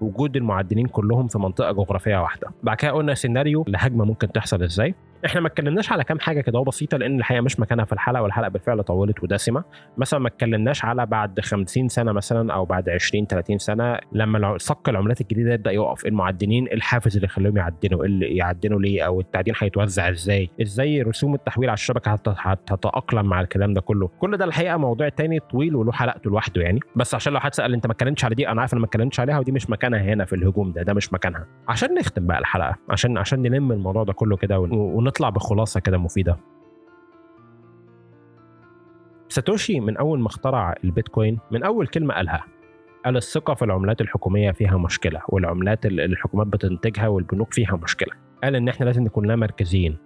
وجود 0.00 0.36
المعدنين 0.36 0.86
كلهم 0.86 1.28
في 1.28 1.38
منطقة 1.38 1.72
جغرافية 1.72 2.22
واحدة. 2.22 2.48
بعد 2.62 2.76
كده 2.76 2.90
قلنا 2.90 3.14
سيناريو 3.14 3.64
لهجمة 3.68 4.04
ممكن 4.04 4.32
تحصل 4.32 4.62
إزاي. 4.62 4.94
إحنا 5.24 5.40
ما 5.40 5.46
اتكلمناش 5.48 5.92
على 5.92 6.04
كام 6.04 6.20
حاجة 6.20 6.40
كده 6.40 6.60
بسيطه 6.62 6.98
لأن 6.98 7.18
الحقيقة 7.18 7.40
مش 7.42 7.60
مكانها 7.60 7.84
في 7.84 7.92
الحلقة 7.92 8.22
والحلقة 8.22 8.48
بالفعل 8.48 8.82
طولت 8.82 9.22
ودسمة. 9.22 9.64
مثلا 9.98 10.20
ما 10.20 10.28
اتكلمناش 10.28 10.84
على 10.84 11.06
بعد 11.06 11.40
50 11.40 11.88
سنة 11.88 12.12
مثلا 12.12 12.52
أو 12.54 12.64
بعد 12.64 12.88
20 12.88 13.26
30 13.26 13.58
سنة 13.58 13.98
لما 14.12 14.58
صك 14.58 14.88
العملات 14.88 15.20
الجديدة 15.20 15.54
يبدأ 15.54 15.70
يقف 15.70 16.06
المعدنين 16.06 16.66
الحافز 16.72 17.16
اللي 17.16 17.26
يخليهم 17.26 17.56
يعدنوا 17.56 18.04
اللي 18.04 18.36
يعدنوا 18.36 18.80
ليه؟ 18.80 19.02
أو 19.06 19.20
التعدين 19.20 19.54
هيتوزع 19.58 20.08
إزاي؟ 20.10 20.50
إزاي 20.62 21.02
رسوم 21.02 21.34
التحويل 21.34 21.68
على 21.68 21.74
الشبكة 21.74 22.10
هتتأقلم 22.38 23.26
مع 23.26 23.40
الكلام 23.40 23.72
ده 23.74 23.80
كله؟ 23.80 24.08
كل 24.18 24.36
ده 24.36 24.44
الحقيقة 24.44 24.76
موضوع 24.76 25.08
تاني 25.08 25.40
طويل 25.40 25.76
وله 25.76 25.92
حلقته 25.92 26.30
لوحده 26.30 26.62
يعني. 26.62 26.80
بس 26.96 27.14
عشان 27.14 27.32
لو 27.32 27.40
حد 27.40 27.54
سال 27.54 27.72
أنت 27.74 27.86
ما 27.86 27.92
اتكلمتش 27.92 28.24
على 28.24 28.34
دي 28.34 28.48
أنا 28.48 28.60
عارف 28.60 28.72
أنا 28.72 28.80
ما 28.80 28.86
اتكلمتش 28.86 29.20
عليها 29.20 29.38
ودي 29.38 29.52
مش 29.52 29.70
مكانها 29.70 30.00
هنا 30.00 30.24
في 30.24 30.32
الهجوم 30.34 30.72
ده 30.72 30.82
ده 30.82 30.94
مش 30.94 31.12
مكانها. 31.12 31.46
عشان 31.68 31.94
نختم 31.94 32.26
بقى 32.26 32.38
الحلقة 32.38 32.76
عشان 32.90 33.18
عشان 33.18 33.42
نلم 33.42 33.72
الموضوع 33.72 34.04
ده 34.04 34.12
كله 34.12 34.36
كده 34.36 34.58
ونطلع 35.06 35.30
بخلاصة 35.30 35.80
كده 35.80 35.98
مفيدة. 35.98 36.36
ساتوشي 39.28 39.80
من 39.80 39.96
أول 39.96 40.20
ما 40.20 40.26
اخترع 40.26 40.74
البيتكوين 40.84 41.38
من 41.50 41.62
أول 41.64 41.86
كلمة 41.86 42.14
قالها. 42.14 42.44
قال 43.04 43.16
الثقة 43.16 43.54
في 43.54 43.64
العملات 43.64 44.00
الحكومية 44.00 44.50
فيها 44.50 44.76
مشكلة 44.76 45.20
والعملات 45.28 45.86
اللي 45.86 46.04
الحكومات 46.04 46.46
بتنتجها 46.46 47.08
والبنوك 47.08 47.54
فيها 47.54 47.76
مشكلة. 47.82 48.12
قال 48.42 48.56
إن 48.56 48.68
إحنا 48.68 48.84
لازم 48.84 49.04
نكون 49.04 49.26
لا 49.26 49.36
مركزيين 49.36 49.96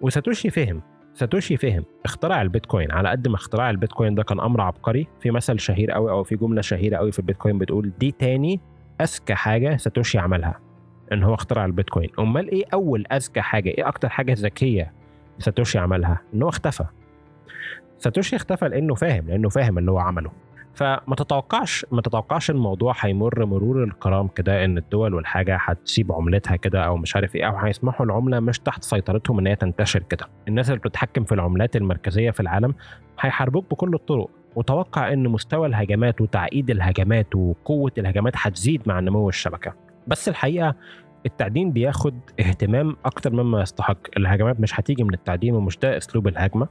وساتوشي 0.00 0.50
فهم 0.50 0.82
ساتوشي 1.14 1.56
فهم 1.56 1.84
اخترع 2.04 2.42
البيتكوين. 2.42 2.92
على 2.92 3.08
قد 3.08 3.28
ما 3.28 3.34
اختراع 3.34 3.70
البيتكوين 3.70 4.14
ده 4.14 4.22
كان 4.22 4.40
أمر 4.40 4.60
عبقري 4.60 5.06
في 5.20 5.30
مثل 5.30 5.60
شهير 5.60 5.90
قوي 5.90 6.10
أو 6.10 6.24
في 6.24 6.36
جملة 6.36 6.60
شهيرة 6.60 6.96
قوي 6.96 7.12
في 7.12 7.18
البيتكوين 7.18 7.58
بتقول 7.58 7.92
دي 7.98 8.10
تاني 8.10 8.60
أذكى 9.00 9.34
حاجة 9.34 9.76
ساتوشي 9.76 10.18
عملها. 10.18 10.69
إن 11.12 11.22
هو 11.22 11.34
اخترع 11.34 11.64
البيتكوين. 11.64 12.08
أمال 12.18 12.50
إيه 12.50 12.64
أول 12.74 13.06
أذكى 13.12 13.40
حاجة؟ 13.40 13.68
إيه 13.68 13.88
أكتر 13.88 14.08
حاجة 14.08 14.34
ذكية 14.38 14.92
ساتوشي 15.38 15.78
عملها؟ 15.78 16.20
إن 16.34 16.42
هو 16.42 16.48
اختفى. 16.48 16.84
ساتوشي 17.98 18.36
اختفى 18.36 18.68
لأنه 18.68 18.94
فاهم 18.94 19.26
لأنه 19.28 19.48
فاهم 19.48 19.78
اللي 19.78 19.90
هو 19.90 19.98
عمله. 19.98 20.30
فما 20.74 21.14
تتوقعش 21.16 21.86
ما 21.92 22.02
تتوقعش 22.02 22.50
الموضوع 22.50 22.94
هيمر 23.00 23.44
مرور 23.44 23.84
الكرام 23.84 24.28
كده 24.28 24.64
إن 24.64 24.78
الدول 24.78 25.14
والحاجة 25.14 25.58
هتسيب 25.60 26.12
عملتها 26.12 26.56
كده 26.56 26.82
أو 26.82 26.96
مش 26.96 27.16
عارف 27.16 27.36
إيه 27.36 27.44
أو 27.48 27.56
هيسمحوا 27.56 28.06
العملة 28.06 28.40
مش 28.40 28.58
تحت 28.58 28.84
سيطرتهم 28.84 29.38
إن 29.38 29.46
هي 29.46 29.56
تنتشر 29.56 30.02
كده. 30.02 30.26
الناس 30.48 30.68
اللي 30.68 30.78
بتتحكم 30.78 31.24
في 31.24 31.32
العملات 31.34 31.76
المركزية 31.76 32.30
في 32.30 32.40
العالم 32.40 32.74
هيحاربوك 33.20 33.70
بكل 33.70 33.94
الطرق. 33.94 34.30
وتوقع 34.56 35.12
إن 35.12 35.28
مستوى 35.28 35.66
الهجمات 35.66 36.20
وتعقيد 36.20 36.70
الهجمات 36.70 37.36
وقوة 37.36 37.92
الهجمات 37.98 38.32
هتزيد 38.36 38.82
مع 38.86 39.00
نمو 39.00 39.28
الشبكة. 39.28 39.89
بس 40.10 40.28
الحقيقة 40.28 40.74
التعدين 41.26 41.72
بياخد 41.72 42.20
اهتمام 42.40 42.96
أكتر 43.04 43.32
مما 43.32 43.62
يستحق. 43.62 43.98
الهجمات 44.16 44.60
مش 44.60 44.80
هتيجي 44.80 45.04
من 45.04 45.14
التعدين 45.14 45.54
ومش 45.54 45.78
ده 45.78 45.96
أسلوب 45.96 46.28
الهجمة. 46.28 46.68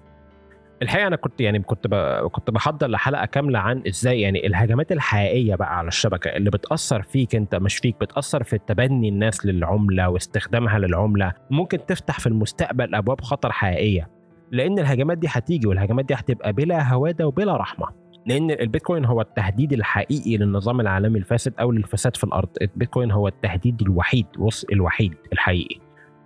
الحقيقة 0.81 1.07
أنا 1.07 1.15
كنت 1.15 1.41
يعني 1.41 1.59
كنت 1.59 1.87
كنت 2.31 2.51
بحضر 2.51 2.87
لحلقة 2.87 3.25
كاملة 3.25 3.59
عن 3.59 3.83
إزاي 3.87 4.21
يعني 4.21 4.47
الهجمات 4.47 4.91
الحقيقية 4.91 5.55
بقى 5.55 5.77
على 5.77 5.87
الشبكة 5.87 6.29
اللي 6.29 6.49
بتأثر 6.49 7.01
فيك 7.01 7.35
أنت 7.35 7.55
مش 7.55 7.77
فيك 7.77 7.95
بتأثر 8.01 8.43
في 8.43 8.57
تبني 8.57 9.09
الناس 9.09 9.45
للعملة 9.45 10.09
واستخدامها 10.09 10.79
للعملة. 10.79 11.33
ممكن 11.49 11.85
تفتح 11.85 12.19
في 12.19 12.27
المستقبل 12.27 12.95
أبواب 12.95 13.21
خطر 13.21 13.51
حقيقية. 13.51 14.09
لأن 14.51 14.79
الهجمات 14.79 15.17
دي 15.17 15.27
هتيجي 15.29 15.67
والهجمات 15.67 16.05
دي 16.05 16.13
هتبقى 16.13 16.53
بلا 16.53 16.93
هوادة 16.93 17.27
وبلا 17.27 17.57
رحمة. 17.57 17.87
لأن 18.29 18.51
البيتكوين 18.51 19.05
هو 19.05 19.21
التهديد 19.21 19.73
الحقيقي 19.73 20.37
للنظام 20.37 20.81
العالمي 20.81 21.19
الفاسد 21.19 21.53
أو 21.59 21.71
للفساد 21.71 22.15
في 22.15 22.23
الأرض. 22.23 22.49
البيتكوين 22.61 23.11
هو 23.11 23.27
التهديد 23.27 23.81
الوحيد 23.81 24.25
الوحيد 24.71 25.13
الحقيقي. 25.33 25.79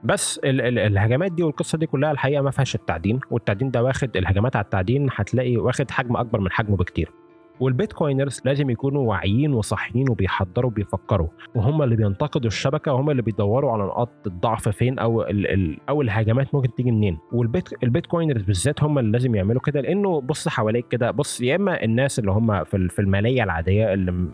بس 0.03 0.39
الهجمات 0.43 1.31
دي 1.31 1.43
والقصة 1.43 1.77
دي 1.77 1.85
كلها 1.85 2.11
الحقيقة 2.11 2.41
ما 2.41 2.51
فيهاش 2.51 2.75
التعدين 2.75 3.19
والتعدين 3.31 3.71
ده 3.71 3.83
واخد 3.83 4.17
الهجمات 4.17 4.55
على 4.55 4.63
التعدين 4.63 5.07
هتلاقي 5.15 5.57
واخد 5.57 5.91
حجم 5.91 6.17
أكبر 6.17 6.39
من 6.39 6.51
حجمه 6.51 6.77
بكتير. 6.77 7.11
وال 7.59 7.73
Bitcoiners 7.73 8.41
لازم 8.45 8.69
يكونوا 8.69 9.09
واعيين 9.09 9.53
وصاحيين 9.53 10.09
وبيحضروا 10.09 10.71
وبيفكروا 10.71 11.27
وهم 11.55 11.81
اللي 11.81 11.95
بينتقدوا 11.95 12.47
الشبكة 12.47 12.93
وهم 12.93 13.09
اللي 13.09 13.21
بيدوروا 13.21 13.71
على 13.71 13.83
نقاط 13.83 14.09
الضعف 14.27 14.69
فين 14.69 14.99
أو 14.99 15.21
ال 15.21 15.47
ال 15.47 15.77
أو 15.89 16.01
الهجمات 16.01 16.55
ممكن 16.55 16.73
تيجي 16.75 16.91
منين. 16.91 17.17
والبيت 17.31 17.83
ال 17.83 17.88
Bitcoiners 17.88 18.41
بالذات 18.43 18.83
هم 18.83 18.99
اللي 18.99 19.11
لازم 19.11 19.35
يعملوا 19.35 19.61
كده 19.61 19.81
لأنه 19.81 20.21
بص 20.21 20.47
حواليك 20.47 20.87
كده 20.87 21.11
بص 21.11 21.41
يا 21.41 21.55
إما 21.55 21.83
الناس 21.83 22.19
اللي 22.19 22.31
هم 22.31 22.63
في 22.63 22.89
في 22.89 22.99
الماليه 22.99 23.43
العادية 23.43 23.93
اللي 23.93 24.27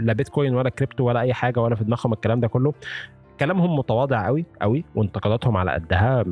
لا 0.00 0.12
بيتكوين 0.12 0.54
ولا 0.54 0.68
كريبتو 0.70 1.04
ولا 1.04 1.20
أي 1.20 1.34
حاجة 1.34 1.60
ولا 1.60 1.74
في 1.74 1.84
دماغهم 1.84 2.12
الكلام 2.12 2.40
ده 2.40 2.48
كله 2.48 2.72
كلامهم 3.40 3.76
متواضع 3.76 4.26
قوي 4.26 4.44
قوي 4.62 4.84
وانتقاداتهم 4.94 5.56
على 5.56 5.70
قدها 5.70 6.24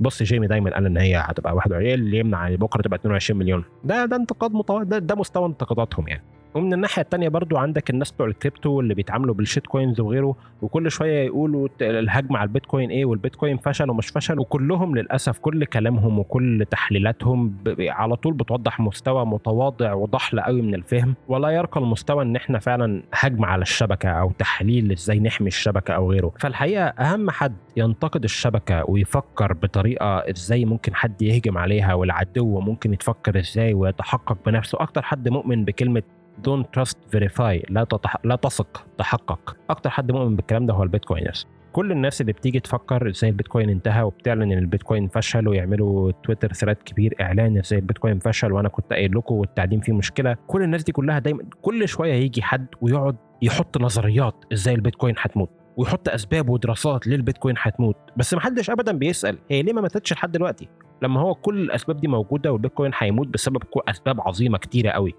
بص 0.00 0.22
جيمي 0.22 0.46
دايما 0.46 0.70
قال 0.74 0.86
إن 0.86 0.96
هي 0.96 1.16
هتبقى 1.16 1.54
21 1.54 1.92
اللي 1.92 2.18
يمنع 2.18 2.54
بكرة 2.54 2.82
تبقى 2.82 2.98
22 2.98 3.38
مليون. 3.40 3.64
ده 3.84 4.04
ده 4.04 4.16
انتقاد 4.16 4.52
ده, 4.88 4.98
ده 4.98 5.14
مستوى 5.14 5.46
انتقاداتهم 5.46 6.08
يعني. 6.08 6.22
ومن 6.54 6.72
الناحية 6.72 7.02
الثانية 7.02 7.28
برضو 7.28 7.56
عندك 7.56 7.90
الناس 7.90 8.10
بتوع 8.12 8.26
الكريبتو 8.26 8.80
اللي 8.80 8.94
بيتعاملوا 8.94 9.34
بال 9.34 9.66
shitcoins 9.66 10.00
وغيره 10.00 10.36
وكل 10.62 10.90
شوية 10.90 11.24
يقولوا 11.26 11.68
الهجمة 11.80 12.38
على 12.38 12.46
البيتكوين 12.48 12.90
إيه 12.90 13.04
والبيتكوين 13.04 13.56
فشل 13.56 13.90
ومش 13.90 14.08
فشل 14.08 14.38
وكلهم 14.38 14.96
للأسف 14.96 15.38
كل 15.38 15.64
كلامهم 15.64 16.18
وكل 16.18 16.66
تحليلاتهم 16.70 17.54
على 17.80 18.16
طول 18.16 18.32
بتوضح 18.34 18.80
مستوى 18.80 19.26
متواضع 19.26 19.92
وضحل 19.92 20.40
قوي 20.40 20.62
من 20.62 20.74
الفهم 20.74 21.14
ولا 21.28 21.48
يرقى 21.50 21.80
المستوى 21.80 22.22
إن 22.24 22.36
إحنا 22.36 22.58
فعلا 22.58 23.02
هجمة 23.12 23.46
على 23.46 23.62
الشبكة 23.62 24.08
أو 24.08 24.32
تحليل 24.38 24.92
إزاي 24.92 25.20
نحمي 25.20 25.48
الشبكة 25.48 25.94
أو 25.94 26.10
غيره. 26.10 26.32
فالحقيقة 26.38 26.84
أهم 26.84 27.30
حد 27.30 27.56
ينتقد 27.76 28.24
الشبكة 28.24 28.84
ويفكر 28.90 29.52
بطريقة 29.52 30.18
إزاي 30.18 30.64
ممكن 30.64 30.94
حد 30.94 31.22
يهجم 31.22 31.58
عليها 31.58 31.94
والعدو 31.94 32.60
ممكن 32.60 32.92
يتفكر 32.92 33.38
إزاي 33.38 33.74
ويتحقق 33.74 34.38
بنفسه 34.46 34.78
أكتر 34.80 35.02
حد 35.02 35.28
مؤمن 35.28 35.64
بكلمة 35.64 36.02
don't 36.42 36.70
trust 36.70 36.98
verify 37.10 37.62
لا 37.68 37.84
تتح... 37.84 38.16
لا 38.24 38.36
تثق 38.36 38.86
تحقق. 38.98 39.56
أكتر 39.70 39.90
حد 39.90 40.12
مؤمن 40.12 40.36
بالكلام 40.36 40.66
ده 40.66 40.74
هو 40.74 40.82
ال 40.82 40.88
Bitcoiners 40.88 41.46
كل 41.72 41.92
الناس 41.92 42.20
اللي 42.20 42.32
بتيجي 42.32 42.60
تفكر 42.60 43.08
إزاي 43.10 43.30
البيتكوين 43.30 43.70
انتهى 43.70 44.02
وبتعلن 44.02 44.42
إن 44.42 44.58
البيتكوين 44.58 45.08
فشل 45.08 45.48
ويعملوا 45.48 46.12
تويتر 46.24 46.52
thread 46.52 46.76
كبير 46.76 47.14
إعلان 47.20 47.58
إزاي 47.58 47.78
البيتكوين 47.78 48.18
فشل 48.18 48.52
وأنا 48.52 48.68
كنت 48.68 48.92
قايل 48.92 49.16
لكم 49.16 49.34
والتعدين 49.34 49.80
فيه 49.80 49.92
مشكلة. 49.92 50.36
كل 50.46 50.62
الناس 50.62 50.82
دي 50.82 50.92
كلها 50.92 51.18
دايما 51.18 51.42
كل 51.62 51.88
شوية 51.88 52.12
يجي 52.14 52.42
حد 52.42 52.66
ويقعد 52.80 53.16
يحط 53.42 53.78
نظريات 53.78 54.34
إزاي 54.52 54.74
البيتكوين 54.74 55.14
هتموت. 55.18 55.50
ويحط 55.76 56.08
أسباب 56.08 56.48
ودراسات 56.48 57.06
ليه 57.06 57.16
البيتكوين 57.16 57.54
هتموت. 57.58 57.96
بس 58.16 58.34
ما 58.34 58.40
حدش 58.40 58.70
ابدا 58.70 58.92
بيسأل. 58.92 59.38
هي 59.50 59.62
ليه 59.62 59.72
ما 59.72 59.80
ماتتش 59.80 60.12
لحد 60.12 60.32
دلوقتي؟ 60.32 60.68
لما 61.02 61.20
هو 61.20 61.34
كل 61.34 61.60
الأسباب 61.60 61.96
دي 62.00 62.08
موجودة 62.08 62.52
والبيتكوين 62.52 62.92
هيموت 62.98 63.26
بسبب 63.28 63.62
أسباب 63.88 64.20
عظيمة 64.20 64.58
كتيرة 64.58 64.90
قوي. 64.90 65.14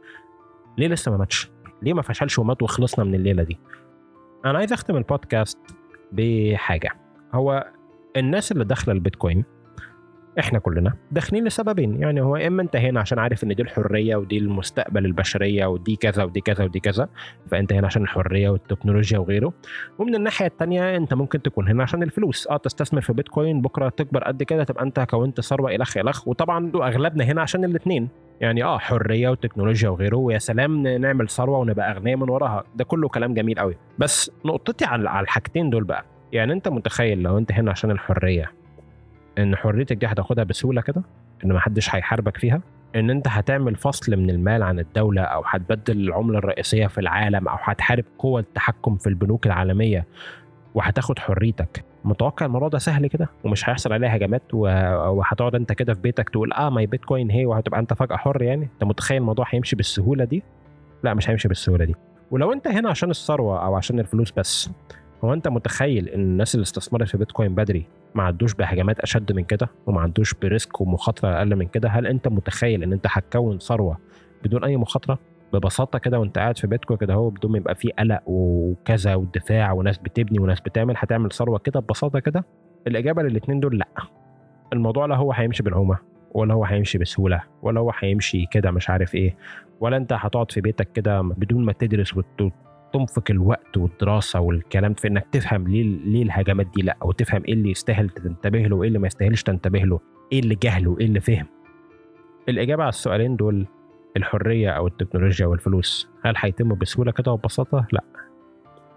ليه 0.78 0.88
لسه 0.88 1.12
ما 1.12 1.18
ماتش؟ 1.18 1.52
ليه 1.82 1.94
ما 1.94 2.02
فشلش 2.02 2.40
ومات 2.40 2.64
وخلصنا 2.64 3.06
من 3.06 3.16
الليلة 3.16 3.44
دي؟ 3.44 3.60
أنا 4.46 4.58
عايز 4.58 4.74
أختم 4.74 4.98
البودكاست 4.98 5.60
بحاجة 6.12 6.90
هو 7.34 7.72
الناس 8.18 8.52
اللي 8.52 8.66
داخلة 8.66 8.94
البيتكوين 8.94 9.44
إحنا 10.40 10.60
كلنا 10.60 10.94
داخلين 11.12 11.46
لسببين. 11.46 12.02
يعني 12.02 12.22
هو 12.22 12.36
إما 12.36 12.62
أنت 12.62 12.76
هنا 12.76 13.00
عشان 13.00 13.20
عارف 13.20 13.44
إن 13.44 13.56
دي 13.56 13.62
الحرية 13.62 14.16
ودي 14.16 14.38
المستقبل 14.38 15.06
البشرية 15.06 15.66
ودي 15.66 15.96
كذا 15.96 16.24
ودي 16.24 16.42
كذا 16.42 16.64
ودي 16.64 16.80
كذا 16.80 17.10
فأنت 17.52 17.74
هنا 17.74 17.88
عشان 17.88 18.04
الحرية 18.04 18.50
والتكنولوجيا 18.50 19.20
وغيره. 19.20 19.54
ومن 20.00 20.16
الناحية 20.16 20.46
الثانية 20.46 20.98
أنت 20.98 21.14
ممكن 21.14 21.42
تكون 21.42 21.68
هنا 21.68 21.84
عشان 21.84 22.04
الفلوس. 22.04 22.48
آه 22.48 22.58
تستثمر 22.58 23.02
في 23.02 23.14
بيتكوين 23.14 23.62
بكرة 23.62 23.90
تكبر 23.90 24.24
قد 24.24 24.44
كده 24.44 24.64
تبقى 24.64 24.84
أنت 24.84 25.00
كونت 25.00 25.42
ثروة 25.42 25.76
الخ 25.76 25.98
الخ 25.98 26.28
وطبعا 26.28 26.72
أغلبنا 26.76 27.24
هنا 27.24 27.42
عشان 27.42 27.66
الاثنين 27.66 28.10
يعني 28.42 28.64
آه 28.64 28.78
حرية 28.78 29.30
وتكنولوجيا 29.30 29.90
وغيره. 29.90 30.18
ويا 30.18 30.38
سلام 30.38 30.88
نعمل 30.88 31.30
ثروة 31.30 31.60
ونبقى 31.60 31.92
أغنياء 31.92 32.18
من 32.18 32.30
وراها. 32.30 32.64
ده 32.76 32.84
كله 32.84 33.10
كلام 33.10 33.34
جميل 33.34 33.60
قوي 33.60 33.78
بس 34.00 34.32
نقطتي 34.46 34.86
على 34.86 35.20
الحاجتين 35.20 35.70
دول 35.70 35.84
بقى. 35.84 36.06
يعني 36.32 36.54
أنت 36.54 36.68
متخيل 36.68 37.22
لو 37.22 37.38
أنت 37.38 37.52
هنا 37.52 37.72
عشان 37.72 37.92
الحرية 37.92 38.52
إن 39.38 39.56
حريتك 39.56 39.98
دي 39.98 40.06
هتاخدها 40.08 40.44
بسهولة 40.44 40.82
كده 40.82 41.02
إن 41.46 41.54
محدش 41.54 41.96
هيحاربك 41.96 42.38
فيها 42.38 42.62
إن 42.96 43.10
أنت 43.10 43.28
هتعمل 43.28 43.76
فصل 43.76 44.16
من 44.16 44.30
المال 44.30 44.64
عن 44.64 44.80
الدولة 44.80 45.22
أو 45.22 45.44
هتبدل 45.46 45.98
العملة 46.08 46.38
الرئيسية 46.38 46.88
في 46.88 46.98
العالم 46.98 47.48
أو 47.48 47.58
هتحارب 47.62 48.04
قوى 48.20 48.42
التحكم 48.42 48.96
في 48.98 49.08
البنوك 49.08 49.46
العالمية 49.46 50.06
وهتاخد 50.76 51.20
حريتك. 51.20 51.84
متوقع 52.06 52.46
الموضوع 52.46 52.68
ده 52.68 52.78
سهل 52.78 53.08
كده 53.08 53.30
ومش 53.44 53.70
هيحصل 53.70 53.94
عليه 53.94 54.08
هجمات 54.08 54.42
وهتقعد 54.54 55.56
أنت 55.56 55.72
كده 55.74 55.94
في 55.94 56.02
بيتك 56.02 56.30
تقول 56.30 56.54
آه 56.54 56.70
ماي 56.70 56.86
بيتكوين 56.86 57.32
هي 57.32 57.46
وهتبقى 57.46 57.80
أنت 57.80 57.94
فجأة 57.94 58.16
حر 58.16 58.42
يعني؟ 58.42 58.64
أنت 58.74 58.84
متخيل 58.84 59.18
الموضوع 59.18 59.46
هيمشي 59.50 59.76
بالسهولة 59.76 60.24
دي؟ 60.26 60.44
لا 61.04 61.14
مش 61.14 61.30
هيمشي 61.30 61.48
بالسهولة 61.48 61.86
دي. 61.86 61.96
ولو 62.32 62.54
أنت 62.54 62.68
هنا 62.68 62.90
عشان 62.90 63.10
الثروة 63.10 63.66
أو 63.66 63.76
عشان 63.76 64.00
الفلوس 64.00 64.32
بس 64.32 64.70
هو 65.24 65.34
أنت 65.34 65.48
متخيل 65.48 66.10
إن 66.10 66.20
الناس 66.22 66.56
اللي 66.56 66.64
استثمرت 66.64 67.08
في 67.08 67.18
بيتكوين 67.18 67.56
بدري 67.56 67.88
ما 68.16 68.24
عدوش 68.24 68.54
بهجمات 68.54 69.00
أشد 69.00 69.32
من 69.32 69.44
كده 69.44 69.70
وما 69.88 70.02
عدوش 70.02 70.34
بريسك 70.34 70.82
ومخاطرة 70.82 71.30
أقل 71.38 71.56
من 71.56 71.68
كده؟ 71.68 71.90
هل 71.90 72.08
أنت 72.08 72.28
متخيل 72.28 72.84
إن 72.84 72.94
أنت 72.94 73.08
هتكون 73.10 73.60
ثروة 73.60 73.98
بدون 74.44 74.64
أي 74.64 74.78
مخاطرة؟ 74.78 75.20
ببساطة 75.54 76.00
كده 76.00 76.20
وأنت 76.20 76.38
قاعد 76.38 76.58
في 76.58 76.68
بيتكم 76.68 76.96
كده 76.96 77.14
هو 77.14 77.30
بدون 77.30 77.52
ما 77.52 77.58
يبقى 77.58 77.76
فيه 77.76 77.90
قلق 78.00 78.22
وكذا 78.26 79.16
ودفاع 79.16 79.72
وناس 79.72 79.98
بتبني 79.98 80.40
وناس 80.40 80.62
بتعمل 80.62 80.96
هتعمل 80.98 81.32
ثروة 81.32 81.60
كده 81.60 81.80
ببساطة 81.80 82.20
كده؟ 82.20 82.46
الإجابة 82.88 83.24
للاثنين 83.24 83.60
دول 83.60 83.78
لأ. 83.78 83.88
الموضوع 84.74 85.06
لا 85.06 85.16
هو 85.16 85.32
هيمشي 85.32 85.64
بالهومة 85.64 85.98
ولا 86.34 86.54
هو 86.54 86.66
هيمشي 86.66 86.98
بسهولة 86.98 87.44
ولا 87.62 87.80
هو 87.80 87.92
هيمشي 88.00 88.46
كده 88.46 88.72
مش 88.72 88.90
عارف 88.90 89.16
إيه 89.16 89.36
ولا 89.80 89.98
أنت 89.98 90.14
هتقعد 90.14 90.52
في 90.52 90.62
بيتك 90.62 90.92
كده 90.92 91.22
بدون 91.22 91.66
ما 91.66 91.74
تدرس 91.74 92.14
وتنفق 92.96 93.24
الوقت 93.30 93.78
والدراسة 93.78 94.40
والكلام 94.40 94.94
في 94.94 95.08
إنك 95.08 95.28
تفهم 95.32 95.68
ليه 95.68 95.84
ليه 95.84 96.24
الهجمات 96.24 96.68
دي 96.68 96.82
لأ 96.82 96.98
أو 97.02 97.12
تفهم 97.12 97.44
إيه 97.48 97.54
اللي 97.54 97.72
يستاهل 97.72 98.10
تنتبه 98.10 98.60
له 98.60 98.76
وإيه 98.76 98.88
اللي 98.88 99.00
ما 99.00 99.08
يستاهلش 99.08 99.44
تنتبه 99.44 99.80
له 99.80 100.00
إيه 100.32 100.40
اللي 100.40 100.56
جهل 100.56 100.88
وايه 100.88 101.06
اللي 101.06 101.20
فهم. 101.20 101.46
الإجابة 102.50 102.84
على 102.84 102.90
السؤالين 102.90 103.36
دول 103.36 103.68
الحرية 104.18 104.70
أو 104.70 104.88
التكنولوجيا 104.88 105.46
والفلوس. 105.46 106.10
هل 106.26 106.34
هيتم 106.38 106.76
بسهولة 106.76 107.12
كده 107.12 107.32
وببساطة؟ 107.32 107.88
لأ. 107.92 108.04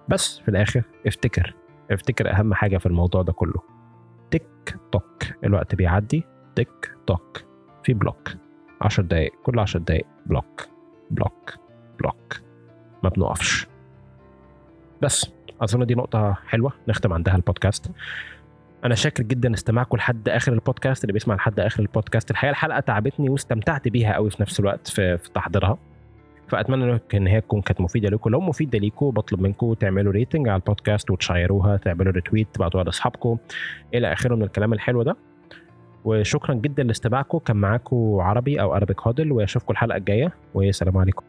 بس 0.09 0.39
في 0.39 0.49
الآخر 0.49 0.83
افتكر 1.07 1.55
افتكر 1.91 2.31
أهم 2.31 2.55
حاجة 2.55 2.79
في 2.79 2.87
الموضوع 2.87 3.23
ده 3.23 3.33
كله. 3.33 3.63
tick 4.31 4.77
tock. 4.93 5.23
الوقت 5.45 5.75
بيعدي. 5.75 6.25
tick 6.57 6.93
tock. 7.07 7.43
في 7.85 7.95
block. 7.95 8.29
10 8.81 9.03
دقايق. 9.03 9.33
كل 9.43 9.59
10 9.59 9.81
دقايق 9.81 10.07
block. 10.27 10.69
block. 11.11 11.55
block. 12.01 12.41
ما 13.03 13.09
بنقفش. 13.09 13.67
بس 15.03 15.31
أظن 15.61 15.87
دي 15.87 15.95
نقطة 15.95 16.33
حلوة 16.47 16.73
نختم 16.89 17.13
عندها 17.13 17.37
البودكاست. 17.37 17.91
أنا 18.85 18.95
شاكر 18.95 19.23
جدا 19.23 19.55
استماعكم 19.55 19.97
لحد 19.97 20.29
آخر 20.29 20.53
البودكاست 20.53 21.05
اللي 21.05 21.13
بيسمع 21.13 21.35
لحد 21.35 21.61
آخر 21.61 21.83
البودكاست. 21.83 22.31
الحقيقة 22.31 22.51
الحلقة 22.51 22.81
تعبتني 22.81 23.29
واستمتعت 23.29 23.89
بيها 23.89 24.15
قوي 24.15 24.31
في 24.31 24.43
نفس 24.43 24.61
الوقت 24.61 24.89
في, 24.89 25.19
في 25.19 25.31
تحضيرها. 25.31 25.79
فأتمنى 26.49 27.01
إن 27.15 27.27
هي 27.27 27.41
تكون 27.41 27.61
كانت 27.61 27.81
مفيدة 27.81 28.09
لكم. 28.09 28.31
لو 28.31 28.41
مفيدة 28.41 28.79
ليكم 28.79 29.11
بطلب 29.11 29.41
منكم 29.41 29.73
تعملوا 29.73 30.13
rating 30.13 30.49
على 30.49 30.57
البودكاست 30.57 31.11
وتشيروها 31.11 31.77
تعملوا 31.77 32.13
retweet 32.13 32.49
تبعتوها 32.53 32.85
لأصحابكم. 32.85 33.39
إلى 33.95 34.13
آخره 34.13 34.35
من 34.35 34.43
الكلام 34.43 34.73
الحلو 34.73 35.03
ده. 35.03 35.17
وشكرا 36.05 36.55
جدا 36.55 36.83
لاستماعكم. 36.83 37.39
كان 37.39 37.57
معاكم 37.57 38.17
عربي 38.21 38.61
أو 38.61 38.77
ارابيك 38.77 39.01
هودل 39.01 39.33
وأشوفكم 39.33 39.73
الحلقة 39.73 39.97
الجاية. 39.97 40.33
والسلام 40.55 40.99
عليكم. 40.99 41.25